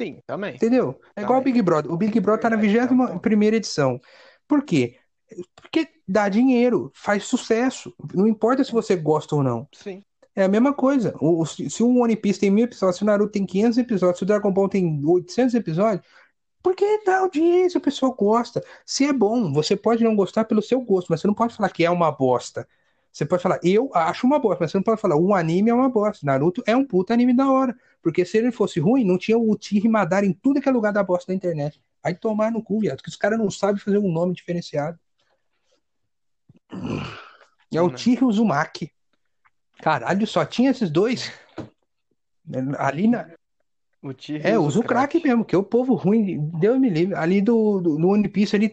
[0.00, 0.54] Sim, também.
[0.54, 1.00] Entendeu?
[1.14, 1.42] É igual o.
[1.42, 1.90] Big Brother.
[1.92, 4.00] O Big Brother tá na Verdade, é um 21 primeira edição.
[4.46, 4.96] Por quê?
[5.54, 7.94] Porque dá dinheiro, faz sucesso.
[8.14, 9.68] Não importa se você gosta ou não.
[9.72, 10.02] Sim.
[10.34, 11.14] É a mesma coisa.
[11.20, 14.24] O- se o One Piece tem mil episódios, se o Naruto tem 500 episódios, se
[14.24, 16.06] o Dragon Ball tem 800 episódios,
[16.62, 18.62] porque dá audiência, o pessoal gosta.
[18.84, 21.70] Se é bom, você pode não gostar pelo seu gosto, mas você não pode falar
[21.70, 22.68] que é uma bosta.
[23.16, 25.74] Você pode falar, eu acho uma bosta, mas você não pode falar, um anime é
[25.74, 26.26] uma bosta.
[26.26, 27.74] Naruto é um puta anime da hora.
[28.02, 30.92] Porque se ele fosse ruim, não tinha o Uchiha Madara em tudo que é lugar
[30.92, 31.80] da bosta da internet.
[32.04, 34.98] Aí tomar no cu, viado, que os caras não sabem fazer um nome diferenciado.
[37.72, 37.94] É o Né?
[37.94, 38.92] Uchiha e o Uzumaki.
[39.80, 41.32] Caralho, só tinha esses dois.
[42.76, 43.30] Ali na,
[44.06, 47.14] O Tyrion É, usa o crack mesmo, que é o povo ruim, Deus me livre.
[47.16, 48.72] Ali do, do, no One Piece, ali,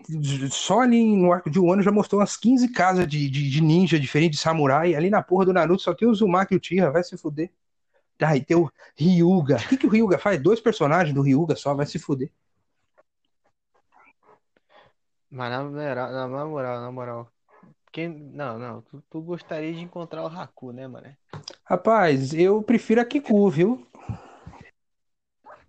[0.52, 4.00] só ali no arco de Wano já mostrou umas 15 casas de, de, de ninja
[4.00, 4.94] diferentes, de samurai.
[4.94, 7.50] Ali na porra do Naruto só tem o Uzumaki e o Tira, vai se fuder.
[8.22, 9.58] Aí tem o Ryuga.
[9.58, 10.42] O que, que o Ryuga faz?
[10.42, 12.32] Dois personagens do Ryuga só, vai se fuder.
[15.32, 17.32] Mas na moral, na na moral, na moral.
[17.92, 18.08] Quem...
[18.10, 18.82] Não, não.
[18.82, 21.08] Tu, tu gostaria de encontrar o Haku, né, mano?
[21.64, 23.88] Rapaz, eu prefiro a Kiku, viu?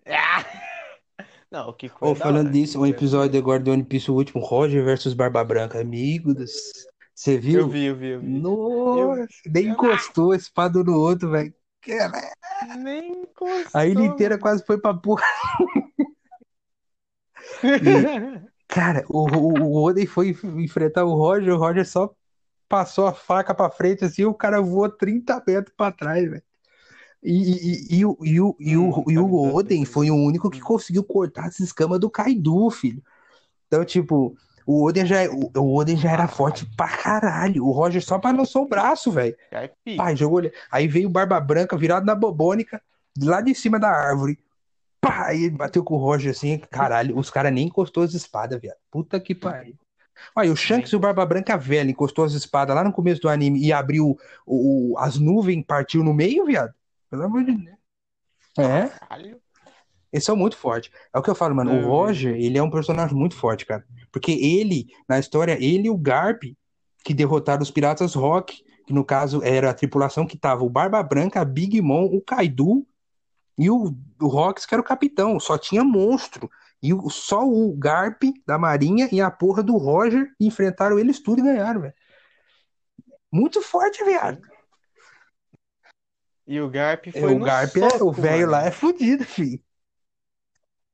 [0.06, 0.44] Ah!
[1.54, 4.42] Não, o é Ou da falando disso, um episódio agora do One Piece, o último,
[4.42, 5.80] Roger versus Barba Branca.
[5.80, 6.52] Amigo dos...
[7.14, 7.68] Você Eu viu?
[7.68, 8.26] vi, eu vi, eu vi.
[8.26, 11.54] Nossa, nem eu- encostou a espada no outro, velho.
[12.78, 15.22] Nem encostou, A ilha inteira quase foi pra porra.
[18.66, 22.12] Cara, o, o, o Oden foi enfrentar o Roger, o Roger só
[22.68, 26.42] passou a faca pra frente assim, o cara voou 30 metros pra trás, velho.
[27.24, 30.10] E, e, e, o- e, o- e, o, Hum, e o tá Oden dando foi
[30.10, 33.02] o único que conseguiu cortar as escamas do Kaido, filho.
[33.66, 37.64] Então, tipo, o Oden já, o, o Oden já era forte pra caralho.
[37.64, 39.34] O Roger só balançou o braço, velho.
[39.94, 39.96] É.
[39.96, 40.40] Pai, jogou.
[40.40, 42.80] ele- Aí veio o Barba Branca virado na bobônica,
[43.22, 44.38] lá de cima da árvore.
[45.00, 48.60] Pá, aí ele bateu com o Roger assim, caralho, os caras nem encostou as espadas,
[48.60, 48.76] viado.
[48.90, 49.74] Puta que pariu.
[50.36, 53.28] Olha, o Shanks e o Barba Branca velho encostou as espadas lá no começo do
[53.28, 54.16] anime e abriu
[54.46, 56.72] o, o- as nuvens, partiu no meio, viado.
[57.14, 57.76] Pelo amor de Deus.
[58.58, 59.40] É, Caralho.
[60.12, 60.90] eles são muito fortes.
[61.14, 61.72] É o que eu falo, mano.
[61.72, 61.86] O.
[61.86, 63.84] Roger, ele é um personagem muito forte, cara.
[64.10, 66.42] Porque ele, na história, ele e o Garp,
[67.04, 71.00] que derrotaram os Piratas Rock, que no caso era a tripulação que tava o Barba
[71.04, 72.84] Branca, a Big Mom, o Kaido
[73.56, 75.38] e o, o Rox, que era o capitão.
[75.38, 76.50] Só tinha monstro.
[76.82, 81.38] E o- só o Garp da Marinha e a porra do Roger enfrentaram eles tudo
[81.38, 81.94] e ganharam, velho.
[83.32, 84.40] Muito forte, viado.
[86.46, 89.24] E o Garp É, foi o no Garp é, o soco, velho lá é fudido,
[89.24, 89.62] filho.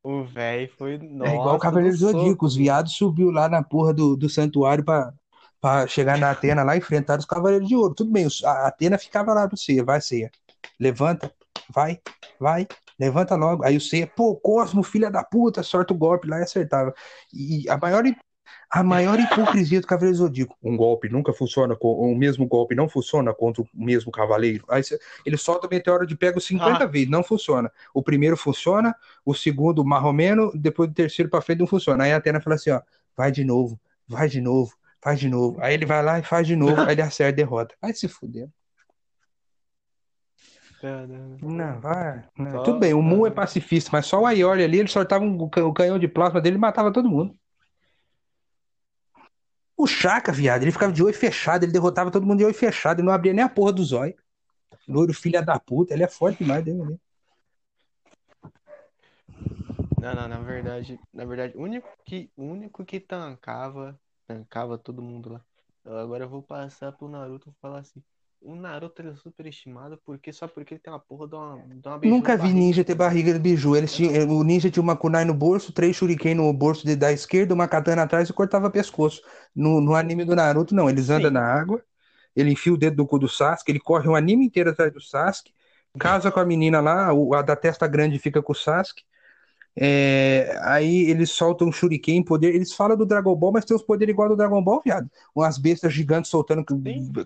[0.02, 0.98] O velho foi.
[1.22, 2.46] É igual o Nossa, Cavaleiro Zodíaco.
[2.46, 2.46] soco.
[2.46, 5.12] Os viados subiu lá na porra do, do santuário pra,
[5.60, 7.94] pra chegar na Atena lá e enfrentar os Cavaleiros de Ouro.
[7.94, 9.84] Tudo bem, a Atena ficava lá pro Ceia.
[9.84, 10.30] Vai, Ceia.
[10.78, 11.30] Levanta,
[11.74, 12.00] vai,
[12.38, 12.66] vai,
[12.98, 13.62] levanta logo.
[13.64, 16.94] Aí o Ceia, pô, Cosmo, filha da puta, sorta o golpe lá e acertava.
[17.32, 18.02] E a maior,
[18.72, 20.56] a maior hipocrisia do Cavaleiro Zodíaco.
[20.62, 24.64] Um golpe nunca funciona, com, o mesmo golpe não funciona contra o mesmo cavaleiro.
[24.68, 26.86] Aí cê- ele solta o meteoro de pego 50 Ah.
[26.86, 27.70] vezes, não funciona.
[27.92, 28.94] O primeiro funciona,
[29.24, 32.04] o segundo, marromeno, depois do terceiro pra frente não funciona.
[32.04, 32.80] Aí a Atena fala assim, ó,
[33.16, 34.72] vai de novo, vai de novo,
[35.02, 35.58] faz de novo.
[35.60, 37.74] Aí ele vai lá e faz de novo, aí ele acerta e derrota.
[37.82, 38.48] Vai se fuder.
[41.42, 42.24] Não, vai.
[42.38, 42.62] não.
[42.62, 45.72] Tudo bem, o Mu é pacifista, mas só o Aioli ali, ele soltava um, o
[45.74, 47.36] canhão de plasma dele e matava todo mundo.
[49.80, 53.00] O Chaka, viado, ele ficava de olho fechado, ele derrotava todo mundo de olho fechado,
[53.00, 54.14] ele não abria nem a porra do zóio.
[54.86, 57.00] Loiro filha da puta, ele é forte demais, me livre.
[59.98, 65.32] Não, não, na verdade, na verdade, o único que, único que tancava, tancava todo mundo
[65.32, 65.44] lá.
[65.82, 68.02] Agora eu vou passar pro Naruto e falar assim.
[68.42, 71.56] O Naruto ele é super estimado porque só porque ele tem uma porra de uma,
[71.80, 72.54] de uma Nunca vi barriga.
[72.54, 73.76] ninja ter barriga de biju.
[73.76, 77.12] Eles tinham, o ninja tinha uma kunai no bolso, três shuriken no bolso de- da
[77.12, 79.22] esquerda, uma katana atrás e cortava pescoço.
[79.54, 80.88] No, no anime do Naruto, não.
[80.88, 81.30] Eles andam Sim.
[81.30, 81.82] na água,
[82.34, 85.00] ele enfia o dedo no cu do Sasuke, ele corre o anime inteiro atrás do
[85.00, 85.52] Sasuke,
[85.98, 89.02] casa com a menina lá, o- a da testa grande fica com o Sasuke.
[89.76, 92.54] É, aí eles soltam um shuriken, poder.
[92.54, 95.10] Eles falam do Dragon Ball, mas tem os poderes igual ao do Dragon Ball, viado.
[95.34, 96.64] Umas bestas gigantes soltando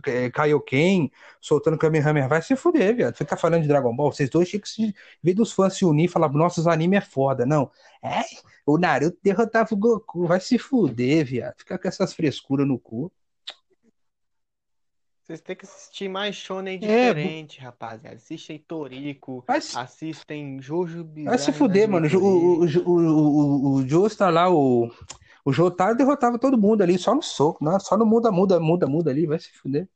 [0.07, 1.11] é, Kaioken,
[1.41, 2.29] soltando Kamehameha.
[2.29, 3.17] Vai se fuder, viado.
[3.17, 4.95] Ficar falando de Dragon Ball, vocês dois tinham que se.
[5.23, 7.47] Vez dos fãs se unir e falar, nossos anime é foda.
[7.47, 7.71] Não.
[8.03, 8.23] É,
[8.67, 10.27] o Naruto derrotava o Goku.
[10.27, 11.57] Vai se fuder, viado.
[11.59, 13.11] Ficar com essas frescuras no cu.
[15.25, 18.15] Vocês têm que assistir mais shonen É, diferente, rapaziada.
[18.15, 22.07] Assistem Toriko, se, assistem Jojo vai se Bizarre fuder, mano.
[22.07, 24.91] O, o, o, o, o, o está lá, o.
[25.47, 28.87] O Jotaro derrotava todo mundo ali, só no soco, não, só no muda, muda, muda,
[28.87, 29.87] muda ali, vai se fuder.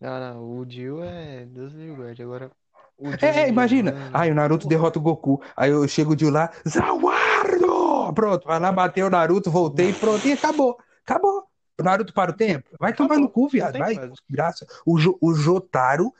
[0.00, 2.22] Não, não, o Dio é Deus livre.
[2.22, 2.50] Agora,
[2.98, 3.92] o É, é, imagina.
[3.92, 5.42] mano, Ai, o Naruto derrota o Goku.
[5.56, 8.12] Aí eu chego de lá, Zawardo!
[8.14, 10.78] Pronto, vai lá bater o Naruto, voltei, pronto, e acabou.
[11.06, 11.53] Acabou.
[11.80, 12.68] O Naruto para o tempo.
[12.78, 13.76] Vai tomar no cu, viado.
[13.76, 14.66] Vai, graça.
[14.86, 16.12] O, Jo- o Jotaro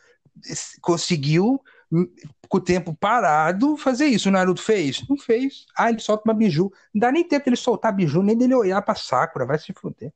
[0.81, 1.63] conseguiu,
[1.93, 2.07] hum,
[2.49, 4.29] com o tempo parado, fazer isso.
[4.29, 5.07] O Naruto fez?
[5.09, 5.67] Não fez.
[5.77, 6.71] Ah, ele solta uma biju.
[6.95, 9.47] Não dá nem tempo dele soltar biju, nem dele olhar pra Sakura.
[9.47, 10.13] Vai se fuder.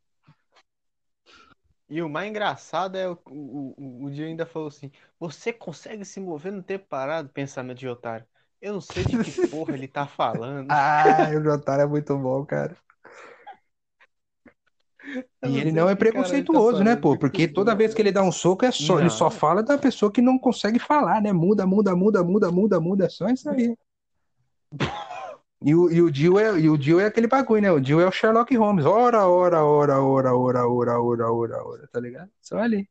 [1.89, 6.05] E o mais engraçado é o, o, o, o Dio ainda falou assim: Você consegue
[6.05, 7.29] se mover no tempo parado?
[7.31, 8.27] Pensamento de otário.
[8.61, 10.79] Eu não sei de que porra ele tá falando.
[10.81, 12.77] Ah, o Jotaro é muito bom, cara.
[15.45, 17.17] E ele sei não é tá preconceituoso, né, pô?
[17.17, 19.79] Porque toda bom, vez que ele dá um soco é só, ele só fala da
[19.79, 21.33] pessoa que não consegue falar, né?
[21.33, 23.77] Muda, muda, muda, muda, muda, muda, é só isso aí.
[25.63, 27.71] E o, e o Dio é, e o Dio é aquele bagulho, né?
[27.73, 28.85] O Dio é o Sherlock Holmes.
[28.85, 32.31] Ora, ora, ora, ora, ora, ora, ora, ora, ora, tá ligado?
[32.41, 32.89] Só ali.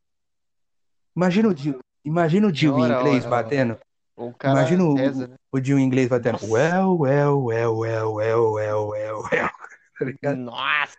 [1.16, 3.78] Imagina o Dio, imagina o Dio em inglês ora, batendo.
[4.16, 5.38] O cara Imagina o, né?
[5.52, 6.34] o Dio em inglês batendo.
[6.34, 6.48] Nossa.
[6.48, 9.50] Well, well, well, well, well, well, well, well.
[9.98, 10.38] Tá ligado?
[10.38, 10.96] Nossa,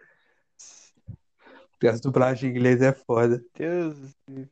[1.87, 3.45] As dublagens em inglês é foda.
[3.55, 4.49] Deus do céu.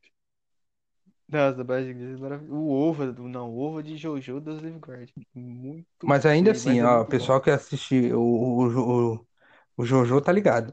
[1.29, 2.55] Nossa, dublagem inglesa é maravilhosa.
[2.57, 5.13] O ovo, não, o ovo de Jojo, Deus livre guarde.
[5.35, 7.17] Muito Mas ainda assim, mas é ó, o muito bom.
[7.19, 9.27] pessoal que assiste o, o, o,
[9.79, 10.73] o Jojo tá ligado.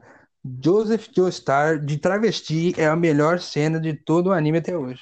[0.64, 5.02] Joseph Joestar de travesti é a melhor cena de todo o anime até hoje.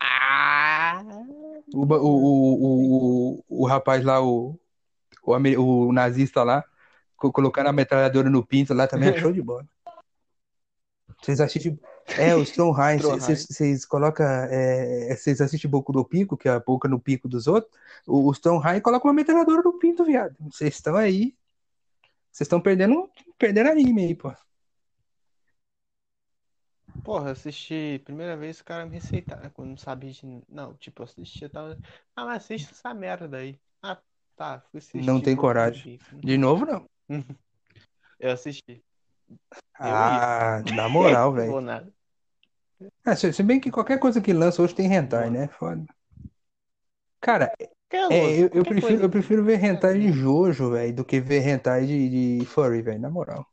[0.00, 1.02] Ah!
[1.74, 4.58] O, ba- o, o, o, o rapaz lá, o,
[5.24, 6.64] o, ame- o nazista lá,
[7.16, 9.68] co- colocando a metralhadora no pinto lá também é show de bola.
[11.24, 11.80] Vocês assistem.
[12.18, 13.20] É, o Stromheim, Stromheim.
[13.20, 14.26] vocês vocês colocam.
[14.26, 17.74] é, Vocês assistem Boku no Pico, que é a boca no pico dos outros.
[18.06, 20.36] O, o Stromheim coloca uma metralhadora no pinto, viado.
[20.40, 21.34] Vocês estão aí.
[22.30, 24.34] Vocês estão perdendo, perdendo anime aí, pô.
[27.02, 28.02] Porra, assisti.
[28.04, 29.48] Primeira vez o cara me receitaram.
[29.50, 30.42] Quando não sabia de.
[30.46, 31.78] Não, tipo, eu assisti, eu tava.
[32.14, 33.58] Ah, mas assiste essa merda aí.
[33.82, 33.98] Ah,
[34.36, 34.62] tá.
[34.70, 35.98] Fui assistir Não tem coragem.
[36.12, 36.86] De novo, não.
[38.20, 38.82] Eu assisti.
[39.78, 41.58] Ah, na moral, velho.
[43.04, 45.48] Ah, se, se bem que qualquer coisa que lança hoje tem hentai, né?
[45.48, 45.84] Foda.
[47.20, 47.68] Cara, é
[48.08, 51.46] é, eu, eu prefiro, coisa eu prefiro ver hentai de Jojo, velho, do que ver
[51.46, 53.46] hentai de, de furry, velho, na moral.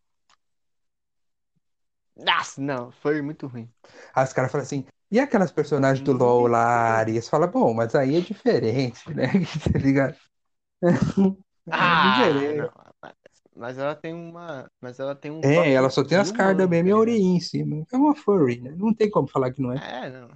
[2.15, 3.69] Nossa, não, foi muito ruim.
[4.13, 7.95] Aí os caras falam assim, e aquelas personagens do LoL lá, eles falam, bom, mas
[7.95, 9.27] aí é diferente, né?
[9.71, 10.15] Tá ligado?
[11.69, 12.71] Ah, É diferente.
[12.71, 12.90] não.
[13.61, 14.69] Mas- ela tem uma.
[14.81, 15.39] Mas ela tem um.
[15.43, 17.85] É, ela só tem as cardas mesmo e a orelhinha em cima.
[17.91, 18.73] É uma furry, né?
[18.75, 20.05] Não tem como falar que não é.
[20.05, 20.29] É, não.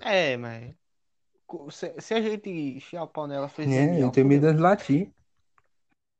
[0.00, 0.74] É, mas.
[1.70, 5.10] Se, se a gente enfiar o pau nela, fez É, eu tenho medo de latir.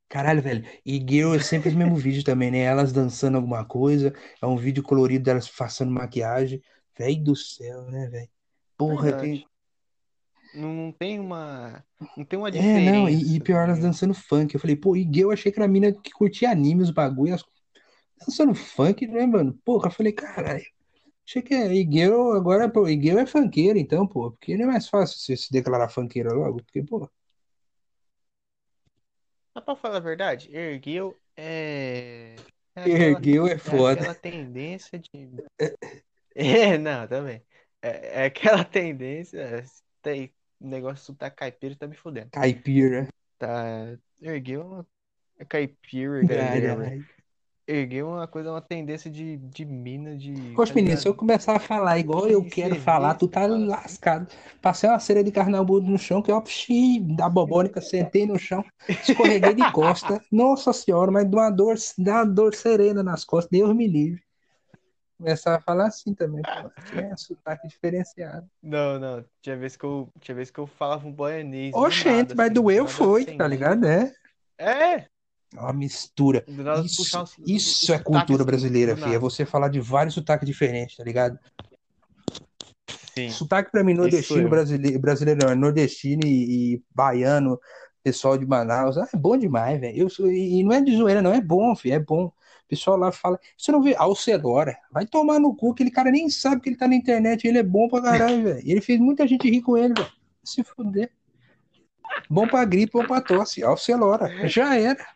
[0.08, 0.62] Caralho, velho.
[0.84, 2.58] E Girl é sempre os mesmos vídeos também, né?
[2.58, 4.12] Elas dançando alguma coisa.
[4.42, 6.62] É um vídeo colorido delas passando maquiagem.
[6.98, 8.28] Velho do céu, né, velho?
[8.76, 9.46] Porra, tem.
[10.52, 11.84] Não, não tem uma.
[12.16, 13.80] Não tem uma É, não, e, e diferença, pior, elas ligado?
[13.80, 14.54] dançando funk.
[14.54, 17.30] Eu falei, pô, e eu achei que era a mina que curtia anime, os bagulho.
[17.30, 17.44] Elas
[18.26, 19.54] dançando funk, né, mano?
[19.64, 20.64] Porra, eu falei, caralho.
[21.26, 21.74] Achei que é.
[21.74, 24.30] E Girl agora, pô, e Girl é funkeira, então, pô.
[24.32, 26.62] Porque não é mais fácil você se declarar funkeira logo.
[26.64, 27.10] Porque, pô.
[29.54, 32.36] Mas pra falar a verdade, ergueu é.
[32.74, 34.00] É aquela, Ergueu é é foda.
[34.00, 35.10] aquela tendência de.
[36.34, 37.42] É, não, também.
[37.82, 39.38] É, é aquela tendência.
[39.38, 39.64] é,
[40.00, 42.30] Tem negócio sotaque caipira tá me fudendo.
[42.30, 43.08] Caipira.
[43.38, 43.96] Tá.
[44.20, 44.86] Ergueu uma.
[45.48, 46.76] Caipira, galera.
[46.76, 47.06] Caralho.
[47.66, 50.32] erguei uma coisa, uma tendência de, de mina, de.
[50.54, 51.02] Poxa, tá menino, ligado?
[51.02, 54.28] se eu começar a falar igual eu quero falar, tu tá lascado.
[54.60, 58.64] Passei uma cera de carnabudo no chão, que eu, pxi, da bobônica, sentei no chão,
[58.88, 60.22] escorreguei de costa.
[60.30, 64.22] Nossa senhora, mas de uma dor, de uma dor serena nas costas, Deus me livre.
[65.22, 66.66] Começar a falar assim também, pô.
[66.76, 68.44] Aqui é sotaque diferenciado.
[68.60, 69.24] Não, não.
[69.40, 71.70] Tinha vez que eu, tinha vez que eu falava um boianês.
[71.70, 73.86] do Oxente, mas assim, doeu do nada foi, tá ligado?
[73.86, 74.12] É.
[74.58, 75.06] É!
[75.54, 76.44] Uma mistura.
[76.84, 79.14] Isso, os- isso é cultura sotaques brasileira, filho.
[79.14, 81.38] É você falar de vários sotaques diferentes, tá ligado?
[83.14, 83.28] Sim.
[83.30, 84.48] Sotaque pra mim, nordestino, eu.
[84.48, 87.60] brasileiro, brasileiro não, é nordestino e, e baiano,
[88.02, 88.98] pessoal de Manaus.
[88.98, 90.10] Ah, é bom demais, velho.
[90.18, 92.32] Eu E e não é de zoeira, não, é bom, filho, é bom.
[92.72, 96.62] Pessoal lá fala, você não vê Alcedora, vai tomar no cu, aquele cara nem sabe
[96.62, 98.62] que ele tá na internet, ele é bom pra caralho, velho.
[98.64, 100.10] Ele fez muita gente rir com ele, velho.
[100.42, 101.12] Se fuder.
[102.30, 103.62] Bom pra gripe, bom pra tosse.
[103.62, 105.06] Alcelora, já era.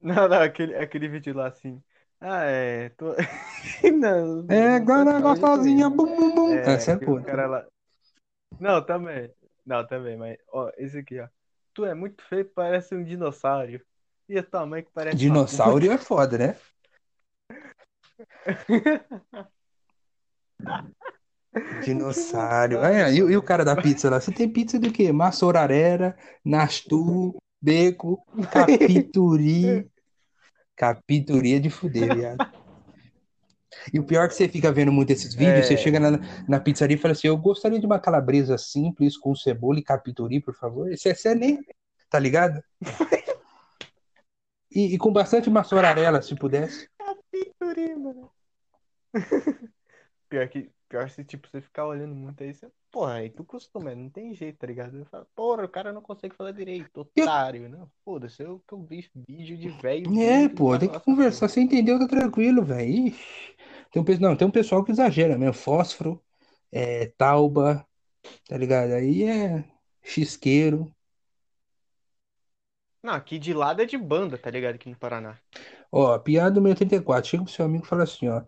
[0.00, 1.82] Não, não, aquele, aquele vídeo lá assim.
[2.20, 2.90] Ah, é.
[2.90, 3.16] Tô...
[3.98, 6.54] não, É, agora gostosinha, bum, bum, bum.
[6.54, 7.20] É, Essa é boa.
[7.20, 7.66] o cara lá.
[8.60, 9.28] Não, também.
[9.66, 11.26] Não, também, mas, ó, esse aqui, ó.
[11.72, 13.80] Tu é muito feio, parece um dinossauro.
[14.28, 16.56] E a tua mãe que parece Dinossauro é foda, né?
[21.84, 22.78] Dinossauro.
[22.78, 24.20] É, e, o- e o cara da pizza lá?
[24.20, 25.12] Você tem pizza do quê?
[25.12, 29.88] Massorarera, Nastu, Beco, Capituri.
[30.76, 32.46] Capituri é de fuder, viado.
[33.92, 35.76] E o pior é que você fica vendo muito esses vídeos, você É.
[35.76, 36.18] chega na,
[36.48, 40.40] na pizzaria e fala assim: Eu gostaria de uma calabresa simples com cebola e capituri,
[40.40, 40.90] por favor.
[40.90, 41.60] Você, você nem.
[42.10, 42.62] Tá ligado?
[44.74, 46.88] E, e com bastante massorarela, se pudesse.
[46.98, 48.30] Capituri, mano.
[50.28, 53.94] Pior que, pior se, tipo, você ficar olhando muito aí, você, porra, aí tu costuma,
[53.94, 54.98] não tem jeito, tá ligado?
[54.98, 58.74] Eu falo, porra, o cara não consegue falar direito, Eu- otário, não, foda-se, eu que
[58.74, 60.18] eu vi vídeo de velho.
[60.20, 61.48] É, pô, fala tem que conversar.
[61.48, 63.08] Você entendeu, tá tranquilo, velho.
[63.08, 63.54] Ixi.
[63.92, 65.54] Tem um, não, tem um pessoal que exagera mesmo.
[65.54, 66.20] Fósforo,
[66.72, 67.86] é, tauba,
[68.48, 68.92] tá ligado?
[68.92, 69.64] Aí é
[70.02, 70.92] xisqueiro.
[73.04, 74.76] Não, aqui de lado é de banda, tá ligado?
[74.76, 75.38] Aqui no Paraná.
[75.92, 77.30] Ó, piada número 84.
[77.30, 78.42] Chega pro seu amigo e fala assim, ó.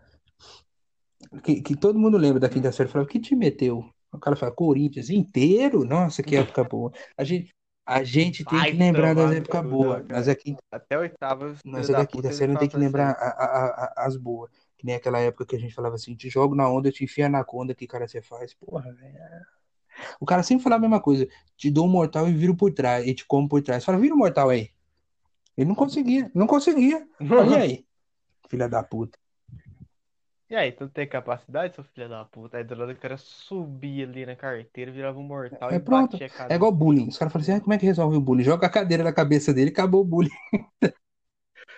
[1.45, 2.89] Que, que todo mundo lembra da quinta série.
[2.89, 3.85] Fala, que te meteu?
[4.11, 5.85] O cara fala, Corinthians inteiro?
[5.85, 6.91] Nossa, que época boa.
[7.19, 7.55] A gente,
[7.85, 10.07] a gente tem Vai que lembrar das épocas boas.
[10.07, 10.33] cara.
[10.33, 13.67] aqui, Até oitava, é da quinta série, não tem que lembrar a- a-
[14.03, 14.51] a- as boas.
[14.79, 17.29] Que nem aquela época que a gente falava assim, te jogo na onda, te enfia
[17.29, 18.55] na conda, que cara você faz?
[18.55, 19.56] Porra, velho.
[20.21, 21.27] O cara sempre falava a mesma coisa.
[21.57, 23.07] Te dou um mortal e viro por trás.
[23.07, 23.85] E te como por trás.
[23.85, 24.71] Fala, vira o mortal aí.
[25.57, 26.31] Ele não conseguia.
[26.35, 27.07] Não conseguia.
[27.35, 27.87] Fala, e aí?
[28.49, 29.19] Filha da puta.
[30.49, 32.57] E aí, tu tem capacidade, seu filho da puta?
[32.59, 36.17] Aí do lado o cara subia ali na carteira, virava um mortal É e pronto.
[36.19, 36.57] batia a É cabeça.
[36.57, 37.09] igual bullying.
[37.09, 38.45] Os caras falam assim, ah, como é que resolve o bullying?
[38.45, 40.31] Joga a cadeira na cabeça dele, acabou o bullying.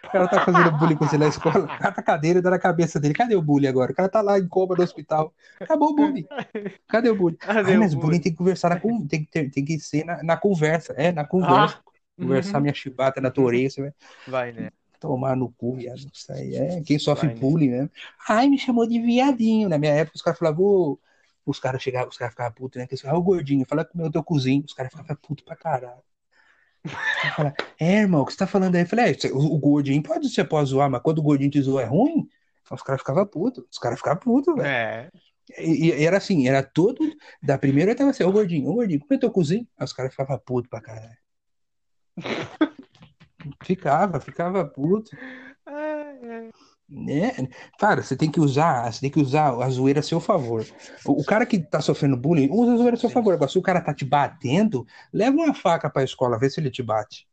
[0.09, 2.59] O cara tá fazendo bullying com você na escola, cata a cadeira e dá na
[2.59, 3.15] cabeça dele.
[3.15, 3.93] Cadê o bullying agora?
[3.93, 5.35] O cara tá lá em coma no hospital.
[5.65, 6.29] Acabou o bullying.
[6.89, 7.39] Cadê o bullying?
[7.63, 8.21] Cadê Ai, o mas bullying bullying?
[8.21, 8.79] tem que conversar na
[9.09, 10.95] tem que ter- tem que ser na, na conversa.
[10.95, 11.77] É, na conversa.
[11.77, 11.83] Ah!
[12.21, 13.93] Conversar minha chibata na tua orelha, você
[14.27, 14.71] vai né?
[15.01, 16.07] tomar no cu, viado.
[16.13, 17.41] Isso aí é quem sofre Vai, né?
[17.41, 17.91] bullying mesmo.
[18.29, 19.69] Ai, me chamou de viadinho.
[19.69, 20.99] Na minha época, os caras falavam,
[21.47, 22.87] os caras chegavam, os caras ficavam putos, né?
[22.87, 24.65] Que eles falavam, ô gordinho, fala com o teu cozinho.
[24.67, 26.03] Os caras ficavam putos pra caralho.
[27.37, 28.83] Falavam, é, irmão, o que você tá falando aí?
[28.83, 31.61] Eu falei, é, o, o gordinho pode, você pode zoar, mas quando o gordinho te
[31.61, 32.29] zoa é ruim?
[32.71, 33.65] Os caras ficavam putos.
[33.71, 34.67] Os caras ficavam putos, velho.
[34.67, 35.11] É.
[35.59, 36.99] E, e era assim, era todo.
[37.43, 39.67] Da primeira eu tava assim, ô gordinho, ô gordinho, como é teu cozinho?
[39.79, 41.17] Aí os caras ficavam putos pra caralho.
[43.63, 45.17] Ficava, ficava puto.
[45.67, 46.51] É, é.
[46.89, 47.33] Né?
[47.79, 50.65] Cara, você tem que usar, você tem que usar a zoeira a seu favor.
[51.07, 53.15] O, o cara que tá sofrendo bullying, usa a zoeira a seu Sim.
[53.15, 53.35] favor.
[53.35, 56.71] Agora, se o cara tá te batendo, leva uma faca pra escola, vê se ele
[56.71, 57.29] te bate.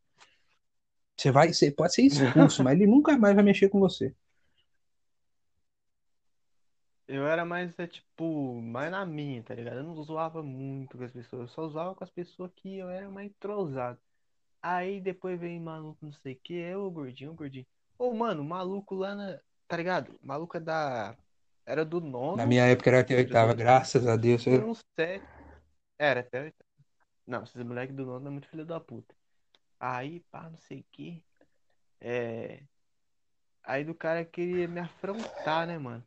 [1.18, 4.14] Você vai, você pode ser expulso, mas ele nunca mais vai mexer com você.
[7.08, 9.78] Eu era mais, é, tipo, mais na minha, tá ligado?
[9.78, 12.90] Eu não zoava muito com as pessoas, eu só zoava com as pessoas que eu
[12.90, 14.00] era mais entrosado.
[14.62, 17.68] Aí depois vem maluco, não sei o que, é o gordinho, o gordinho.
[17.98, 19.40] Ô, mano, maluco lá na.
[19.68, 20.18] Tá ligado?
[20.22, 21.16] Maluco é da.
[21.66, 22.38] Era do nono.
[22.38, 24.46] Na minha época era até oitava, graças a Deus.
[24.46, 25.26] Era um sete.
[25.98, 26.70] Era até oitava.
[27.26, 29.16] Não, esses moleques do nono é muito filho da puta.
[29.80, 31.24] Aí, pá, não sei o que.
[32.00, 32.62] É.
[33.64, 36.06] Aí do cara queria me afrontar, né, mano?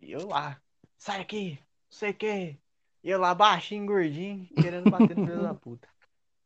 [0.00, 0.60] E eu lá,
[0.98, 2.58] sai aqui, não sei o que.
[3.04, 5.86] E eu lá, baixinho, gordinho, querendo bater no filho da puta.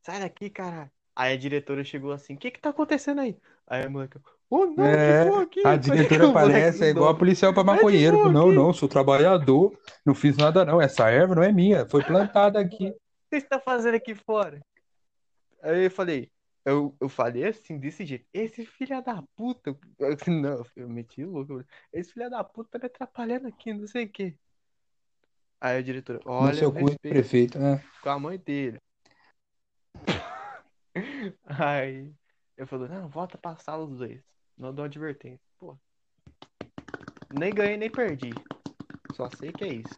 [0.02, 0.90] Sai daqui, caralho.
[1.14, 3.36] Aí a diretora chegou assim, o que que tá acontecendo aí?
[3.70, 4.18] Aí a moleque,
[4.50, 5.66] ô não, É, que aqui.
[5.66, 8.16] a diretora aparece, do é igual a policial pra maconheiro.
[8.16, 10.80] boa Não, não, sou trabalhador, não fiz nada não.
[10.82, 12.88] Essa erva não é minha, foi plantada aqui.
[12.88, 12.92] O
[13.30, 14.60] que você tá fazendo aqui fora?
[15.62, 16.28] Aí eu falei,
[16.64, 18.26] Eu, eu falei assim, desse jeito.
[18.34, 19.70] Esse filho da puta.
[19.98, 21.64] Eu- Não, eu meti louco.
[21.92, 24.34] Esse filho da puta tá me atrapalhando aqui, não sei o quê.
[25.60, 27.56] Aí a diretora, No olha, seu cu, prefeito.
[27.58, 27.80] É.
[28.02, 28.78] com a mãe dele.
[31.46, 32.10] Aí
[32.60, 34.20] eu falei, não, volta pra sala os dois.
[34.56, 35.40] Não dou advertência.
[35.58, 35.74] Pô.
[37.30, 38.34] Nem ganhei, nem perdi.
[39.16, 39.96] Só sei que é isso.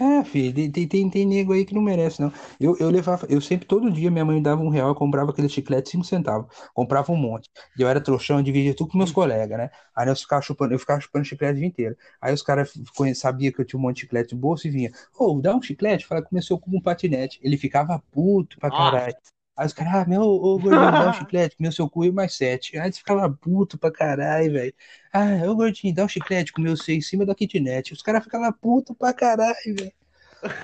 [0.00, 2.32] É, filho, tem, tem, tem, nego aí que não merece, não.
[2.58, 5.30] Eu, eu levava, eu sempre, todo dia, minha mãe me dava um real, eu comprava
[5.30, 7.48] aquele chiclete cinco centavos, comprava um monte.
[7.78, 9.70] E eu era trouxão, eu dividia tudo com meus colegas, né?
[9.94, 11.96] Aí eu ficava chupando, eu ficava chupando chiclete o dia inteiro.
[12.20, 12.72] Aí os caras
[13.14, 15.62] sabiam que eu tinha um monte de chiclete no bolso e vinha, ô, dá um
[15.62, 16.04] chiclete?
[16.06, 17.38] Fala, começou com um patinete.
[17.40, 19.14] Ele ficava puto pra caralho.
[19.56, 22.34] Aí os caras, ah, meu, ô, gordinho, dá um chiclete, comeu seu cu e mais
[22.34, 22.76] sete.
[22.76, 24.74] Aí eles ficavam puto pra caralho, velho.
[25.12, 27.92] Ah, ô, gordinho, dá um chiclete, comeu seu em cima da kitnet.
[27.92, 29.92] Os caras ficavam puto pra caralho, velho.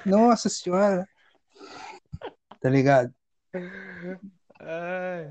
[0.05, 1.09] Nossa senhora.
[2.61, 3.15] Tá ligado?
[4.61, 5.31] Ai,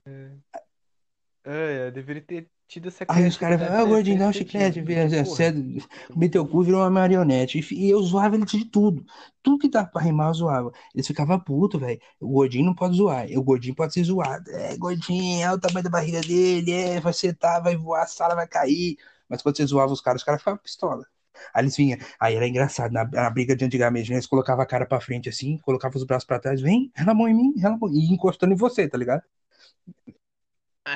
[1.45, 5.51] ai, eu deveria ter tido Aí os caras falam, ah, gordinho, dá um chiclete, Você
[5.51, 7.65] porra, meteu o cu, virou uma marionete.
[7.73, 9.03] E, eu zoava ele de tudo.
[9.41, 10.71] Tudo que dava pra rimar, eu zoava.
[10.93, 11.99] Eles ficavam putos, velho.
[12.19, 13.25] O gordinho não pode zoar.
[13.35, 14.51] O gordinho pode ser zoado.
[14.51, 16.71] É, gordinho, é o tamanho da barriga dele.
[16.71, 18.97] É, vai sentar, vai voar, a sala vai cair.
[19.27, 21.03] Mas quando você zoava os caras, os caras ficavam pistola.
[21.51, 21.97] Aí eles vinham.
[22.19, 22.91] Aí era engraçado.
[22.91, 26.03] Na, na briga de antigamente, né, eles colocavam a cara pra frente assim, colocavam os
[26.03, 26.61] braços pra trás.
[26.61, 27.89] Vem, rela a mão em mim, rela a mão.
[27.91, 29.23] E encostando em você, tá ligado?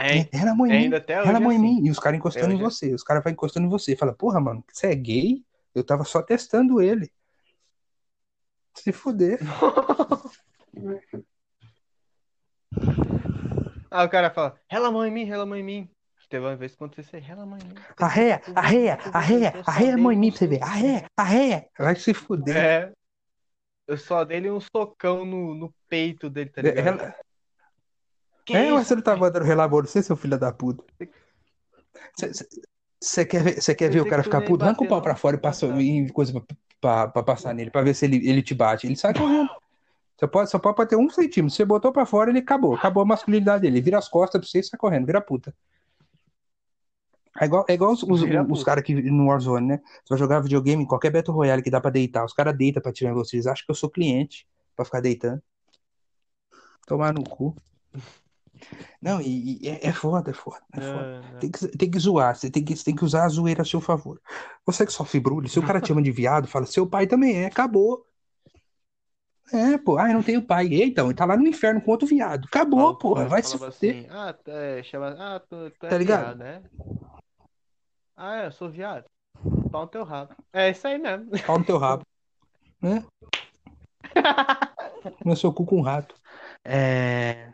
[0.02, 0.76] É, Rela a mão em mim.
[0.78, 1.62] ainda até hoje é mão em assim.
[1.82, 1.86] mim.
[1.88, 2.94] E os caras encostando É, em é- você.
[2.94, 3.96] Os caras vão encostando em você.
[3.96, 5.44] Fala, porra, mano, você é gay?
[5.76, 7.12] Eu tava só testando ele.
[8.76, 9.40] Se fuder.
[13.96, 15.90] Ah, o cara fala, rela a mão em mim, rela a mão em mim.
[16.30, 17.76] Teve uma vez que aconteceu isso aí, rela a mão em mim.
[18.00, 20.64] Arreia, arreia, arreia, arreia a mão em mim pra você ver.
[20.64, 21.68] Arreia, arreia.
[21.78, 22.58] Vai se fuder.
[22.58, 22.92] É.
[23.86, 26.84] Eu só dei um socão no, no peito dele, tá ligado?
[26.84, 27.16] Rela-
[28.46, 28.90] Que É, mas isso?
[28.90, 30.84] você não tava dando relabor, você, seu filho da puta.
[33.00, 34.64] Você quer ver, quer ver o cara ficar puto?
[34.64, 35.82] Arranca o pau pra fora e passa tá.
[35.82, 36.44] em coisa pra,
[36.80, 38.88] pra, pra passar nele, pra ver se ele, ele te bate.
[38.88, 39.50] Ele sai correndo.
[40.20, 41.56] Só pode, só pode bater um centímetro.
[41.56, 42.76] Você botou pra fora, ele acabou.
[42.76, 43.78] Acabou a masculinidade dele.
[43.78, 45.54] Ele vira as costas pra você e sai correndo, vira puta.
[47.42, 49.82] É igual, é igual os, os, os caras que no Warzone, né?
[50.04, 52.24] Você vai jogar videogame, qualquer Battle Royale que dá pra deitar.
[52.24, 53.48] Os caras deitam pra tirar em vocês.
[53.48, 55.42] Acham que eu sou cliente pra ficar deitando.
[56.86, 57.56] Tomar no cu.
[59.02, 61.22] Não, e, e é, é foda, é foda, é foda.
[61.22, 61.40] Não, não.
[61.40, 63.82] Tem que, tem que zoar, você tem que, tem que usar a zoeira a seu
[63.82, 64.22] favor.
[64.66, 67.44] Você que sofre brulho, se o cara te chama de viado, fala, seu pai também
[67.44, 68.06] é, acabou.
[69.52, 70.68] É, pô, ah, eu não tenho pai.
[70.68, 72.46] E, Então, ele tá lá no inferno com outro viado.
[72.46, 73.98] Acabou, porra, vai se falava fuder.
[74.00, 76.38] assim, ah, tu é, chama, ah, tu, tu é Tá ligado?
[76.38, 76.64] viado, né?
[78.16, 79.06] Ah, é, eu sou viado.
[79.72, 80.34] Pau no teu rabo.
[80.54, 81.30] É isso aí mesmo.
[81.46, 82.04] Pau no teu rabo.
[82.84, 83.02] Né?
[85.26, 86.14] Meu seu cu com rato.
[86.66, 87.54] É.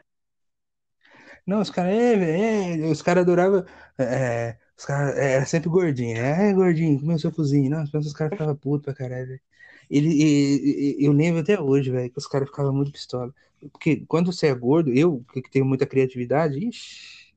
[1.49, 3.65] Não, os caras, é, é, os caras adoravam.
[3.97, 6.49] É, os caras era sempre gordinho, né?
[6.49, 7.69] É, gordinho, comeu seu cozinho.
[7.71, 9.41] Nossa, os caras ficavam putos pra caralho, velho.
[9.89, 13.33] Ele, e- e- eu lembro até hoje, velho, que os caras ficavam muito pistola.
[13.71, 17.33] Porque quando você é gordo, eu, que tenho muita criatividade, ixi,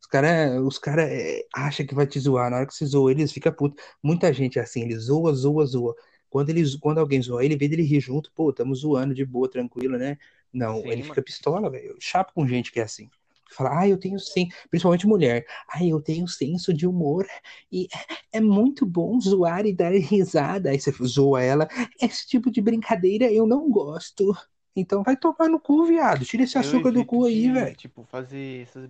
[0.00, 2.50] os caras os cara, é, acham que vai te zoar.
[2.50, 3.76] Na hora que você zoa eles, fica puto.
[4.02, 5.94] Muita gente é assim, ele zoa, zoa, zoa.
[6.30, 9.24] Quando, ele, quando alguém zoa ele, em vez dele rir junto, pô, tamo zoando de
[9.24, 10.18] boa, tranquilo, né?
[10.54, 11.04] Não, Sim, ele mano.
[11.04, 11.90] fica pistola, velho.
[11.90, 13.10] Eu chapo com gente que é assim.
[13.50, 15.46] Fala, ah, eu tenho sim, principalmente mulher.
[15.68, 17.26] Ah, eu tenho senso de humor
[17.70, 17.88] e
[18.32, 20.70] é muito bom zoar e dar risada.
[20.70, 21.68] Aí você zoa ela.
[22.00, 24.34] Esse tipo de brincadeira eu não gosto.
[24.74, 26.24] Então vai tomar no cu, viado.
[26.24, 27.76] Tira esse açúcar do cu aí, velho.
[27.76, 28.88] Tipo, fazer essas.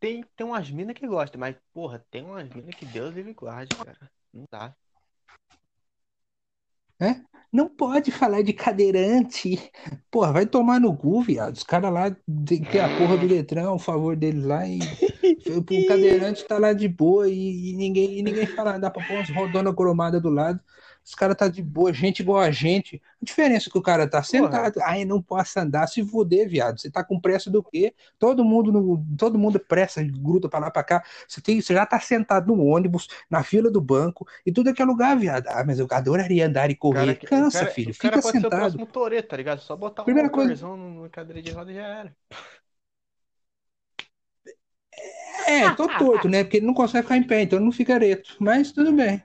[0.00, 3.76] Tem, tem umas minas que gostam, mas, porra, tem umas minas que Deus livre guarde,
[3.76, 4.10] cara.
[4.32, 4.74] Não dá.
[7.52, 9.58] Não pode falar de cadeirante.
[10.10, 11.56] Porra, vai tomar no cu, viado.
[11.56, 12.16] Os caras lá
[12.46, 14.78] tem que a porra do letrão, a favor deles lá e
[15.48, 19.14] o cadeirante tá lá de boa e, e ninguém, e ninguém fala, dá pra pôr
[19.14, 20.60] umas rodonas cromadas do lado.
[21.04, 23.02] Os caras tá de boa, gente igual a gente.
[23.20, 26.78] A diferença é que o cara tá sentado, ai, não posso andar, se fuder, viado.
[26.80, 27.94] Você tá com pressa do quê?
[28.18, 31.02] Todo mundo, no, todo mundo pressa, gruda pra lá pra cá.
[31.26, 34.88] Você, tem, você já tá sentado no ônibus, na fila do banco, e tudo aquele
[34.88, 35.48] lugar, viado.
[35.48, 37.16] Ah, mas eu adoraria andar e correr.
[37.16, 38.60] cara, Cansa, cara- filho, o cara fica pode ser o sentado.
[38.60, 39.60] próximo Toreto, tá ligado?
[39.60, 42.16] Só botar um Primeira coisa- motorzão no cadeira de roda e já era.
[45.46, 46.44] É, tô torto, né?
[46.44, 48.36] Porque ele não consegue ficar em pé, então ele não fica ereto.
[48.38, 49.22] Mas tudo bem.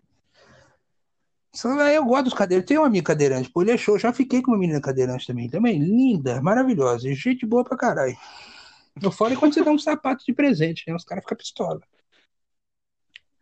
[1.93, 2.67] Eu gosto dos cadeirantes.
[2.67, 3.97] Tem um amigo cadeirante, pô, ele é show.
[3.97, 5.49] Já fiquei com uma menina cadeirante também.
[5.49, 7.13] Também linda, maravilhosa.
[7.13, 8.17] Gente boa pra caralho.
[9.01, 10.95] Eu é quando você dá um sapato de presente, né?
[10.95, 11.81] Os caras ficam pistola.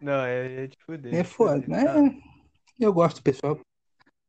[0.02, 1.14] Não, é, é de fuder.
[1.14, 2.12] É foda, Ah,
[2.80, 3.60] eu gosto do pessoal.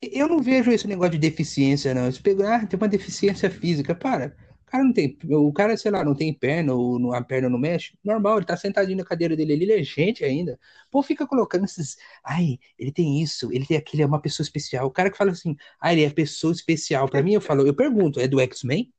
[0.02, 2.12] Eu não vejo esse negócio de deficiência, não.
[2.12, 4.36] Se pegar, ah, tem uma deficiência física, para.
[4.74, 7.96] Cara não tem, o cara, sei lá, não tem perna, ou a perna não mexe,
[8.04, 10.58] normal, ele tá sentadinho na cadeira dele, ele é gente ainda.
[10.90, 14.86] Pô, fica colocando esses, ai, ele tem isso, ele tem aquilo, é uma pessoa especial.
[14.86, 17.08] O cara que fala assim, ah, ele é pessoa especial.
[17.08, 18.92] Pra mim, eu falo, eu pergunto, é do X-Men?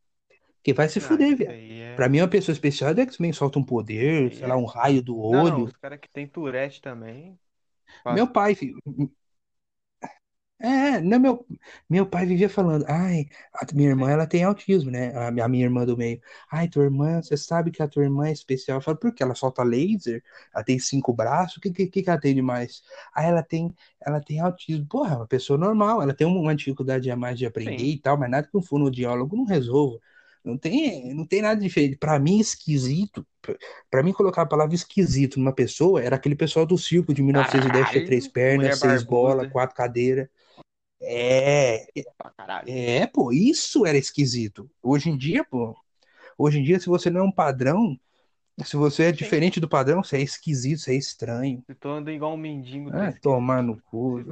[0.64, 1.52] Que vai se Não, fuder, velho.
[1.52, 1.96] é.
[1.96, 4.66] Pra mim, uma pessoa especial é do X-Men, solta um poder, sei lá, é- um
[4.66, 5.66] raio do Não, não, olho.
[5.66, 7.40] os caras que tem Tourette também.
[8.08, 8.80] Meu pai, filho,
[10.58, 11.46] É, não, meu,
[11.90, 15.14] meu pai vivia falando, ai, a minha irmã, ela tem autismo, né?
[15.16, 16.22] A, minha a minha irmã do meio.
[16.50, 18.78] Ai, tua irmã, você sabe que a tua irmã é especial.
[18.78, 19.22] Eu falo, por quê?
[19.22, 20.24] Ela solta laser,
[20.54, 22.82] ela tem cinco braços, o que, que, que ela tem de mais?
[23.14, 24.86] Aí ela tem, ela tem autismo.
[24.88, 27.92] Porra, é uma pessoa normal, ela tem uma dificuldade a mais de aprender Sim.
[27.92, 30.00] e tal, mas nada que um fonoaudiólogo não resolva.
[30.44, 31.98] Não tem, não tem nada diferente.
[31.98, 33.26] Pra mim, esquisito,
[33.90, 37.86] pra mim colocar a palavra esquisito numa pessoa, era aquele pessoal do circo de 1910
[37.86, 40.28] que tinha três Caralho, pernas, seis bolas, quatro cadeiras.
[41.08, 41.88] É,
[42.68, 44.70] é, pô, isso era esquisito.
[44.82, 45.76] Hoje em dia, pô,
[46.38, 47.98] hoje em dia, se você não é um padrão,
[48.64, 51.64] se você é diferente do padrão, você é esquisito, você é estranho.
[51.68, 54.24] Se tu anda igual um mendigo, é tomar no cu.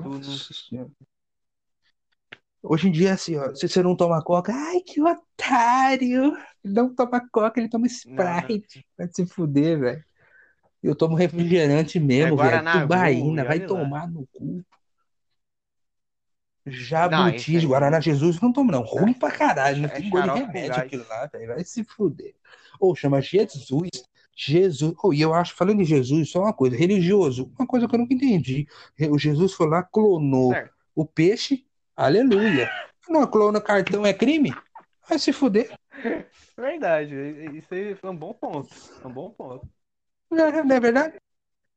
[2.61, 6.33] Hoje em dia, assim, ó, se você não toma coca, ai, que otário!
[6.63, 8.85] Ele não toma coca, ele toma Sprite.
[8.97, 10.05] Vai se fuder, velho.
[10.81, 12.81] Eu tomo refrigerante mesmo, velho.
[12.81, 14.63] Tubaína, vai tomar no cu.
[16.65, 18.81] Jabuti, aí- Guaraná Jesus, não tomo não.
[18.83, 21.47] Ruim pra caralho, não É tem gosto de com remédio aquilo lá, velho.
[21.47, 22.33] Vai se fuder.
[22.79, 23.89] Ou chama Jesus.
[24.35, 24.93] Jesus.
[25.03, 27.99] Oh, e eu acho, falando em Jesus, só uma coisa, religioso, uma coisa que eu
[27.99, 28.67] nunca entendi.
[29.11, 30.73] O Jesus foi lá, clonou Certo.
[30.95, 31.65] o peixe,
[31.95, 32.69] aleluia.
[33.07, 34.53] Não clona cartão é crime?
[35.07, 35.69] Vai se fuder.
[36.57, 37.13] Verdade.
[37.57, 38.69] Isso aí foi um bom ponto.
[39.03, 39.67] É um bom ponto.
[40.31, 41.15] Não é, não é verdade?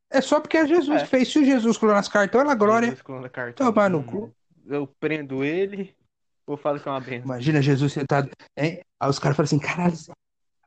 [0.08, 1.06] É só porque é Jesus É.
[1.06, 1.28] fez.
[1.32, 2.86] Se o Jesus clonasse cartão, era glória.
[2.86, 3.66] Jesus clona cartão.
[3.72, 4.32] Tomar no cu.
[4.68, 5.94] Eu prendo ele,
[6.46, 7.24] ou falo que é uma benção.
[7.24, 8.30] Imagina Jesus sentado.
[8.56, 8.82] Hein?
[8.98, 9.94] Aí os caras falam assim, caralho.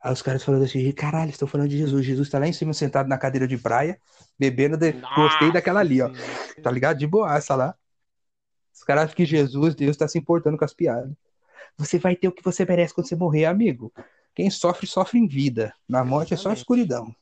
[0.02, 2.04] Aí os caras falando assim, caralho, estão falando de Jesus.
[2.06, 4.00] Jesus tá lá em cima, sentado na cadeira de praia,
[4.38, 4.76] bebendo.
[4.76, 4.92] De...
[4.92, 6.10] Gostei daquela ali, ó.
[6.62, 6.98] Tá ligado?
[6.98, 7.74] De boaça lá.
[8.72, 11.12] Os caras acham que Jesus, Deus, tá se importando com as piadas.
[11.76, 13.92] Você vai ter o que você merece quando você morrer, amigo.
[14.34, 15.74] Quem sofre, sofre em vida.
[15.88, 17.14] Na morte é só escuridão.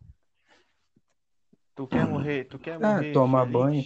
[1.74, 2.44] Tu quer morrer?
[2.44, 3.12] Tu quer Ah, morrer?
[3.12, 3.52] tomar feliz?
[3.52, 3.84] banho.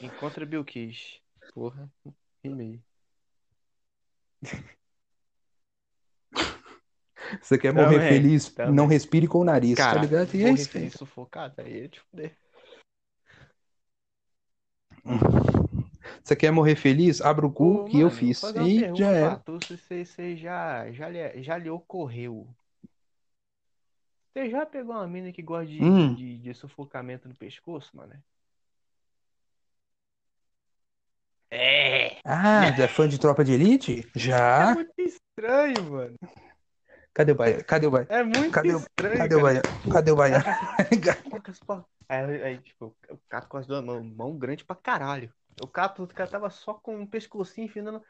[0.00, 1.20] Encontra Bill Kiss.
[1.54, 1.90] Porra,
[2.44, 2.80] rimei.
[7.40, 8.48] Você quer morrer Também, feliz?
[8.48, 8.74] também.
[8.74, 10.34] Não respire com o nariz, tá Cara, ligado?
[10.34, 12.36] E é isso feliz sufocado, aí é te fuder.
[16.22, 17.20] Você quer morrer feliz?
[17.20, 18.40] Abra o cu Ô, que eu mano, fiz.
[18.40, 22.46] fazer uma E já tu, se você, você já, já, lhe, já lhe ocorreu.
[24.32, 26.14] Você já pegou uma mina que gosta de, Hum.
[26.14, 28.14] de, de sufocamento no pescoço, mano?
[31.52, 32.16] É!
[32.24, 34.00] Ah, é fã de Tropa de Elite?
[34.14, 34.74] É Já.
[34.74, 36.14] muito estranho, mano.
[37.12, 37.64] Cadê o Baiano?
[37.64, 38.10] Cadê o Baiano?
[38.10, 39.42] É muito Cadê o- estranho, Cadê o.
[39.42, 39.62] Baiano?
[39.92, 40.44] Cadê o Baiano?
[42.08, 45.32] Aí, aí, tipo, o Cato com as duas mãos, mão grande pra caralho.
[45.62, 48.02] O Cato, o cara tava só com um pescocinho enfinando.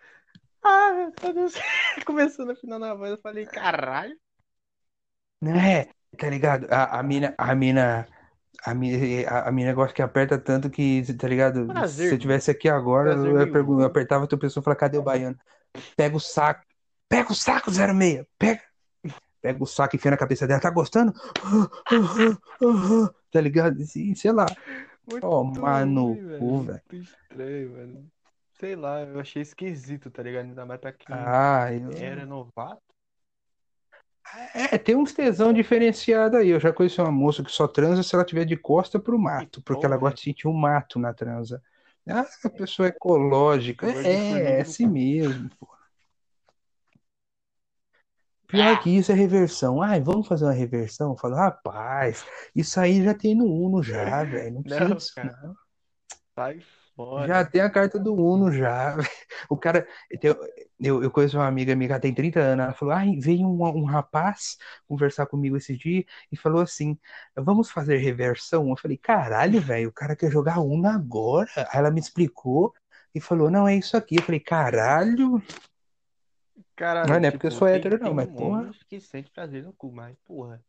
[0.62, 0.92] Ah,
[1.22, 1.54] meu Deus.
[2.06, 4.16] Começando a afinar na voz, eu falei, caralho.
[5.40, 5.88] Não é,
[6.18, 6.66] tá ligado?
[6.70, 8.06] A, a mina, a mina,
[8.64, 11.66] a mina, a, a mina gosta que aperta tanto que, tá ligado?
[11.66, 14.64] Prazer, Se eu tivesse aqui agora, Prazer eu, pergun- eu apertava a tua pessoa e
[14.64, 15.38] falava, cadê o baiano?
[15.96, 16.64] Pega o saco,
[17.08, 18.62] pega o saco 06, pega,
[19.40, 21.12] pega o saco e enfia na cabeça dela, tá gostando?
[23.32, 23.80] Tá ligado?
[23.80, 24.44] E, sei lá,
[25.08, 26.38] Muito tomar no ruim, velho.
[26.38, 26.80] cu, velho.
[26.92, 28.06] Muito estranho, mano.
[28.60, 30.44] Sei lá, eu achei esquisito, tá ligado?
[30.44, 31.90] Ainda mais pra quem Ah, eu...
[31.96, 32.82] era novato.
[34.54, 36.48] É, tem uns tesão diferenciado aí.
[36.48, 39.60] Eu já conheci uma moça que só transa se ela tiver de costa pro mato,
[39.62, 40.00] porque ela porra.
[40.00, 41.62] gosta de sentir o mato na transa.
[42.08, 43.86] Ah, a pessoa ecológica.
[43.86, 45.68] Gosto de É, formiga é no assim mesmo, pô.
[48.46, 49.82] Pior que isso é reversão.
[49.82, 51.10] Ai, vamos fazer uma reversão?
[51.12, 52.24] Eu falo, rapaz,
[52.54, 54.54] isso aí já tem no Uno já, velho.
[54.54, 55.56] Não precisa Não, disso, não.
[56.34, 57.26] Sai fora.
[57.26, 58.96] Já tem a carta do Uno já.
[59.48, 59.86] O cara,
[60.80, 62.64] eu, eu, conheço uma amiga minha ela tem 30 anos.
[62.64, 64.56] Ela falou: Ai, veio um, um rapaz
[64.86, 66.96] conversar comigo esse dia e falou assim:
[67.36, 68.68] Vamos fazer reversão?
[68.68, 71.50] Eu falei: Caralho, velho, o cara quer jogar Uno agora.
[71.56, 72.72] Aí ela me explicou
[73.14, 74.16] e falou: Não, é isso aqui.
[74.16, 75.42] Eu falei: Caralho.
[76.76, 78.70] Cara, Não é tipo, porque eu sou tem, hétero, não, tem mas um porra.
[78.88, 80.62] que sente prazer no cu, mas porra.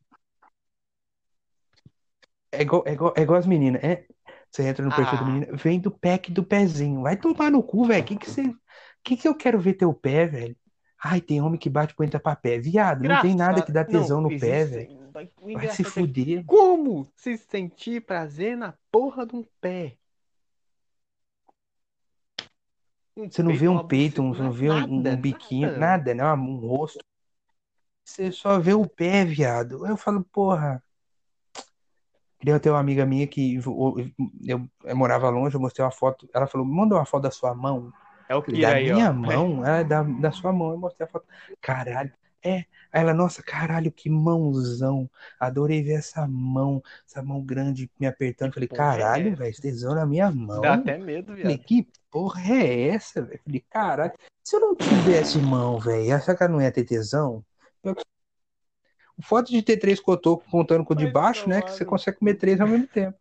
[2.51, 3.83] É igual, é igual, é igual as meninas.
[3.83, 4.05] É,
[4.53, 5.25] você entra no perfil da Ah.
[5.25, 7.01] menina, vem do pack do pezinho.
[7.01, 8.03] Vai tomar no cu, velho.
[8.05, 8.43] Que que você.
[9.03, 10.55] Que que eu quero ver teu pé, velho?
[11.03, 12.59] Ai, tem homem que bate punheta pra pé.
[12.59, 15.11] Viado, não tem nada que dá tesão Não, no pé, velho.
[15.11, 15.29] Vai-
[15.69, 16.45] se é fuder.
[16.45, 19.97] Como se sentir prazer na porra de um pé?
[23.17, 25.21] Um Você não peito, vê um peito, um- você não vê um, um- nada, um
[25.21, 25.79] biquinho, nada.
[25.79, 26.33] nada, né?
[26.33, 27.03] Um rosto.
[28.03, 29.85] Você só vê o pé, viado.
[29.85, 30.83] Eu falo, porra.
[32.45, 34.11] Eu tenho uma amiga minha que eu,
[34.45, 36.29] eu, eu morava longe, eu mostrei uma foto.
[36.33, 37.91] Ela falou: manda uma foto da sua mão.
[38.27, 39.13] É o Falei, Kira da aí, minha ó.
[39.13, 39.65] mão?
[39.65, 40.71] É da, da sua mão.
[40.71, 41.25] Eu mostrei a foto.
[41.61, 42.11] Caralho.
[42.43, 42.65] É.
[42.91, 45.09] Aí ela, nossa, caralho, que mãozão.
[45.39, 48.53] Adorei ver essa mão, essa mão grande me apertando.
[48.53, 49.37] Falei, é caralho, essa?
[49.37, 50.61] velho, tesão na minha mão.
[50.61, 51.65] Dá até medo, Falei, viado.
[51.65, 53.39] que porra é essa, velho?
[53.43, 54.13] Falei, caralho,
[54.43, 57.43] se eu não tivesse mão, velho, que ela não ia ter tesão?
[59.23, 61.61] O fato de ter três cotocos contando com o de baixo, né?
[61.61, 63.17] Que você consegue comer três ao mesmo tempo.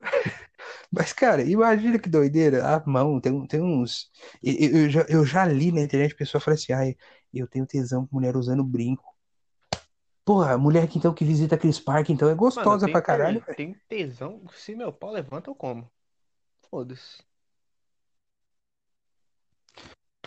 [0.90, 2.64] Mas, cara, imagina que doideira.
[2.76, 4.10] A mão, tem, tem uns.
[4.42, 6.96] Eu, eu- já, eu já li na internet, pessoa fala assim, ai,
[7.32, 9.04] eu tenho tesão com mulher usando brinco.
[10.24, 13.44] Porra, mulher que então que visita aqueles parques, então é Mano, gostosa tem, pra caralho,
[13.56, 14.40] tem tesão.
[14.54, 15.90] Se meu pau levanta, eu como.
[16.70, 17.22] Foda-se.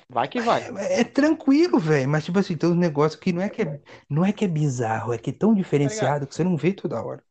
[0.10, 0.64] Vai que vai.
[0.78, 2.08] É, é tranquilo, velho.
[2.08, 4.48] Mas, tipo assim, tem uns negócios que não é que é, não é que é
[4.48, 7.24] bizarro, é que é tão diferenciado que você não vê toda hora.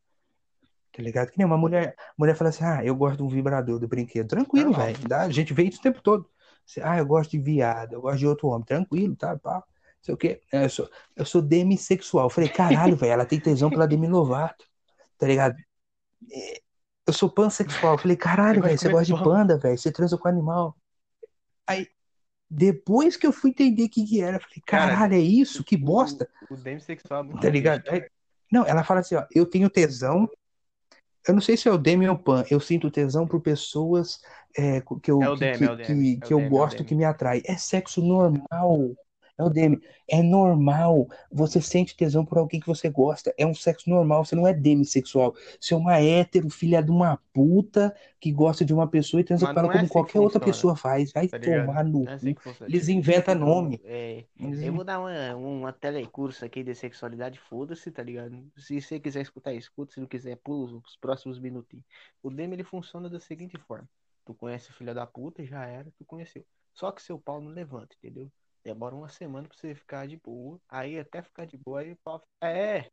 [0.93, 1.31] Tá ligado?
[1.31, 4.29] Que nem uma mulher, mulher fala assim, ah, eu gosto de um vibrador do brinquedo.
[4.29, 4.87] Tranquilo, Normal.
[4.87, 5.15] velho.
[5.15, 6.29] A gente vê isso o tempo todo.
[6.65, 8.65] Você, ah, eu gosto de viado, eu gosto de outro homem.
[8.65, 9.37] Tranquilo, tá?
[9.37, 9.55] Pá.
[9.57, 9.63] Não
[10.03, 10.41] sei o quê.
[10.53, 12.27] Eu sou, eu sou demissexual.
[12.27, 14.65] Eu falei, caralho, velho, ela tem tesão pela Demi Lovato.
[15.19, 15.57] Tá ligado?
[16.33, 16.61] É,
[17.07, 17.95] Eu sou pansexual.
[17.95, 19.77] Eu falei, caralho, velho, você gosta de panda, velho.
[19.77, 20.77] Você transa com animal.
[21.67, 21.89] Aí,
[22.51, 25.65] depois que eu fui entender o que que era, falei, Cara, caralho, é isso?
[25.65, 26.29] Que O, bosta.
[26.51, 27.89] o é muito Tá ligado?
[27.89, 28.07] Aí-
[28.51, 30.29] não, ela fala assim, ó, eu tenho tesão.
[31.27, 32.45] Eu não sei se é o Demi ou o Pan.
[32.51, 34.21] Eu sinto tesão por pessoas
[34.57, 36.35] é, que eu, É o que, Demi, que, é o Demi, que, é o que
[36.35, 37.43] eu o gosto, que me atrai.
[37.47, 38.95] É sexo normal.
[39.37, 39.81] É o Demi.
[40.09, 41.09] É normal.
[41.31, 43.35] Você sente tesão por alguém que você gosta.
[43.37, 44.25] É um sexo normal.
[44.25, 45.35] Você não é demissexual.
[45.61, 49.47] Você é uma hétero, filha de uma puta, que gosta de uma pessoa e transa
[49.47, 51.13] com ela não é como assim que qualquer outra pessoa faz.
[51.13, 52.35] Vai tá tomar no Não é assim.
[52.63, 53.81] Eles inventam tipo, nome.
[53.85, 58.41] é, Eles eu vou dar uma, uma telecurso aqui de sexualidade, foda-se, tá ligado?
[58.57, 59.95] Se você quiser escutar, escuta.
[59.95, 61.85] Se não quiser, pula os próximos minutinhos.
[62.23, 63.89] O Demi, ele funciona da seguinte forma.
[64.25, 66.45] Tu conhece o filho da puta, já era, tu conheceu.
[66.73, 68.31] Só que seu pau não levanta, entendeu?
[68.65, 70.59] Demora uma semana pra você ficar de boa.
[70.69, 72.23] Aí até ficar de boa, aí o pau...
[72.43, 72.87] É,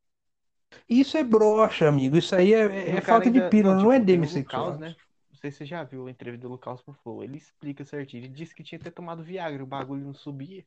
[0.88, 2.18] Isso é broxa, amigo.
[2.18, 4.78] Isso aí é, é- é falta de ainda- pílula, não, é tipo, o demissexual.
[4.78, 4.96] Né?
[5.30, 7.24] Não sei se você já viu a entrevista do Lucas pro Flow.
[7.24, 8.24] Ele explica certinho.
[8.26, 10.66] Ele disse que tinha ter tomado Viagra, o bagulho não subia.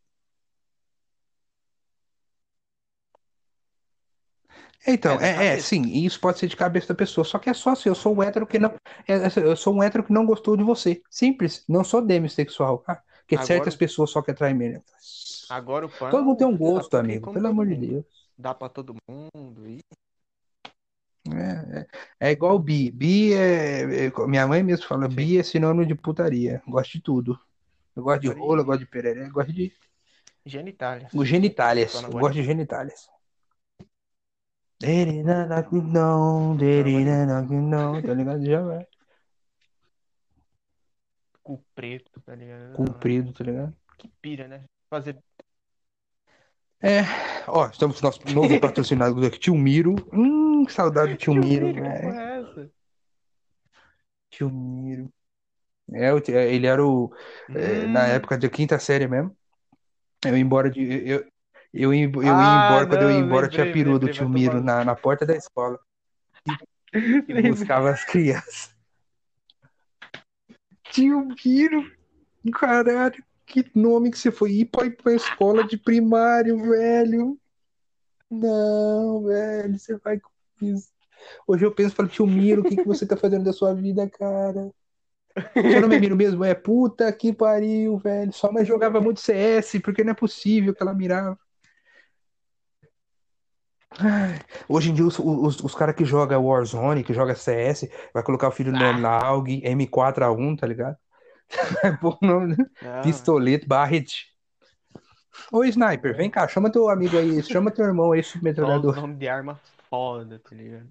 [4.86, 7.24] Então, É, é, é, sim, isso pode ser de cabeça da pessoa.
[7.24, 8.70] Só que é só assim, eu sou um hétero que não.
[9.08, 11.02] é, é, eu sou um hétero que não gostou de você.
[11.10, 11.64] Simples.
[11.68, 12.84] Não sou demissexual.
[12.86, 14.84] Ah, porque Agora- certas pessoas só que atraem mesmo.
[15.48, 16.10] Agora o pano.
[16.10, 17.32] Todo mundo tem um gosto, amigo.
[17.32, 17.74] Pelo amor de.
[17.74, 18.04] Deus.
[18.36, 19.66] Dá pra todo mundo.
[19.66, 19.80] E...
[21.32, 21.86] É,
[22.20, 22.90] é, é igual bi.
[22.90, 25.14] Bi é, é- Minha mãe mesmo fala, Sim.
[25.16, 26.62] bi é sinônimo de putaria.
[26.68, 27.38] Gosto de tudo.
[27.96, 29.72] Eu gosto de rola, eu gosto de pereré, eu gosto de
[30.44, 31.08] Genitália.
[31.14, 31.94] os genitálias.
[31.94, 33.08] Não Eu gosto de genitálias.
[37.46, 38.44] Não, não, tá ligado?
[38.44, 38.86] Já vai.
[41.44, 42.72] Cu preto, tá ligado?
[42.76, 43.76] Comprido, tá ligado?
[43.98, 44.64] Que pira, né?
[44.90, 45.22] Fazer.
[46.82, 47.00] É,
[47.48, 49.94] ó, estamos com nosso novo patrocinado aqui, Tio Miro.
[50.12, 52.10] Hum, saudade do Tio Miro, que velho.
[52.10, 52.70] é essa?
[54.30, 55.12] Tio Miro.
[55.92, 57.12] É, o- é, ele era o.
[57.54, 58.14] é, na Hum.
[58.16, 59.36] época da quinta série mesmo.
[60.24, 60.80] Eu ia embora de.
[61.08, 61.26] Eu,
[61.72, 64.08] eu, ia, eu ia Ah, embora, quando eu ia não, embora, lembrei, tinha peru do
[64.08, 65.78] Tio Miro na, na porta da escola.
[67.28, 68.73] E buscava as crianças.
[70.94, 71.90] Tio Miro,
[72.52, 77.36] caralho, que nome que você foi ir pra, escola de primário, velho.
[78.30, 80.30] Não, velho, você vai com
[80.62, 80.88] isso.
[81.48, 84.08] Hoje eu penso falo, tio Miro, o que, que você tá fazendo da sua vida,
[84.08, 84.70] cara?
[85.68, 86.44] Seu nome é Miro mesmo?
[86.44, 88.32] É puta que pariu, velho.
[88.32, 91.36] Sua mãe jogava muito CS, porque não é possível que ela mirava.
[94.68, 98.48] Hoje em dia, os, os, os caras que jogam Warzone, que joga CS, vai colocar
[98.48, 100.96] o filho nome lá, AUG M4A1, tá ligado?
[102.00, 102.64] Pôr o nome, né?
[102.82, 104.26] Não, Pistoleto, Barret.
[105.52, 108.92] Ô, Sniper, vem cá, chama teu amigo aí, chama teu irmão aí, submetralhador.
[108.92, 109.60] os nomes de arma
[109.90, 110.88] foda, tá ligado?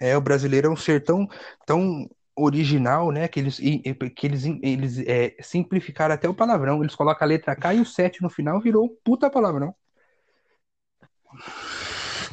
[0.00, 1.28] É, o brasileiro é um ser tão,
[1.66, 2.08] tão
[2.40, 3.28] original, né?
[3.28, 6.82] Que eles, que eles, eles é, simplificaram até o palavrão.
[6.82, 9.74] Eles colocam a letra K e o 7 no final, virou um puta palavrão.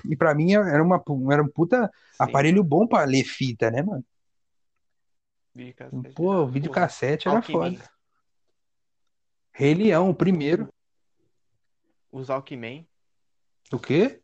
[0.08, 1.92] E pra mim era, uma, era um puta Sim.
[2.20, 4.06] aparelho bom pra ler fita, né, mano?
[5.54, 6.14] Videocassete.
[6.16, 7.78] Pô, o videocassete era Alckmin.
[7.78, 7.90] foda.
[9.54, 10.68] Rei Leão, o primeiro.
[12.12, 12.86] Os Alckmin.
[13.72, 14.22] O quê?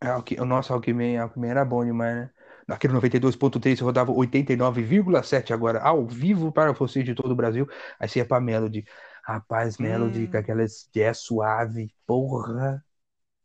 [0.00, 2.30] É, Alck- o nosso Alckmin, Alckmin era bom demais, né?
[2.68, 7.66] Naquele 92.3 você rodava 89,7 agora, ao vivo para você de todo o Brasil.
[7.98, 8.84] Aí você ia pra Melody.
[9.24, 10.30] Rapaz, Melody, Hum.
[10.30, 12.84] com aquelas jazz suave, porra.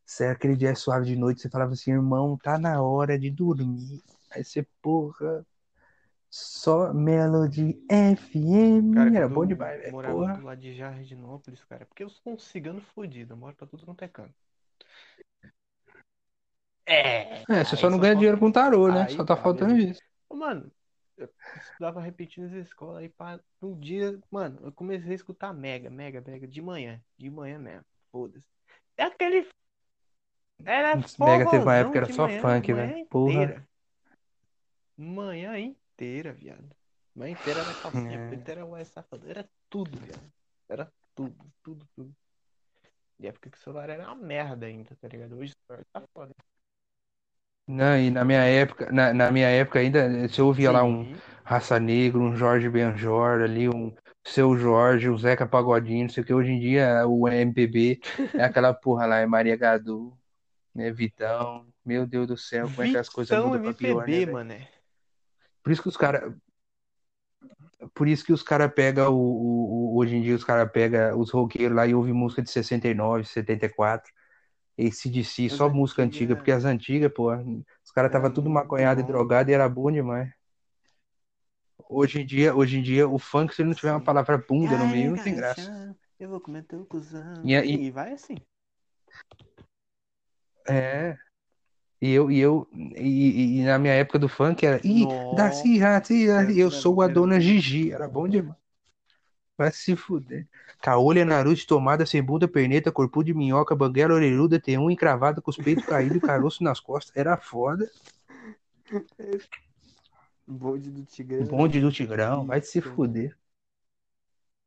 [0.06, 3.30] Se era aquele jazz suave de noite, você falava assim, irmão, tá na hora de
[3.32, 4.02] dormir.
[4.32, 5.46] Aí você, porra,
[6.30, 8.94] só Melody FM.
[8.94, 10.34] Cara, era bom eu demais, velho, morava porra.
[10.38, 13.86] do lado de Jardinópolis, cara, porque eu sou um cigano fodido, eu moro pra tudo
[13.86, 14.34] quanto é canto.
[16.90, 19.06] É, É, você só não ganha dinheiro com tarô, né?
[19.08, 20.02] Aí Só tá tá, faltando isso.
[20.32, 20.72] Mano,
[21.18, 25.90] eu estudava repetindo na escola aí pá, um dia, mano, eu comecei a escutar mega,
[25.90, 27.86] mega, mega de manhã, de manhã mesmo.
[28.12, 28.48] Foda-se.
[28.98, 29.48] É aquele
[30.66, 33.08] era Mega teve uma época que era só manhã, funk, velho.
[33.08, 33.32] Porra.
[33.32, 33.68] inteira.
[34.98, 36.76] Manhã inteira, viado.
[37.16, 38.28] Manhã inteira era calcinha É.
[38.28, 40.32] preta, era safado, era tudo, viado.
[40.68, 42.16] Era tudo, tudo, tudo.
[43.20, 45.38] E época que o celular era uma merda ainda, tá ligado?
[45.38, 46.34] Hoje o celular tá foda.
[47.72, 51.16] Não, e na minha época, na, na minha época ainda, você ouvia lá um.
[51.44, 53.92] Raça Negra, um Jorge Benjor ali, um
[54.24, 56.34] Seu Jorge, um Zeca Pagodinho, não sei o que.
[56.34, 58.00] Hoje em dia o MPB
[58.36, 60.12] é aquela porra lá, é Maria Gadu,
[60.74, 61.66] né, Vitão.
[61.86, 64.26] Meu Deus do céu, como é que as coisas Vitão mudam pra pior, né, MPB,
[64.26, 64.32] velho?
[64.34, 64.68] mané.
[65.64, 66.34] Por isso que os caras.
[67.94, 71.20] Por isso que os caras pegam o, o- o- Hoje em dia os caras pegam
[71.20, 74.12] os roqueiros lá e ouvem música de 69, 74.
[74.88, 78.50] ACDC, As só música antigas- antiga, porque as antigas, pô, os caras Era tava tudo
[78.50, 80.32] maconhado e drogado e era bom demais.
[81.90, 84.78] Hoje em dia, hoje em dia, o funk, se ele não tiver uma palavra bunda
[84.78, 85.96] no meio, não tem graça.
[86.20, 87.44] Eu vou comer teu cuzão.
[87.46, 88.36] E E vai assim.
[90.68, 91.18] É.
[92.02, 96.26] E eu, e eu, e, e na minha época do funk era, ih, Darcy, Darcy,
[96.58, 98.58] eu sou a dona Gigi, era bom demais.
[99.58, 100.48] Vai se fuder.
[100.82, 105.58] Caolha, Naruto, tomada, sem bunda, perneta, corpo de minhoca, banguela, orelhuda, T1 encravada com os
[105.58, 107.16] peitos caídos e caroço nas costas.
[107.16, 107.90] Era foda.
[110.48, 111.46] Bonde do Tigrão.
[111.46, 113.38] Bonde do Tigrão, vai se fuder.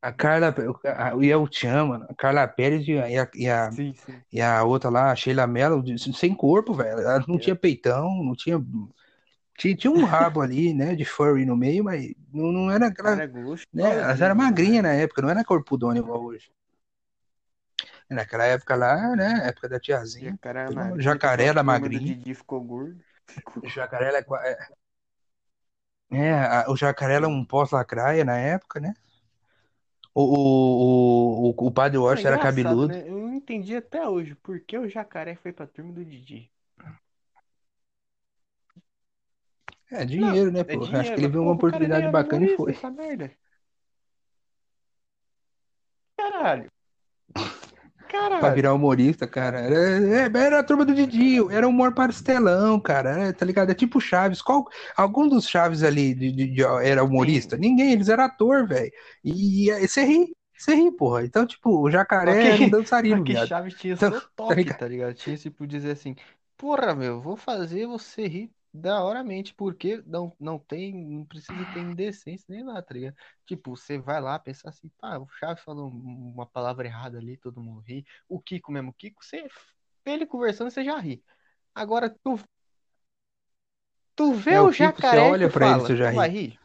[0.01, 0.55] A Carla,
[0.97, 4.15] a- o El Chan, mano, a Carla Pérez e a, e a, Sim, sim.
[4.33, 7.01] e a outra lá, a Sheila Mello, sem corpo, velho.
[7.01, 7.39] Ela não É.
[7.39, 8.61] tinha peitão, não tinha.
[9.59, 13.17] Tinha, tinha um rabo ali, né, de furry no meio, mas não, não era aquela.
[13.17, 13.67] Era gosto.
[13.73, 16.51] né, elas eram magrinhas na época, não era corpudona igual hoje.
[18.09, 20.39] Naquela época lá, né, época da tiazinha.
[20.69, 22.03] Jacaré, jacaré era magrinho.
[22.03, 23.03] Didi ficou gordo.
[23.65, 24.57] O jacaré é, qua- é,
[26.11, 28.95] é, o jacaré era um pós-lacraia na época, né?
[30.15, 32.89] O, o, o, o padre Pô, Washington era cabeludo.
[32.89, 33.09] né?
[33.09, 36.51] Eu não entendi até hoje por que o jacaré foi pra turma do Didi.
[39.93, 40.79] É dinheiro, né, É pô?
[40.79, 42.73] dinheiro, Acho que ele viu uma oportunidade bacana e foi.
[42.73, 43.31] Essa merda.
[46.17, 46.71] Caralho.
[48.39, 48.55] Pra Caralho.
[48.55, 49.61] virar humorista, cara.
[49.61, 49.77] Era,
[50.41, 53.29] é, era a turma do Didi, era humor pastelão, cara.
[53.29, 53.71] É, tá ligado?
[53.71, 54.43] É tipo Chaves.
[54.43, 54.67] Qual,
[54.97, 57.57] algum dos Chaves ali de, de- de- era humorista?
[57.57, 58.91] Ninguém, eles eram ator, velho.
[59.25, 61.25] E, você ri, você ri, porra.
[61.25, 63.49] Então, tipo, o jacaré que- era um dançarino, que viado.
[63.49, 64.79] Chaves tinha Então, seu toque, ligado?
[64.79, 65.15] tá ligado?
[65.15, 66.15] Tinha tipo dizer assim,
[66.57, 71.81] porra, meu, vou fazer você rir da horamente, porque não, não tem, não precisa ter
[71.81, 73.15] indecência nem nada, tá ligado?
[73.47, 77.61] Tipo, você vai lá pensar assim, pá, o Chaves falou uma palavra errada ali, todo
[77.61, 78.05] mundo ri.
[78.29, 79.47] O Kiko mesmo, o Kiko, você
[80.07, 81.23] ele conversando, você já ri.
[81.75, 82.39] Agora, tu,
[84.17, 86.11] tu vê É, o o Kiko, você jacaré e olha pra ele, fala, você já
[86.11, 86.17] ri.
[86.17, 86.59] vai rir?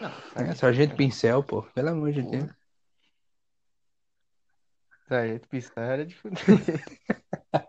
[0.00, 1.42] Não, É, Sargento Sargento Pincel.
[1.42, 1.62] Pô.
[1.62, 2.22] Pelo amor de.
[2.22, 2.50] Deus.
[5.08, 6.40] Sargento Pincel era de fuder.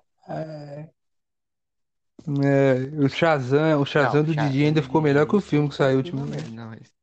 [2.43, 5.67] É, o Shazam, o Shazam Não, do Shazam Didi ainda ficou melhor que o filme
[5.67, 6.49] que saiu ultimamente.
[6.51, 6.93] Não, mas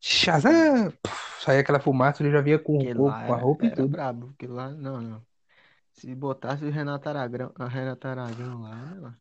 [0.00, 0.92] Shazam!
[1.02, 3.66] Puf, saía aquela fumaça, ele já via com, com, lá com a era, roupa e
[3.68, 3.88] era tudo.
[3.88, 4.30] brabo.
[4.34, 5.26] Aquele lá, não, não.
[5.92, 9.16] Se botasse o Renato Aragão, a Renata Aragão lá,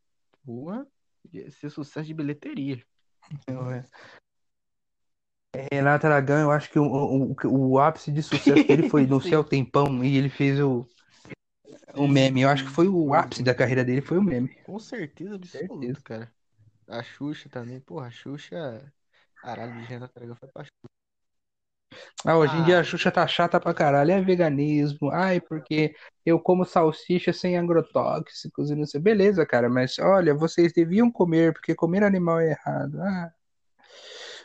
[0.46, 0.86] porra,
[1.32, 2.84] ia ser sucesso de bilheteria.
[3.32, 3.86] Então, é.
[5.72, 9.20] Renato Aragão, eu acho que o, o, o, ápice de sucesso dele foi no.
[9.20, 10.88] Céu Tempão e ele fez o,
[11.96, 12.42] o meme.
[12.42, 14.50] Eu acho que foi o ápice da carreira dele, foi o meme.
[14.66, 16.32] Com certeza absoluta, cara.
[16.88, 18.92] A Xuxa também, porra, a Xuxa.
[19.36, 20.72] Caralho, de Renato Aragão foi pra Xuxa.
[22.26, 22.82] Ah, hoje em dia Ah.
[22.82, 24.12] a Xuxa tá chata pra caralho.
[24.12, 25.10] É veganismo.
[25.12, 25.96] Ai, porque
[26.26, 29.00] eu como salsicha sem agrotóxicos e não sei.
[29.00, 33.02] Beleza, cara, mas olha, vocês deviam comer, porque comer animal é errado.
[33.02, 33.32] Ah.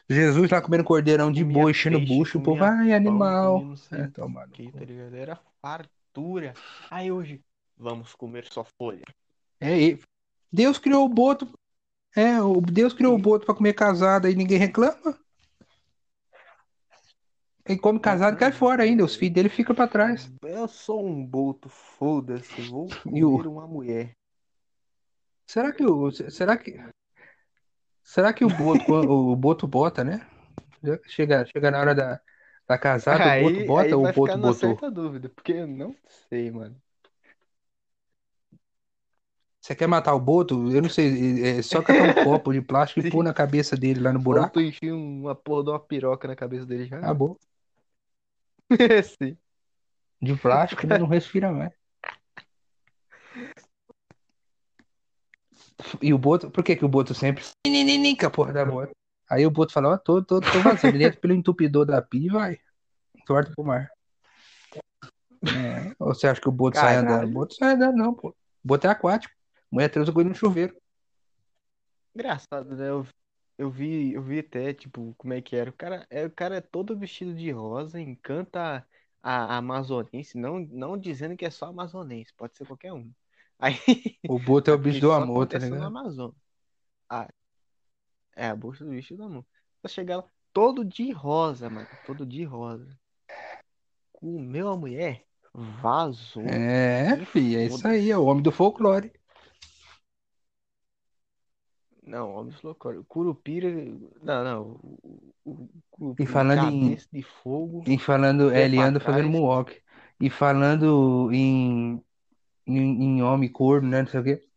[0.08, 3.54] Jesus lá comendo cordeirão de boi, enchendo bucho, o povo, comia ai, pão, animal.
[3.54, 5.14] comia não sei É, o toma no que, tá ligado?
[5.16, 5.40] Era
[6.16, 6.54] fartura.
[6.90, 7.40] Aí hoje,
[7.76, 9.04] vamos comer só folha.
[9.60, 9.96] É,
[10.52, 11.48] Deus criou o boto.
[12.14, 15.18] É, o Deus criou o boto pra comer casada e ninguém reclama.
[17.64, 19.04] Ele come casado cai fora ainda.
[19.04, 20.30] Os filhos dele ficam pra trás.
[20.42, 22.60] Eu sou um boto, foda-se.
[22.62, 24.12] Vou E o- comer uma mulher.
[25.46, 26.10] Será que o.
[26.10, 26.78] Será que.
[28.02, 30.26] Será que o Boto, o Boto bota, né?
[31.06, 32.20] Chega, chega na hora da,
[32.68, 34.70] da casada, o Boto Aí, bota aí ou vai o Boto ficar botou?
[34.70, 35.94] certa dúvida, porque eu não
[36.28, 36.76] sei, mano.
[39.60, 40.72] Você quer matar o Boto?
[40.72, 41.58] Eu não sei.
[41.58, 44.54] É só catar um copo de plástico e pôr na cabeça dele lá no buraco.
[44.54, 46.98] tu enfia uma porra de uma piroca na cabeça dele já.
[46.98, 47.38] Acabou.
[49.22, 49.36] Sim.
[50.20, 51.72] De plástico, ele não respira mais.
[56.00, 58.92] E o Boto, por que que o Boto sempre Ninininin, com a porra da moto?
[59.32, 61.00] Aí o Boto fala, ó, tô, tô, tô vazando.
[61.00, 62.58] Entra pelo entupidor da pia e vai.
[63.24, 63.90] Torta pro mar.
[64.74, 65.94] É.
[65.98, 67.14] Ou você acha que o Boto sai Caralho.
[67.14, 67.30] andando?
[67.30, 68.28] O Boto sai andando, não, pô.
[68.28, 69.34] O Boto é aquático.
[69.70, 70.76] Mulher transa com ele no chuveiro.
[72.14, 72.90] Engraçado, né?
[72.90, 73.06] Eu,
[73.56, 75.70] eu vi, eu vi até, tipo, como é que era.
[75.70, 78.86] O cara, é, o cara é todo vestido de rosa, encanta
[79.22, 83.10] a, a amazonense, não, não dizendo que é só amazonense, pode ser qualquer um.
[83.58, 83.78] Aí,
[84.28, 85.84] O Boto é o bicho do amor, tá ligado?
[85.84, 86.36] Amazonas.
[87.08, 87.30] Ah,
[88.36, 89.44] é a bolsa do bicho do amor.
[89.80, 92.88] Pra chegar lá, todo de rosa, mano, todo de rosa.
[94.12, 96.44] Comeu a mulher, vazou.
[96.44, 99.12] É, filho, é isso aí, é o homem do folclore.
[102.04, 103.04] Não, homens loucos.
[103.08, 103.68] Curupira.
[104.22, 104.62] Não, não.
[104.82, 104.98] O,
[105.44, 107.84] o, o Curupira, falando em- de fogo.
[107.86, 109.80] E falando, é, anda fazendo moonwalk.
[110.20, 112.02] E falando em,
[112.66, 114.02] em, em homem corno, né?
[114.02, 114.48] Não sei o quê.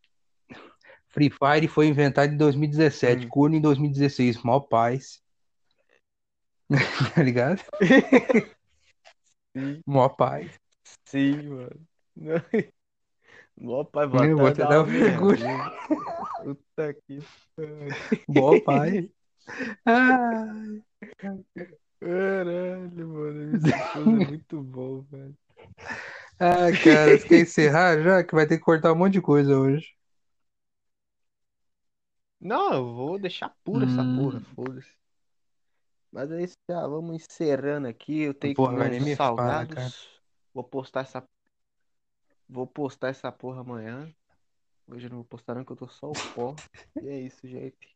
[1.16, 3.30] Free Fire foi inventado em 2017, Hum.
[3.30, 5.24] corno em 2016, mó paz.
[7.16, 7.62] Tá ligado?
[9.56, 10.60] Sim, Mó paz.
[11.08, 11.88] sim, mano.
[13.58, 15.72] Mó pai, vou Eu vou até dar dar vergonha.
[16.44, 17.20] Puta que.
[18.28, 19.06] Mó paz.
[19.86, 20.84] Ai.
[22.02, 23.56] Caralho, mano.
[23.56, 25.34] Esse show é muito bom, velho.
[26.38, 28.22] Ah, cara, você quer encerrar já?
[28.22, 29.96] Que vai ter que cortar um monte de coisa hoje.
[32.40, 34.16] Não, eu vou deixar pura essa Hum.
[34.18, 34.94] porra, foda-se.
[36.12, 38.22] Mas é isso, já vamos encerrando aqui.
[38.22, 40.10] Eu tenho que Porra, comer nem uns me fala, salgados.
[40.54, 41.24] Vou postar essa.
[42.48, 44.14] Vou postar essa porra amanhã.
[44.88, 46.56] Hoje eu não vou postar não, que eu tô só o pó.
[47.02, 47.95] E é isso, gente.